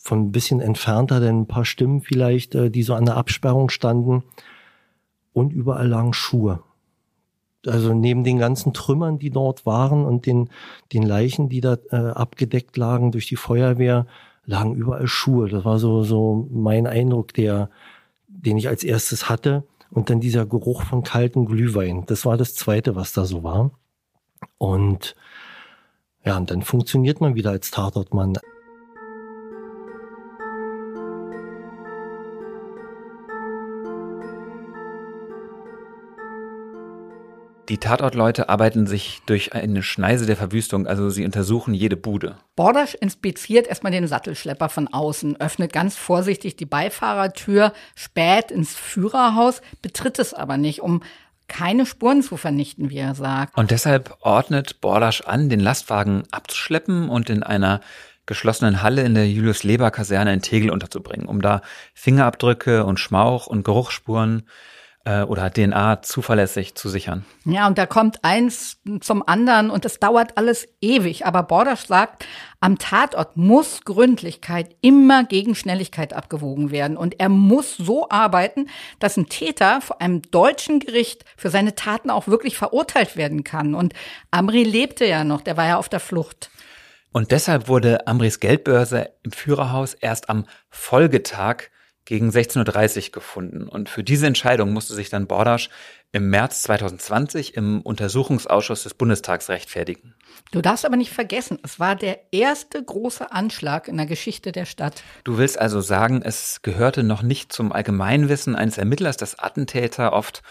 von 0.02 0.28
ein 0.28 0.32
bisschen 0.32 0.62
entfernter, 0.62 1.20
denn 1.20 1.42
ein 1.42 1.48
paar 1.48 1.66
Stimmen 1.66 2.02
vielleicht, 2.02 2.56
äh, 2.56 2.70
die 2.70 2.84
so 2.84 2.94
an 2.94 3.06
der 3.06 3.18
Absperrung 3.18 3.70
standen. 3.70 4.24
Und 5.34 5.54
überall 5.54 5.88
lagen 5.88 6.13
Schuhe. 6.13 6.63
Also 7.66 7.94
neben 7.94 8.24
den 8.24 8.40
ganzen 8.40 8.74
Trümmern, 8.74 9.20
die 9.20 9.30
dort 9.30 9.66
waren 9.66 10.06
und 10.06 10.26
den, 10.26 10.50
den 10.94 11.04
Leichen, 11.04 11.50
die 11.50 11.62
da 11.62 11.78
äh, 11.92 11.96
abgedeckt 11.96 12.78
lagen 12.78 13.12
durch 13.12 13.28
die 13.28 13.36
Feuerwehr, 13.36 14.08
lagen 14.46 14.76
überall 14.76 15.08
Schuhe. 15.08 15.50
Das 15.50 15.66
war 15.66 15.78
so, 15.78 16.04
so 16.04 16.48
mein 16.52 16.88
Eindruck, 16.88 17.34
der, 17.34 17.70
den 18.28 18.58
ich 18.58 18.68
als 18.68 18.84
erstes 18.84 19.30
hatte. 19.30 19.63
Und 19.91 20.10
dann 20.10 20.19
dieser 20.19 20.45
Geruch 20.45 20.84
von 20.84 21.04
kaltem 21.04 21.45
Glühwein. 21.45 22.06
Das 22.06 22.26
war 22.26 22.38
das 22.38 22.56
zweite, 22.56 22.95
was 22.95 23.13
da 23.13 23.26
so 23.26 23.43
war. 23.43 23.71
Und 24.58 25.15
ja, 26.26 26.38
und 26.38 26.52
dann 26.52 26.62
funktioniert 26.62 27.21
man 27.21 27.36
wieder 27.36 27.52
als 27.52 27.71
Tatortmann. 27.71 28.34
Die 37.70 37.80
Tatortleute 37.80 38.48
arbeiten 38.48 38.88
sich 38.88 39.22
durch 39.26 39.54
eine 39.54 39.84
Schneise 39.84 40.26
der 40.26 40.38
Verwüstung, 40.38 40.88
also 40.88 41.10
sie 41.10 41.26
untersuchen 41.26 41.74
jede 41.74 41.98
Bude. 41.98 42.38
Bordasch 42.56 42.96
inspiziert 42.96 43.68
erstmal 43.68 43.92
den 43.92 44.08
Sattelschlepper 44.08 44.70
von 44.70 44.88
außen, 44.88 45.42
öffnet 45.42 45.74
ganz 45.74 45.98
vorsichtig 45.98 46.56
die 46.56 46.66
Beifahrertür, 46.66 47.74
spät 47.96 48.52
ins 48.52 48.74
Führerhaus, 48.74 49.62
betritt 49.82 50.18
es 50.18 50.34
aber 50.34 50.56
nicht, 50.56 50.82
um 50.82 51.04
keine 51.50 51.86
Spuren 51.86 52.24
zu 52.24 52.38
vernichten, 52.38 52.90
wie 52.90 52.98
er 52.98 53.16
sagt. 53.16 53.58
Und 53.58 53.72
deshalb 53.72 54.16
ordnet 54.22 54.80
Bordasch 54.80 55.22
an, 55.22 55.50
den 55.50 55.60
Lastwagen 55.60 56.24
abzuschleppen 56.32 57.10
und 57.10 57.30
in 57.30 57.44
einer 57.44 57.82
geschlossenen 58.26 58.82
Halle 58.82 59.04
in 59.04 59.14
der 59.14 59.30
Julius-Leber-Kaserne 59.30 60.34
in 60.34 60.42
Tegel 60.42 60.70
unterzubringen, 60.70 61.28
um 61.28 61.42
da 61.42 61.62
Fingerabdrücke 61.94 62.86
und 62.86 63.00
Schmauch 63.00 63.48
und 63.48 63.64
Geruchsspuren 63.64 64.44
oder 65.06 65.50
DNA 65.50 66.02
zuverlässig 66.02 66.76
zu 66.76 66.90
sichern. 66.90 67.26
Ja, 67.46 67.68
und 67.68 67.78
da 67.78 67.86
kommt 67.86 68.26
eins 68.26 68.82
zum 69.00 69.26
anderen 69.26 69.70
und 69.70 69.86
es 69.86 70.00
dauert 70.00 70.38
alles 70.38 70.68
ewig. 70.82 71.26
Aber 71.26 71.44
Bordasch 71.44 71.86
sagt, 71.86 72.26
am 72.60 72.78
Tatort 72.78 73.38
muss 73.38 73.86
Gründlichkeit 73.86 74.76
immer 74.82 75.24
gegen 75.24 75.56
Schnelligkeit 75.56 76.12
abgewogen 76.12 76.72
werden. 76.72 76.98
Und 76.98 77.22
er 77.22 77.30
muss 77.30 77.78
so 77.78 78.10
arbeiten, 78.10 78.68
dass 79.00 79.16
ein 79.16 79.30
Täter 79.30 79.80
vor 79.80 80.02
einem 80.02 80.24
deutschen 80.24 80.82
Gericht 80.82 81.24
für 81.38 81.50
seine 81.50 81.76
Taten 81.76 82.10
auch 82.10 82.28
wirklich 82.28 82.58
verurteilt 82.58 83.16
werden 83.16 83.46
kann. 83.46 83.76
Und 83.76 83.94
Amri 84.32 84.64
lebte 84.64 85.06
ja 85.06 85.24
noch, 85.24 85.40
der 85.40 85.56
war 85.56 85.68
ja 85.68 85.78
auf 85.78 85.88
der 85.88 86.02
Flucht. 86.02 86.50
Und 87.14 87.32
deshalb 87.32 87.68
wurde 87.68 88.06
Amris 88.08 88.40
Geldbörse 88.40 89.12
im 89.24 89.32
Führerhaus 89.32 89.94
erst 89.94 90.30
am 90.30 90.46
Folgetag 90.70 91.70
gegen 92.08 92.30
16.30 92.30 93.08
Uhr 93.08 93.12
gefunden. 93.12 93.67
Und 93.67 93.89
für 93.89 94.04
diese 94.04 94.28
Entscheidung 94.28 94.72
musste 94.72 94.96
sich 94.96 95.10
dann 95.10 95.28
Bordasch 95.28 95.70
im 96.13 96.30
März 96.30 96.63
2020 96.63 97.56
im 97.58 97.82
Untersuchungsausschuss 97.82 98.84
des 98.84 98.93
Bundestags 98.93 99.50
rechtfertigen. 99.50 100.15
Du 100.52 100.62
darfst 100.62 100.86
aber 100.86 100.96
nicht 100.96 101.12
vergessen, 101.12 101.60
es 101.63 101.82
war 101.82 101.98
der 101.98 102.32
erste 102.32 102.82
große 102.82 103.34
Anschlag 103.34 103.89
in 103.89 103.98
der 103.98 104.06
Geschichte 104.06 104.54
der 104.54 104.63
Stadt. 104.63 105.04
Du 105.26 105.38
willst 105.38 105.60
also 105.60 105.82
sagen, 105.82 106.22
es 106.24 106.62
gehörte 106.62 107.04
noch 107.04 107.24
nicht 107.24 107.52
zum 107.52 107.74
Allgemeinwissen 107.74 108.56
eines 108.56 108.78
Ermittlers, 108.78 109.17
dass 109.17 109.38
Attentäter 109.38 110.13
oft 110.13 110.43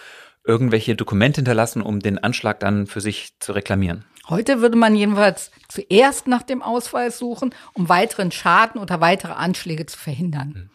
irgendwelche 0.45 0.95
Dokumente 0.95 1.39
hinterlassen, 1.39 1.81
um 1.81 2.01
den 2.01 2.19
Anschlag 2.19 2.61
dann 2.61 2.87
für 2.87 3.01
sich 3.01 3.33
zu 3.41 3.53
reklamieren. 3.53 4.05
Heute 4.29 4.61
würde 4.61 4.77
man 4.77 4.95
jedenfalls 4.95 5.51
zuerst 5.69 6.27
nach 6.27 6.43
dem 6.43 6.61
Ausweis 6.61 7.17
suchen, 7.17 7.55
um 7.73 7.89
weiteren 7.89 8.31
Schaden 8.31 8.79
oder 8.79 9.01
weitere 9.01 9.33
Anschläge 9.33 9.87
zu 9.87 9.99
verhindern. 9.99 10.55
Hm. 10.55 10.71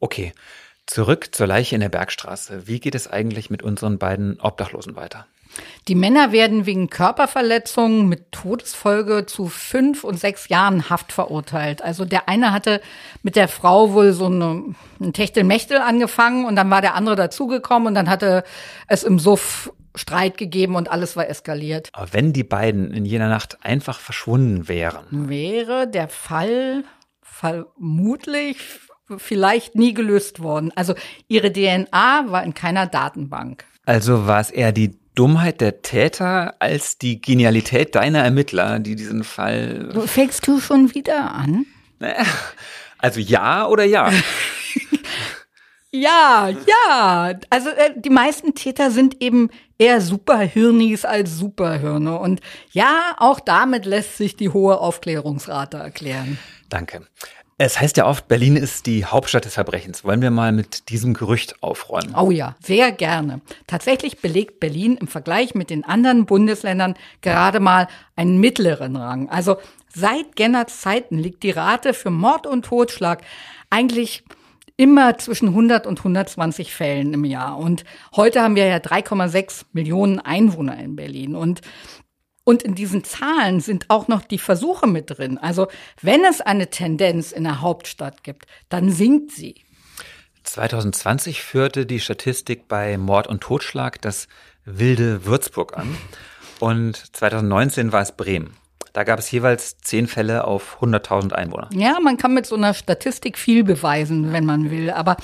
Okay, 0.00 0.32
zurück 0.86 1.28
zur 1.32 1.46
Leiche 1.46 1.74
in 1.74 1.80
der 1.80 1.88
Bergstraße. 1.88 2.66
Wie 2.66 2.80
geht 2.80 2.94
es 2.94 3.08
eigentlich 3.08 3.50
mit 3.50 3.62
unseren 3.62 3.98
beiden 3.98 4.40
Obdachlosen 4.40 4.96
weiter? 4.96 5.26
Die 5.88 5.94
Männer 5.94 6.32
werden 6.32 6.66
wegen 6.66 6.90
Körperverletzungen 6.90 8.08
mit 8.08 8.32
Todesfolge 8.32 9.26
zu 9.26 9.48
fünf 9.48 10.04
und 10.04 10.18
sechs 10.18 10.48
Jahren 10.48 10.90
Haft 10.90 11.12
verurteilt. 11.12 11.82
Also 11.82 12.04
der 12.04 12.28
eine 12.28 12.52
hatte 12.52 12.80
mit 13.22 13.34
der 13.34 13.48
Frau 13.48 13.92
wohl 13.92 14.12
so 14.12 14.26
eine, 14.26 14.74
ein 15.00 15.12
Techtelmechtel 15.12 15.78
angefangen 15.78 16.44
und 16.44 16.56
dann 16.56 16.70
war 16.70 16.80
der 16.80 16.94
andere 16.94 17.16
dazugekommen 17.16 17.88
und 17.88 17.94
dann 17.94 18.08
hatte 18.08 18.44
es 18.86 19.02
im 19.02 19.18
Suff 19.18 19.72
Streit 19.94 20.38
gegeben 20.38 20.76
und 20.76 20.90
alles 20.90 21.16
war 21.16 21.28
eskaliert. 21.28 21.88
Aber 21.92 22.12
wenn 22.12 22.32
die 22.32 22.44
beiden 22.44 22.92
in 22.92 23.04
jener 23.04 23.28
Nacht 23.28 23.58
einfach 23.64 23.98
verschwunden 23.98 24.68
wären, 24.68 25.28
wäre 25.28 25.88
der 25.88 26.08
Fall 26.08 26.84
vermutlich 27.22 28.58
vielleicht 29.16 29.74
nie 29.74 29.94
gelöst 29.94 30.40
worden. 30.40 30.72
Also 30.74 30.94
ihre 31.28 31.52
DNA 31.52 32.24
war 32.28 32.42
in 32.42 32.54
keiner 32.54 32.86
Datenbank. 32.86 33.64
Also 33.84 34.26
war 34.26 34.40
es 34.40 34.50
eher 34.50 34.72
die 34.72 34.98
Dummheit 35.14 35.60
der 35.60 35.82
Täter 35.82 36.54
als 36.60 36.98
die 36.98 37.20
Genialität 37.20 37.94
deiner 37.94 38.20
Ermittler, 38.20 38.78
die 38.78 38.94
diesen 38.94 39.24
Fall. 39.24 39.90
Fängst 40.06 40.46
du 40.46 40.60
schon 40.60 40.94
wieder 40.94 41.32
an? 41.32 41.66
Also 42.98 43.18
ja 43.18 43.66
oder 43.66 43.84
ja? 43.84 44.12
ja, 45.90 46.48
ja. 46.48 47.34
Also 47.50 47.70
äh, 47.70 47.94
die 47.96 48.10
meisten 48.10 48.54
Täter 48.54 48.90
sind 48.90 49.20
eben 49.20 49.50
eher 49.78 50.00
Superhirnis 50.00 51.04
als 51.04 51.36
Superhirne. 51.36 52.18
Und 52.18 52.40
ja, 52.70 53.14
auch 53.16 53.40
damit 53.40 53.86
lässt 53.86 54.16
sich 54.16 54.36
die 54.36 54.50
hohe 54.50 54.78
Aufklärungsrate 54.78 55.78
erklären. 55.78 56.38
Danke. 56.68 57.06
Es 57.60 57.80
heißt 57.80 57.96
ja 57.96 58.06
oft, 58.06 58.28
Berlin 58.28 58.54
ist 58.54 58.86
die 58.86 59.04
Hauptstadt 59.04 59.44
des 59.44 59.54
Verbrechens. 59.54 60.04
Wollen 60.04 60.22
wir 60.22 60.30
mal 60.30 60.52
mit 60.52 60.90
diesem 60.90 61.12
Gerücht 61.12 61.60
aufräumen? 61.60 62.14
Oh 62.14 62.30
ja, 62.30 62.54
sehr 62.62 62.92
gerne. 62.92 63.40
Tatsächlich 63.66 64.20
belegt 64.20 64.60
Berlin 64.60 64.96
im 64.96 65.08
Vergleich 65.08 65.56
mit 65.56 65.68
den 65.68 65.82
anderen 65.82 66.24
Bundesländern 66.24 66.94
gerade 67.20 67.58
mal 67.58 67.88
einen 68.14 68.38
mittleren 68.38 68.94
Rang. 68.94 69.28
Also 69.28 69.56
seit 69.92 70.36
Gennerts 70.36 70.82
Zeiten 70.82 71.18
liegt 71.18 71.42
die 71.42 71.50
Rate 71.50 71.94
für 71.94 72.10
Mord 72.10 72.46
und 72.46 72.64
Totschlag 72.64 73.22
eigentlich 73.70 74.22
immer 74.76 75.18
zwischen 75.18 75.48
100 75.48 75.88
und 75.88 75.98
120 75.98 76.72
Fällen 76.72 77.12
im 77.12 77.24
Jahr. 77.24 77.58
Und 77.58 77.82
heute 78.14 78.40
haben 78.40 78.54
wir 78.54 78.66
ja 78.66 78.76
3,6 78.76 79.64
Millionen 79.72 80.20
Einwohner 80.20 80.78
in 80.78 80.94
Berlin. 80.94 81.34
Und 81.34 81.62
Und 82.48 82.62
in 82.62 82.74
diesen 82.74 83.04
Zahlen 83.04 83.60
sind 83.60 83.90
auch 83.90 84.08
noch 84.08 84.22
die 84.22 84.38
Versuche 84.38 84.86
mit 84.86 85.18
drin. 85.18 85.36
Also 85.36 85.68
wenn 86.00 86.24
es 86.24 86.40
eine 86.40 86.70
Tendenz 86.70 87.30
in 87.30 87.44
der 87.44 87.60
Hauptstadt 87.60 88.24
gibt, 88.24 88.46
dann 88.70 88.90
sinkt 88.90 89.32
sie. 89.32 89.56
2020 90.44 91.42
führte 91.42 91.84
die 91.84 92.00
Statistik 92.00 92.66
bei 92.66 92.96
Mord 92.96 93.26
und 93.26 93.42
Totschlag 93.42 94.00
das 94.00 94.28
wilde 94.64 95.26
Würzburg 95.26 95.76
an. 95.76 95.94
Und 96.58 96.96
2019 97.14 97.92
war 97.92 98.00
es 98.00 98.12
Bremen. 98.12 98.56
Da 98.94 99.04
gab 99.04 99.18
es 99.18 99.30
jeweils 99.30 99.76
zehn 99.78 100.06
Fälle 100.06 100.44
auf 100.44 100.78
100.000 100.80 101.32
Einwohner. 101.32 101.68
Ja, 101.74 101.98
man 102.02 102.16
kann 102.16 102.32
mit 102.32 102.46
so 102.46 102.56
einer 102.56 102.72
Statistik 102.72 103.36
viel 103.36 103.62
beweisen, 103.62 104.32
wenn 104.32 104.46
man 104.46 104.70
will. 104.70 104.90
Aber 104.90 105.18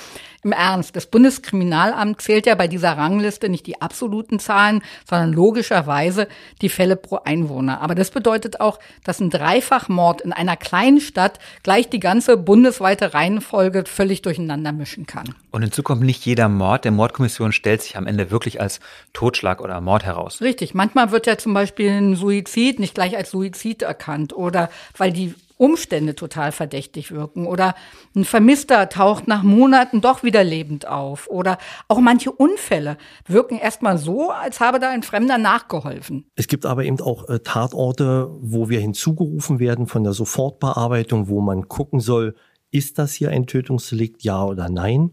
im 0.45 0.51
Ernst, 0.51 0.95
das 0.95 1.07
Bundeskriminalamt 1.07 2.21
zählt 2.21 2.45
ja 2.45 2.55
bei 2.55 2.67
dieser 2.67 2.97
Rangliste 2.97 3.49
nicht 3.49 3.67
die 3.67 3.81
absoluten 3.81 4.39
Zahlen, 4.39 4.81
sondern 5.09 5.33
logischerweise 5.33 6.27
die 6.61 6.69
Fälle 6.69 6.95
pro 6.95 7.17
Einwohner. 7.25 7.81
Aber 7.81 7.95
das 7.95 8.11
bedeutet 8.11 8.61
auch, 8.61 8.79
dass 9.03 9.19
ein 9.19 9.29
Dreifachmord 9.29 10.21
in 10.21 10.31
einer 10.31 10.55
kleinen 10.55 11.01
Stadt 11.01 11.39
gleich 11.63 11.89
die 11.89 11.99
ganze 11.99 12.37
bundesweite 12.37 13.13
Reihenfolge 13.13 13.83
völlig 13.85 14.21
durcheinander 14.21 14.71
mischen 14.71 15.05
kann. 15.05 15.35
Und 15.51 15.63
hinzu 15.63 15.83
kommt 15.83 16.03
nicht 16.03 16.25
jeder 16.25 16.47
Mord 16.47 16.85
der 16.85 16.91
Mordkommission 16.91 17.51
stellt 17.51 17.81
sich 17.81 17.97
am 17.97 18.05
Ende 18.05 18.29
wirklich 18.29 18.61
als 18.61 18.79
Totschlag 19.13 19.61
oder 19.61 19.81
Mord 19.81 20.05
heraus. 20.05 20.41
Richtig. 20.41 20.75
Manchmal 20.75 21.11
wird 21.11 21.25
ja 21.25 21.37
zum 21.37 21.53
Beispiel 21.53 21.89
ein 21.89 22.15
Suizid 22.15 22.79
nicht 22.79 22.93
gleich 22.93 23.17
als 23.17 23.31
Suizid 23.31 23.81
erkannt 23.81 24.33
oder 24.33 24.69
weil 24.97 25.11
die 25.11 25.33
Umstände 25.57 26.15
total 26.15 26.51
verdächtig 26.51 27.11
wirken 27.11 27.47
oder 27.47 27.75
ein 28.15 28.25
Vermisster 28.25 28.89
taucht 28.89 29.27
nach 29.27 29.43
Monaten 29.43 30.01
doch 30.01 30.23
wieder 30.23 30.43
lebend 30.43 30.87
auf 30.87 31.27
oder 31.29 31.57
auch 31.87 31.99
manche 31.99 32.31
Unfälle 32.31 32.97
wirken 33.27 33.57
erstmal 33.57 33.97
so, 33.97 34.31
als 34.31 34.59
habe 34.59 34.79
da 34.79 34.89
ein 34.89 35.03
Fremder 35.03 35.37
nachgeholfen. 35.37 36.25
Es 36.35 36.47
gibt 36.47 36.65
aber 36.65 36.83
eben 36.83 36.99
auch 36.99 37.29
äh, 37.29 37.39
Tatorte, 37.39 38.29
wo 38.41 38.69
wir 38.69 38.79
hinzugerufen 38.79 39.59
werden 39.59 39.87
von 39.87 40.03
der 40.03 40.13
Sofortbearbeitung, 40.13 41.29
wo 41.29 41.39
man 41.39 41.67
gucken 41.69 41.99
soll, 41.99 42.35
ist 42.71 42.99
das 42.99 43.13
hier 43.13 43.29
ein 43.29 43.47
Tötungsdelikt, 43.47 44.23
ja 44.23 44.43
oder 44.43 44.69
nein. 44.69 45.11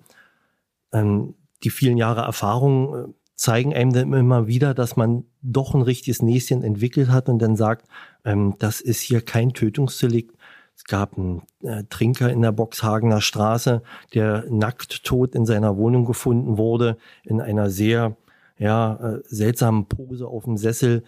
Ähm, 0.92 1.34
die 1.62 1.70
vielen 1.70 1.96
Jahre 1.96 2.22
Erfahrung 2.22 2.94
äh, 2.94 3.08
zeigen 3.36 3.74
einem 3.74 3.92
dann 3.92 4.12
immer 4.12 4.46
wieder, 4.46 4.74
dass 4.74 4.96
man 4.96 5.24
doch 5.42 5.74
ein 5.74 5.82
richtiges 5.82 6.22
Näschen 6.22 6.62
entwickelt 6.62 7.10
hat 7.10 7.28
und 7.28 7.40
dann 7.40 7.56
sagt, 7.56 7.86
ähm, 8.24 8.54
das 8.58 8.80
ist 8.80 9.00
hier 9.00 9.20
kein 9.20 9.52
Tötungsdelikt. 9.52 10.36
Es 10.74 10.84
gab 10.84 11.16
einen 11.16 11.42
äh, 11.62 11.84
Trinker 11.90 12.30
in 12.30 12.42
der 12.42 12.52
Boxhagener 12.52 13.20
Straße, 13.20 13.82
der 14.14 14.44
nackt 14.50 15.04
tot 15.04 15.34
in 15.34 15.46
seiner 15.46 15.76
Wohnung 15.76 16.04
gefunden 16.04 16.58
wurde, 16.58 16.96
in 17.24 17.40
einer 17.40 17.70
sehr 17.70 18.16
ja, 18.58 18.94
äh, 18.96 19.20
seltsamen 19.24 19.86
Pose 19.86 20.26
auf 20.26 20.44
dem 20.44 20.56
Sessel. 20.56 21.04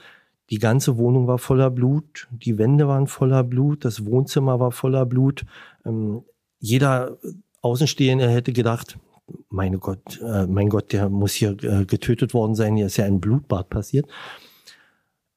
Die 0.50 0.58
ganze 0.58 0.98
Wohnung 0.98 1.26
war 1.26 1.38
voller 1.38 1.70
Blut, 1.70 2.28
die 2.30 2.58
Wände 2.58 2.86
waren 2.86 3.06
voller 3.06 3.42
Blut, 3.42 3.84
das 3.84 4.04
Wohnzimmer 4.04 4.60
war 4.60 4.72
voller 4.72 5.06
Blut. 5.06 5.44
Ähm, 5.86 6.22
jeder 6.58 7.16
Außenstehende 7.62 8.28
hätte 8.28 8.52
gedacht, 8.52 8.98
meine 9.48 9.78
Gott, 9.78 10.20
äh, 10.20 10.46
mein 10.46 10.68
Gott, 10.68 10.92
der 10.92 11.08
muss 11.08 11.32
hier 11.32 11.56
äh, 11.62 11.86
getötet 11.86 12.34
worden 12.34 12.54
sein, 12.54 12.76
hier 12.76 12.86
ist 12.86 12.98
ja 12.98 13.06
ein 13.06 13.20
Blutbad 13.20 13.70
passiert. 13.70 14.06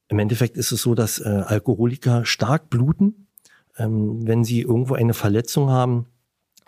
Im 0.09 0.19
Endeffekt 0.19 0.57
ist 0.57 0.71
es 0.71 0.81
so, 0.81 0.95
dass 0.95 1.19
äh, 1.19 1.27
Alkoholiker 1.27 2.25
stark 2.25 2.69
bluten, 2.69 3.27
ähm, 3.77 4.25
wenn 4.25 4.43
sie 4.43 4.61
irgendwo 4.61 4.95
eine 4.95 5.13
Verletzung 5.13 5.69
haben. 5.69 6.07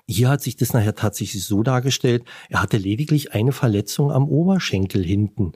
Hier 0.08 0.30
hat 0.30 0.42
sich 0.42 0.58
das 0.58 0.74
nachher 0.74 0.96
tatsächlich 0.96 1.46
so 1.46 1.64
dargestellt, 1.64 2.24
er 2.50 2.62
hatte 2.62 2.78
lediglich 2.78 3.34
eine 3.34 3.52
Verletzung 3.52 4.12
am 4.12 4.28
Oberschenkel 4.28 5.04
hinten, 5.04 5.54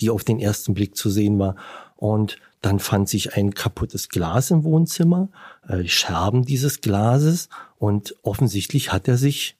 die 0.00 0.10
auf 0.10 0.24
den 0.24 0.40
ersten 0.40 0.74
Blick 0.74 0.96
zu 0.96 1.10
sehen 1.10 1.38
war. 1.38 1.56
Und 1.96 2.38
dann 2.62 2.78
fand 2.78 3.08
sich 3.08 3.34
ein 3.34 3.54
kaputtes 3.54 4.08
Glas 4.08 4.50
im 4.50 4.64
Wohnzimmer, 4.64 5.28
äh, 5.68 5.86
Scherben 5.86 6.44
dieses 6.44 6.80
Glases 6.80 7.48
und 7.78 8.16
offensichtlich 8.22 8.92
hat 8.92 9.06
er 9.06 9.16
sich 9.16 9.59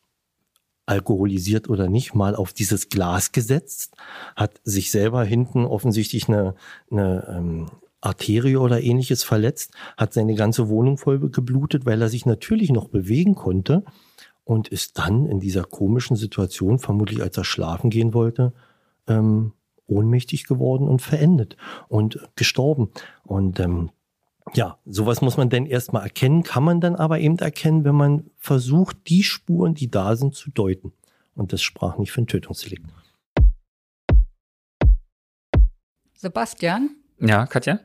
alkoholisiert 0.90 1.70
oder 1.70 1.88
nicht, 1.88 2.14
mal 2.14 2.34
auf 2.34 2.52
dieses 2.52 2.88
Glas 2.88 3.30
gesetzt, 3.30 3.94
hat 4.34 4.60
sich 4.64 4.90
selber 4.90 5.22
hinten 5.22 5.64
offensichtlich 5.64 6.28
eine, 6.28 6.54
eine 6.90 7.26
ähm, 7.30 7.70
Arterie 8.00 8.56
oder 8.56 8.82
ähnliches 8.82 9.22
verletzt, 9.22 9.72
hat 9.96 10.12
seine 10.12 10.34
ganze 10.34 10.68
Wohnung 10.68 10.98
voll 10.98 11.20
geblutet, 11.30 11.86
weil 11.86 12.02
er 12.02 12.08
sich 12.08 12.26
natürlich 12.26 12.72
noch 12.72 12.88
bewegen 12.88 13.36
konnte 13.36 13.84
und 14.44 14.66
ist 14.68 14.98
dann 14.98 15.26
in 15.26 15.38
dieser 15.38 15.62
komischen 15.62 16.16
Situation, 16.16 16.80
vermutlich 16.80 17.22
als 17.22 17.36
er 17.36 17.44
schlafen 17.44 17.90
gehen 17.90 18.12
wollte, 18.12 18.52
ähm, 19.06 19.52
ohnmächtig 19.86 20.44
geworden 20.44 20.88
und 20.88 21.02
verendet 21.02 21.56
und 21.88 22.18
gestorben. 22.34 22.90
Und 23.22 23.60
ähm, 23.60 23.90
ja, 24.54 24.78
sowas 24.84 25.20
muss 25.20 25.36
man 25.36 25.50
denn 25.50 25.66
erstmal 25.66 26.02
erkennen, 26.02 26.42
kann 26.42 26.64
man 26.64 26.80
dann 26.80 26.96
aber 26.96 27.20
eben 27.20 27.38
erkennen, 27.38 27.84
wenn 27.84 27.94
man 27.94 28.30
versucht, 28.38 28.96
die 29.08 29.22
Spuren, 29.22 29.74
die 29.74 29.90
da 29.90 30.16
sind, 30.16 30.34
zu 30.34 30.50
deuten. 30.50 30.92
Und 31.34 31.52
das 31.52 31.62
sprach 31.62 31.96
nicht 31.98 32.12
für 32.12 32.22
ein 32.22 32.26
Tötungsdelikt. 32.26 32.86
Sebastian? 36.14 36.96
Ja, 37.18 37.46
Katja? 37.46 37.80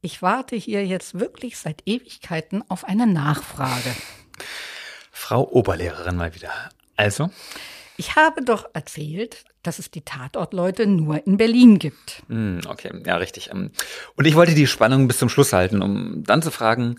Ich 0.00 0.22
warte 0.22 0.54
hier 0.54 0.86
jetzt 0.86 1.18
wirklich 1.18 1.58
seit 1.58 1.82
Ewigkeiten 1.86 2.62
auf 2.68 2.84
eine 2.84 3.06
Nachfrage. 3.06 3.94
Frau 5.10 5.48
Oberlehrerin 5.50 6.16
mal 6.16 6.34
wieder. 6.34 6.52
Also? 6.96 7.30
Ich 7.96 8.14
habe 8.14 8.44
doch 8.44 8.66
erzählt, 8.74 9.44
dass 9.68 9.78
es 9.78 9.90
die 9.90 10.00
Tatortleute 10.00 10.86
nur 10.86 11.26
in 11.26 11.36
Berlin 11.36 11.78
gibt. 11.78 12.22
Hm, 12.28 12.60
okay, 12.66 12.90
ja, 13.04 13.16
richtig. 13.16 13.50
Ähm, 13.52 13.70
und 14.16 14.24
ich 14.24 14.34
wollte 14.34 14.54
die 14.54 14.66
Spannung 14.66 15.06
bis 15.06 15.18
zum 15.18 15.28
Schluss 15.28 15.52
halten, 15.52 15.82
um 15.82 16.24
dann 16.24 16.40
zu 16.40 16.50
fragen, 16.50 16.96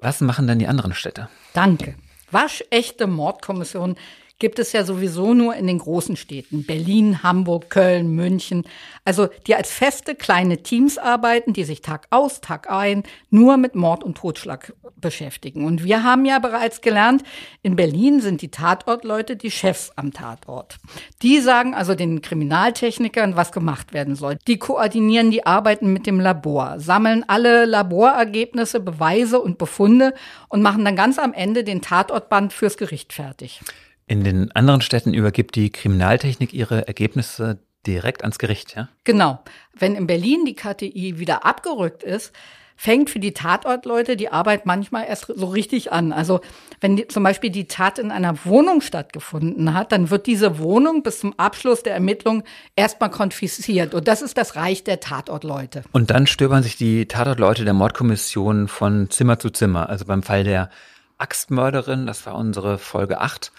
was 0.00 0.20
machen 0.20 0.46
denn 0.46 0.60
die 0.60 0.68
anderen 0.68 0.94
Städte? 0.94 1.28
Danke. 1.54 1.96
Waschechte 2.30 3.08
Mordkommission 3.08 3.96
gibt 4.38 4.58
es 4.58 4.72
ja 4.72 4.84
sowieso 4.84 5.34
nur 5.34 5.56
in 5.56 5.66
den 5.66 5.78
großen 5.78 6.16
Städten. 6.16 6.64
Berlin, 6.64 7.22
Hamburg, 7.22 7.70
Köln, 7.70 8.14
München. 8.14 8.64
Also 9.04 9.28
die 9.46 9.54
als 9.54 9.70
feste 9.70 10.14
kleine 10.14 10.62
Teams 10.62 10.98
arbeiten, 10.98 11.52
die 11.52 11.64
sich 11.64 11.82
Tag 11.82 12.06
aus, 12.10 12.40
Tag 12.40 12.70
ein 12.70 13.02
nur 13.30 13.56
mit 13.56 13.74
Mord 13.74 14.04
und 14.04 14.16
Totschlag 14.16 14.72
beschäftigen. 14.96 15.64
Und 15.64 15.84
wir 15.84 16.04
haben 16.04 16.24
ja 16.24 16.38
bereits 16.38 16.80
gelernt, 16.80 17.22
in 17.62 17.76
Berlin 17.76 18.20
sind 18.20 18.42
die 18.42 18.50
Tatortleute 18.50 19.36
die 19.36 19.50
Chefs 19.50 19.92
am 19.96 20.12
Tatort. 20.12 20.78
Die 21.22 21.40
sagen 21.40 21.74
also 21.74 21.94
den 21.94 22.22
Kriminaltechnikern, 22.22 23.36
was 23.36 23.52
gemacht 23.52 23.92
werden 23.92 24.14
soll. 24.14 24.38
Die 24.46 24.58
koordinieren 24.58 25.30
die 25.30 25.46
Arbeiten 25.46 25.92
mit 25.92 26.06
dem 26.06 26.20
Labor, 26.20 26.78
sammeln 26.78 27.24
alle 27.26 27.64
Laborergebnisse, 27.64 28.80
Beweise 28.80 29.40
und 29.40 29.58
Befunde 29.58 30.14
und 30.48 30.62
machen 30.62 30.84
dann 30.84 30.96
ganz 30.96 31.18
am 31.18 31.32
Ende 31.32 31.64
den 31.64 31.82
Tatortband 31.82 32.52
fürs 32.52 32.76
Gericht 32.76 33.12
fertig. 33.12 33.60
In 34.08 34.24
den 34.24 34.50
anderen 34.52 34.80
Städten 34.80 35.12
übergibt 35.12 35.54
die 35.54 35.70
Kriminaltechnik 35.70 36.54
ihre 36.54 36.88
Ergebnisse 36.88 37.58
direkt 37.86 38.22
ans 38.22 38.38
Gericht, 38.38 38.74
ja? 38.74 38.88
Genau. 39.04 39.40
Wenn 39.74 39.94
in 39.94 40.06
Berlin 40.06 40.44
die 40.46 40.54
KTI 40.54 41.18
wieder 41.18 41.44
abgerückt 41.44 42.02
ist, 42.02 42.32
fängt 42.74 43.10
für 43.10 43.18
die 43.18 43.34
Tatortleute 43.34 44.16
die 44.16 44.30
Arbeit 44.30 44.64
manchmal 44.64 45.06
erst 45.06 45.26
so 45.26 45.46
richtig 45.46 45.92
an. 45.92 46.12
Also 46.12 46.40
wenn 46.80 46.96
die, 46.96 47.08
zum 47.08 47.22
Beispiel 47.22 47.50
die 47.50 47.66
Tat 47.66 47.98
in 47.98 48.10
einer 48.10 48.44
Wohnung 48.44 48.80
stattgefunden 48.80 49.74
hat, 49.74 49.92
dann 49.92 50.10
wird 50.10 50.26
diese 50.26 50.58
Wohnung 50.58 51.02
bis 51.02 51.18
zum 51.18 51.38
Abschluss 51.38 51.82
der 51.82 51.94
Ermittlung 51.94 52.44
erstmal 52.76 53.10
konfisziert. 53.10 53.94
Und 53.94 54.08
das 54.08 54.22
ist 54.22 54.38
das 54.38 54.56
Reich 54.56 54.84
der 54.84 55.00
Tatortleute. 55.00 55.82
Und 55.92 56.10
dann 56.10 56.26
stöbern 56.26 56.62
sich 56.62 56.76
die 56.76 57.06
Tatortleute 57.06 57.64
der 57.64 57.74
Mordkommission 57.74 58.68
von 58.68 59.10
Zimmer 59.10 59.38
zu 59.38 59.50
Zimmer. 59.50 59.90
Also 59.90 60.06
beim 60.06 60.22
Fall 60.22 60.44
der 60.44 60.70
Axtmörderin, 61.18 62.06
das 62.06 62.24
war 62.26 62.36
unsere 62.36 62.78
Folge 62.78 63.20
8, 63.20 63.52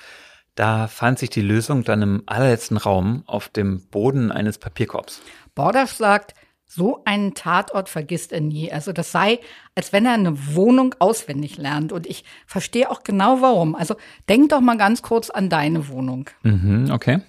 da 0.60 0.88
fand 0.88 1.20
sich 1.20 1.30
die 1.30 1.42
Lösung 1.42 1.86
dann 1.86 2.02
im 2.02 2.24
allerletzten 2.26 2.76
Raum 2.76 3.24
auf 3.28 3.48
dem 3.48 3.82
Boden 3.92 4.30
eines 4.30 4.58
Papierkorbs. 4.58 5.22
Bordasch 5.56 5.92
sagt, 5.92 6.34
so 6.66 7.02
einen 7.06 7.34
Tatort 7.34 7.88
vergisst 7.88 8.34
er 8.34 8.42
nie. 8.42 8.70
Also 8.70 8.92
das 8.92 9.14
sei, 9.14 9.40
als 9.74 9.94
wenn 9.94 10.06
er 10.06 10.14
eine 10.14 10.54
Wohnung 10.56 10.96
auswendig 11.00 11.58
lernt. 11.58 11.94
Und 11.94 12.06
ich 12.06 12.26
verstehe 12.46 12.92
auch 12.92 13.04
genau 13.04 13.42
warum. 13.42 13.74
Also 13.74 13.96
denk 14.28 14.50
doch 14.50 14.60
mal 14.60 14.78
ganz 14.78 15.02
kurz 15.02 15.30
an 15.30 15.50
deine 15.50 15.88
Wohnung. 15.88 16.30
Mhm, 16.44 16.92
okay. 16.92 17.22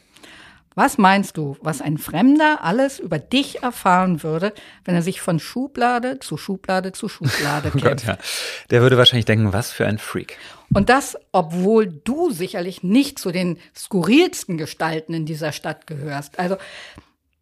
Was 0.77 0.99
meinst 0.99 1.37
du, 1.37 1.57
was 1.61 1.81
ein 1.81 1.99
Fremder 1.99 2.63
alles 2.63 3.01
über 3.01 3.19
dich 3.19 3.63
erfahren 3.63 4.23
würde, 4.23 4.53
wenn 4.85 4.95
er 4.95 5.03
sich 5.03 5.21
von 5.21 5.41
Schublade 5.41 6.21
zu 6.21 6.37
Schublade 6.37 6.93
zu 6.93 7.09
Schublade 7.09 7.71
kämpft? 7.71 7.85
Oh 7.85 7.89
Gott, 7.89 8.05
ja. 8.05 8.19
Der 8.71 8.83
würde 8.83 8.97
wahrscheinlich 8.97 9.25
denken, 9.25 9.53
was 9.53 9.73
für 9.73 9.87
ein 9.87 9.99
Freak. 9.99 10.39
Und 10.73 10.89
das, 10.89 11.17
obwohl 11.33 11.87
du 11.87 12.31
sicherlich 12.31 12.83
nicht 12.83 13.19
zu 13.19 13.33
den 13.33 13.59
skurrilsten 13.77 14.59
Gestalten 14.59 15.13
in 15.13 15.27
dieser 15.27 15.51
Stadt 15.53 15.87
gehörst. 15.89 16.39
Also 16.39 16.57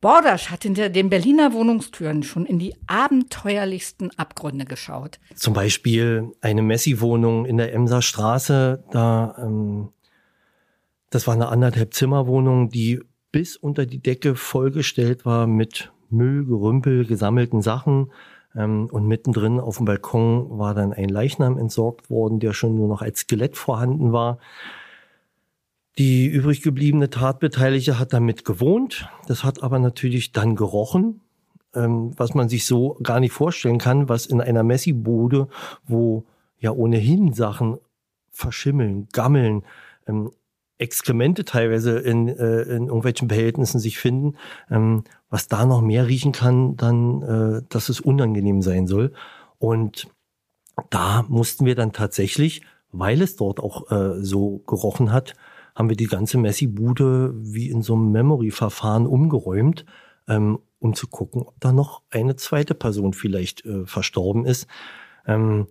Bordasch 0.01 0.51
hat 0.51 0.63
hinter 0.63 0.89
den 0.89 1.11
Berliner 1.11 1.53
Wohnungstüren 1.53 2.23
schon 2.23 2.47
in 2.47 2.59
die 2.59 2.75
abenteuerlichsten 2.87 4.17
Abgründe 4.17 4.65
geschaut. 4.65 5.19
Zum 5.35 5.55
Beispiel 5.55 6.33
eine 6.41 6.63
Messi-Wohnung 6.63 7.45
in 7.47 7.57
der 7.57 7.75
Emser 7.75 8.01
Straße, 8.01 8.85
da 8.93 9.35
ähm, 9.39 9.89
das 11.11 11.27
war 11.27 11.35
eine 11.35 11.49
anderthalb 11.49 11.95
Zimmerwohnung, 11.95 12.69
die 12.69 13.01
bis 13.33 13.57
unter 13.57 13.87
die 13.87 14.01
Decke 14.01 14.35
vollgestellt 14.35 15.25
war 15.25 15.47
mit 15.47 15.93
Müll, 16.11 16.45
Gerümpel, 16.45 17.07
gesammelten 17.07 17.63
Sachen. 17.63 18.13
Ähm, 18.55 18.89
und 18.91 19.07
mittendrin 19.07 19.61
auf 19.61 19.77
dem 19.77 19.87
Balkon 19.87 20.59
war 20.59 20.75
dann 20.75 20.93
ein 20.93 21.09
Leichnam 21.09 21.59
entsorgt 21.59 22.11
worden, 22.11 22.41
der 22.41 22.53
schon 22.53 22.75
nur 22.77 22.89
noch 22.89 23.03
als 23.03 23.21
Skelett 23.21 23.57
vorhanden 23.57 24.13
war. 24.13 24.39
Die 25.99 26.27
übrig 26.27 26.63
gebliebene 26.63 27.11
Tatbeteiligte 27.11 27.99
hat 27.99 28.13
damit 28.13 28.45
gewohnt. 28.45 29.09
Das 29.27 29.43
hat 29.45 29.63
aber 29.63 29.79
natürlich 29.79 30.33
dann 30.33 30.55
gerochen, 30.55 31.21
ähm, 31.75 32.13
was 32.17 32.35
man 32.35 32.49
sich 32.49 32.67
so 32.67 32.97
gar 33.03 33.21
nicht 33.21 33.33
vorstellen 33.33 33.79
kann, 33.79 34.09
was 34.09 34.27
in 34.27 34.41
einer 34.41 34.63
Messi-Bude, 34.63 35.49
wo 35.87 36.25
ja 36.61 36.71
ohnehin 36.71 37.33
Sachen 37.33 37.79
verschimmeln, 38.31 39.09
gammeln, 39.13 39.65
ähm, 40.07 40.31
Exkremente 40.79 41.45
teilweise 41.45 41.99
in, 41.99 42.29
äh, 42.29 42.63
in 42.63 42.87
irgendwelchen 42.87 43.29
Behältnissen 43.29 43.81
sich 43.81 43.99
finden, 43.99 44.37
ähm, 44.71 45.05
was 45.29 45.49
da 45.49 45.67
noch 45.67 45.81
mehr 45.81 46.07
riechen 46.07 46.33
kann, 46.33 46.77
dann, 46.77 47.23
äh, 47.23 47.63
dass 47.69 47.89
es 47.89 48.01
unangenehm 48.01 48.63
sein 48.63 48.87
soll. 48.87 49.13
Und 49.59 50.09
da 50.91 51.25
mussten 51.29 51.67
wir 51.67 51.75
dann 51.75 51.93
tatsächlich, 51.93 52.63
weil 52.93 53.21
es 53.23 53.37
dort 53.37 53.61
auch 53.61 53.91
äh, 53.91 54.23
so 54.23 54.59
gerochen 54.67 55.13
hat, 55.13 55.35
haben 55.75 55.89
wir 55.89 55.97
die 55.97 56.07
ganze 56.07 56.39
Messi-Bude 56.39 57.35
wie 57.35 57.71
in 57.71 57.83
so 57.83 57.95
einem 57.95 58.11
Memory-Verfahren 58.11 59.07
umgeräumt, 59.07 59.85
ähm, 60.27 60.59
um 60.81 60.95
zu 60.95 61.09
gucken, 61.09 61.43
ob 61.43 61.59
da 61.61 61.73
noch 61.73 62.03
eine 62.11 62.37
zweite 62.37 62.75
Person 62.75 63.13
vielleicht 63.13 63.65
äh, 63.65 63.85
verstorben 63.87 64.45
ist. 64.45 64.67
Ähm, 65.27 65.67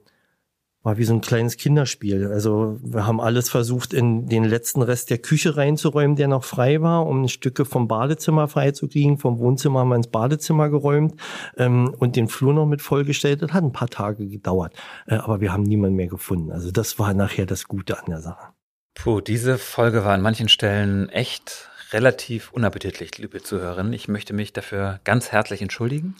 war 0.83 0.97
wie 0.97 1.03
so 1.03 1.13
ein 1.13 1.21
kleines 1.21 1.57
Kinderspiel. 1.57 2.27
Also 2.27 2.79
wir 2.81 3.05
haben 3.05 3.19
alles 3.19 3.49
versucht, 3.49 3.93
in 3.93 4.27
den 4.27 4.43
letzten 4.43 4.81
Rest 4.81 5.09
der 5.09 5.17
Küche 5.17 5.57
reinzuräumen, 5.57 6.15
der 6.15 6.27
noch 6.27 6.43
frei 6.43 6.81
war, 6.81 7.05
um 7.05 7.27
Stücke 7.27 7.65
vom 7.65 7.87
Badezimmer 7.87 8.47
freizukriegen. 8.47 9.17
Vom 9.17 9.39
Wohnzimmer 9.39 9.81
haben 9.81 9.89
wir 9.89 9.95
ins 9.95 10.07
Badezimmer 10.07 10.69
geräumt 10.69 11.19
ähm, 11.57 11.93
und 11.97 12.15
den 12.15 12.27
Flur 12.27 12.53
noch 12.53 12.65
mit 12.65 12.81
vollgestellt. 12.81 13.41
Das 13.41 13.51
hat 13.51 13.63
ein 13.63 13.73
paar 13.73 13.89
Tage 13.89 14.27
gedauert, 14.27 14.73
äh, 15.07 15.15
aber 15.15 15.41
wir 15.41 15.51
haben 15.51 15.63
niemanden 15.63 15.95
mehr 15.95 16.07
gefunden. 16.07 16.51
Also 16.51 16.71
das 16.71 16.99
war 16.99 17.13
nachher 17.13 17.45
das 17.45 17.67
Gute 17.67 17.99
an 17.99 18.05
der 18.07 18.21
Sache. 18.21 18.53
Puh, 18.93 19.21
diese 19.21 19.57
Folge 19.57 20.05
war 20.05 20.13
an 20.13 20.21
manchen 20.21 20.49
Stellen 20.49 21.09
echt 21.09 21.69
relativ 21.91 22.51
unappetitlich, 22.51 23.17
liebe 23.17 23.41
Zuhörerinnen. 23.41 23.93
Ich 23.93 24.07
möchte 24.07 24.33
mich 24.33 24.53
dafür 24.53 24.99
ganz 25.03 25.31
herzlich 25.31 25.61
entschuldigen. 25.61 26.15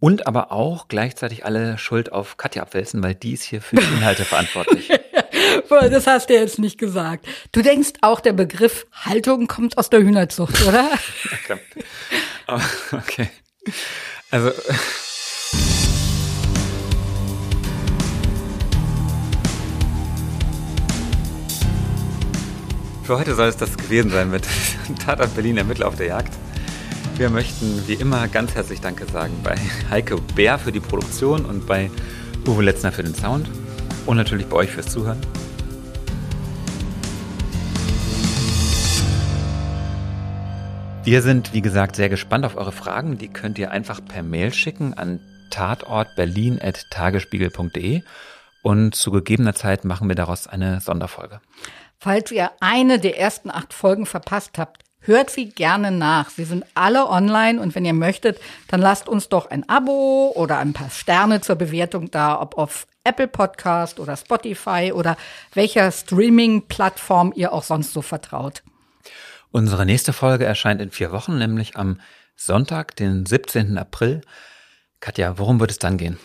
Und 0.00 0.28
aber 0.28 0.52
auch 0.52 0.86
gleichzeitig 0.86 1.44
alle 1.44 1.76
Schuld 1.76 2.12
auf 2.12 2.36
Katja 2.36 2.62
abwälzen, 2.62 3.02
weil 3.02 3.16
die 3.16 3.32
ist 3.32 3.42
hier 3.42 3.60
für 3.60 3.74
die 3.76 3.82
Inhalte 3.82 4.24
verantwortlich. 4.26 4.90
das 5.68 6.06
hast 6.06 6.30
du 6.30 6.34
jetzt 6.34 6.60
nicht 6.60 6.78
gesagt. 6.78 7.26
Du 7.50 7.62
denkst 7.62 7.94
auch, 8.00 8.20
der 8.20 8.32
Begriff 8.32 8.86
Haltung 8.92 9.48
kommt 9.48 9.76
aus 9.76 9.90
der 9.90 10.00
Hühnerzucht, 10.00 10.64
oder? 10.66 10.88
okay. 12.92 13.28
Also. 14.30 14.52
Für 23.02 23.18
heute 23.18 23.34
soll 23.34 23.48
es 23.48 23.56
das 23.56 23.76
gewesen 23.76 24.10
sein 24.10 24.30
mit 24.30 24.46
Tatort 25.04 25.34
Berlin 25.34 25.56
Ermittler 25.56 25.88
auf 25.88 25.96
der 25.96 26.08
Jagd. 26.08 26.34
Wir 27.18 27.28
möchten 27.30 27.86
wie 27.88 27.94
immer 27.94 28.28
ganz 28.28 28.54
herzlich 28.54 28.80
Danke 28.80 29.04
sagen 29.06 29.40
bei 29.42 29.56
Heike 29.90 30.18
Bär 30.36 30.56
für 30.56 30.70
die 30.70 30.78
Produktion 30.78 31.44
und 31.46 31.66
bei 31.66 31.90
Uwe 32.46 32.62
Letzner 32.62 32.92
für 32.92 33.02
den 33.02 33.12
Sound 33.12 33.50
und 34.06 34.16
natürlich 34.16 34.46
bei 34.46 34.58
euch 34.58 34.70
fürs 34.70 34.86
Zuhören. 34.86 35.20
Wir 41.02 41.22
sind, 41.22 41.52
wie 41.52 41.60
gesagt, 41.60 41.96
sehr 41.96 42.08
gespannt 42.08 42.44
auf 42.44 42.56
eure 42.56 42.70
Fragen. 42.70 43.18
Die 43.18 43.26
könnt 43.26 43.58
ihr 43.58 43.72
einfach 43.72 44.00
per 44.04 44.22
Mail 44.22 44.54
schicken 44.54 44.94
an 44.94 45.18
tatortberlin.tagesspiegel.de 45.50 48.02
und 48.62 48.94
zu 48.94 49.10
gegebener 49.10 49.56
Zeit 49.56 49.84
machen 49.84 50.06
wir 50.06 50.14
daraus 50.14 50.46
eine 50.46 50.80
Sonderfolge. 50.80 51.40
Falls 51.98 52.30
ihr 52.30 52.52
eine 52.60 53.00
der 53.00 53.18
ersten 53.18 53.50
acht 53.50 53.74
Folgen 53.74 54.06
verpasst 54.06 54.56
habt, 54.56 54.84
hört 55.00 55.30
sie 55.30 55.48
gerne 55.50 55.90
nach. 55.90 56.30
Sie 56.30 56.44
sind 56.44 56.64
alle 56.74 57.08
online 57.08 57.60
und 57.60 57.74
wenn 57.74 57.84
ihr 57.84 57.94
möchtet, 57.94 58.40
dann 58.68 58.80
lasst 58.80 59.08
uns 59.08 59.28
doch 59.28 59.50
ein 59.50 59.68
Abo 59.68 60.32
oder 60.34 60.58
ein 60.58 60.72
paar 60.72 60.90
Sterne 60.90 61.40
zur 61.40 61.56
Bewertung 61.56 62.10
da, 62.10 62.40
ob 62.40 62.58
auf 62.58 62.86
Apple 63.04 63.28
Podcast 63.28 64.00
oder 64.00 64.16
Spotify 64.16 64.92
oder 64.94 65.16
welcher 65.54 65.90
Streaming-Plattform 65.90 67.32
ihr 67.34 67.52
auch 67.52 67.62
sonst 67.62 67.92
so 67.92 68.02
vertraut. 68.02 68.62
Unsere 69.50 69.86
nächste 69.86 70.12
Folge 70.12 70.44
erscheint 70.44 70.82
in 70.82 70.90
vier 70.90 71.10
Wochen, 71.10 71.38
nämlich 71.38 71.76
am 71.76 72.00
Sonntag, 72.36 72.94
den 72.96 73.24
17. 73.24 73.78
April. 73.78 74.20
Katja, 75.00 75.38
worum 75.38 75.58
wird 75.58 75.70
es 75.70 75.78
dann 75.78 75.96
gehen? 75.96 76.18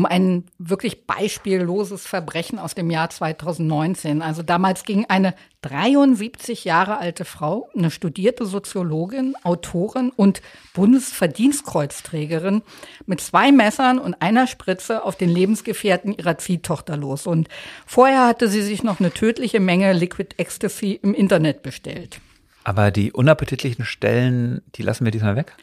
Um 0.00 0.06
ein 0.06 0.44
wirklich 0.58 1.06
beispielloses 1.06 2.06
Verbrechen 2.06 2.58
aus 2.58 2.74
dem 2.74 2.90
Jahr 2.90 3.10
2019. 3.10 4.22
Also 4.22 4.42
damals 4.42 4.84
ging 4.84 5.04
eine 5.10 5.34
73 5.60 6.64
Jahre 6.64 6.96
alte 6.96 7.26
Frau, 7.26 7.68
eine 7.76 7.90
studierte 7.90 8.46
Soziologin, 8.46 9.34
Autorin 9.42 10.10
und 10.16 10.40
Bundesverdienstkreuzträgerin 10.72 12.62
mit 13.04 13.20
zwei 13.20 13.52
Messern 13.52 13.98
und 13.98 14.22
einer 14.22 14.46
Spritze 14.46 15.04
auf 15.04 15.16
den 15.16 15.28
Lebensgefährten 15.28 16.14
ihrer 16.16 16.38
Ziehtochter 16.38 16.96
los. 16.96 17.26
Und 17.26 17.50
vorher 17.84 18.26
hatte 18.26 18.48
sie 18.48 18.62
sich 18.62 18.82
noch 18.82 19.00
eine 19.00 19.12
tödliche 19.12 19.60
Menge 19.60 19.92
Liquid 19.92 20.34
Ecstasy 20.38 20.98
im 21.02 21.12
Internet 21.12 21.62
bestellt. 21.62 22.22
Aber 22.64 22.90
die 22.90 23.12
unappetitlichen 23.12 23.84
Stellen, 23.84 24.62
die 24.76 24.82
lassen 24.82 25.04
wir 25.04 25.12
diesmal 25.12 25.36
weg? 25.36 25.56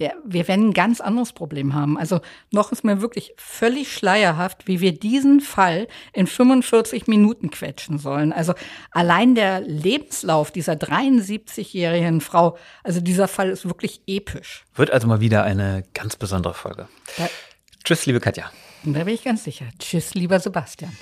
Ja, 0.00 0.10
wir 0.24 0.48
werden 0.48 0.70
ein 0.70 0.72
ganz 0.72 1.00
anderes 1.00 1.32
Problem 1.32 1.72
haben. 1.72 1.96
Also 1.96 2.20
noch 2.50 2.72
ist 2.72 2.82
mir 2.82 3.00
wirklich 3.00 3.32
völlig 3.36 3.92
schleierhaft, 3.92 4.66
wie 4.66 4.80
wir 4.80 4.92
diesen 4.92 5.40
Fall 5.40 5.86
in 6.12 6.26
45 6.26 7.06
Minuten 7.06 7.50
quetschen 7.50 7.98
sollen. 7.98 8.32
Also 8.32 8.54
allein 8.90 9.36
der 9.36 9.60
Lebenslauf 9.60 10.50
dieser 10.50 10.72
73-jährigen 10.72 12.20
Frau, 12.20 12.58
also 12.82 13.00
dieser 13.00 13.28
Fall 13.28 13.50
ist 13.50 13.66
wirklich 13.66 14.02
episch. 14.08 14.64
Wird 14.74 14.90
also 14.90 15.06
mal 15.06 15.20
wieder 15.20 15.44
eine 15.44 15.84
ganz 15.94 16.16
besondere 16.16 16.54
Folge. 16.54 16.88
Da, 17.16 17.28
Tschüss, 17.84 18.04
liebe 18.06 18.18
Katja. 18.18 18.50
Da 18.82 19.04
bin 19.04 19.14
ich 19.14 19.22
ganz 19.22 19.44
sicher. 19.44 19.66
Tschüss, 19.78 20.14
lieber 20.14 20.40
Sebastian. 20.40 20.92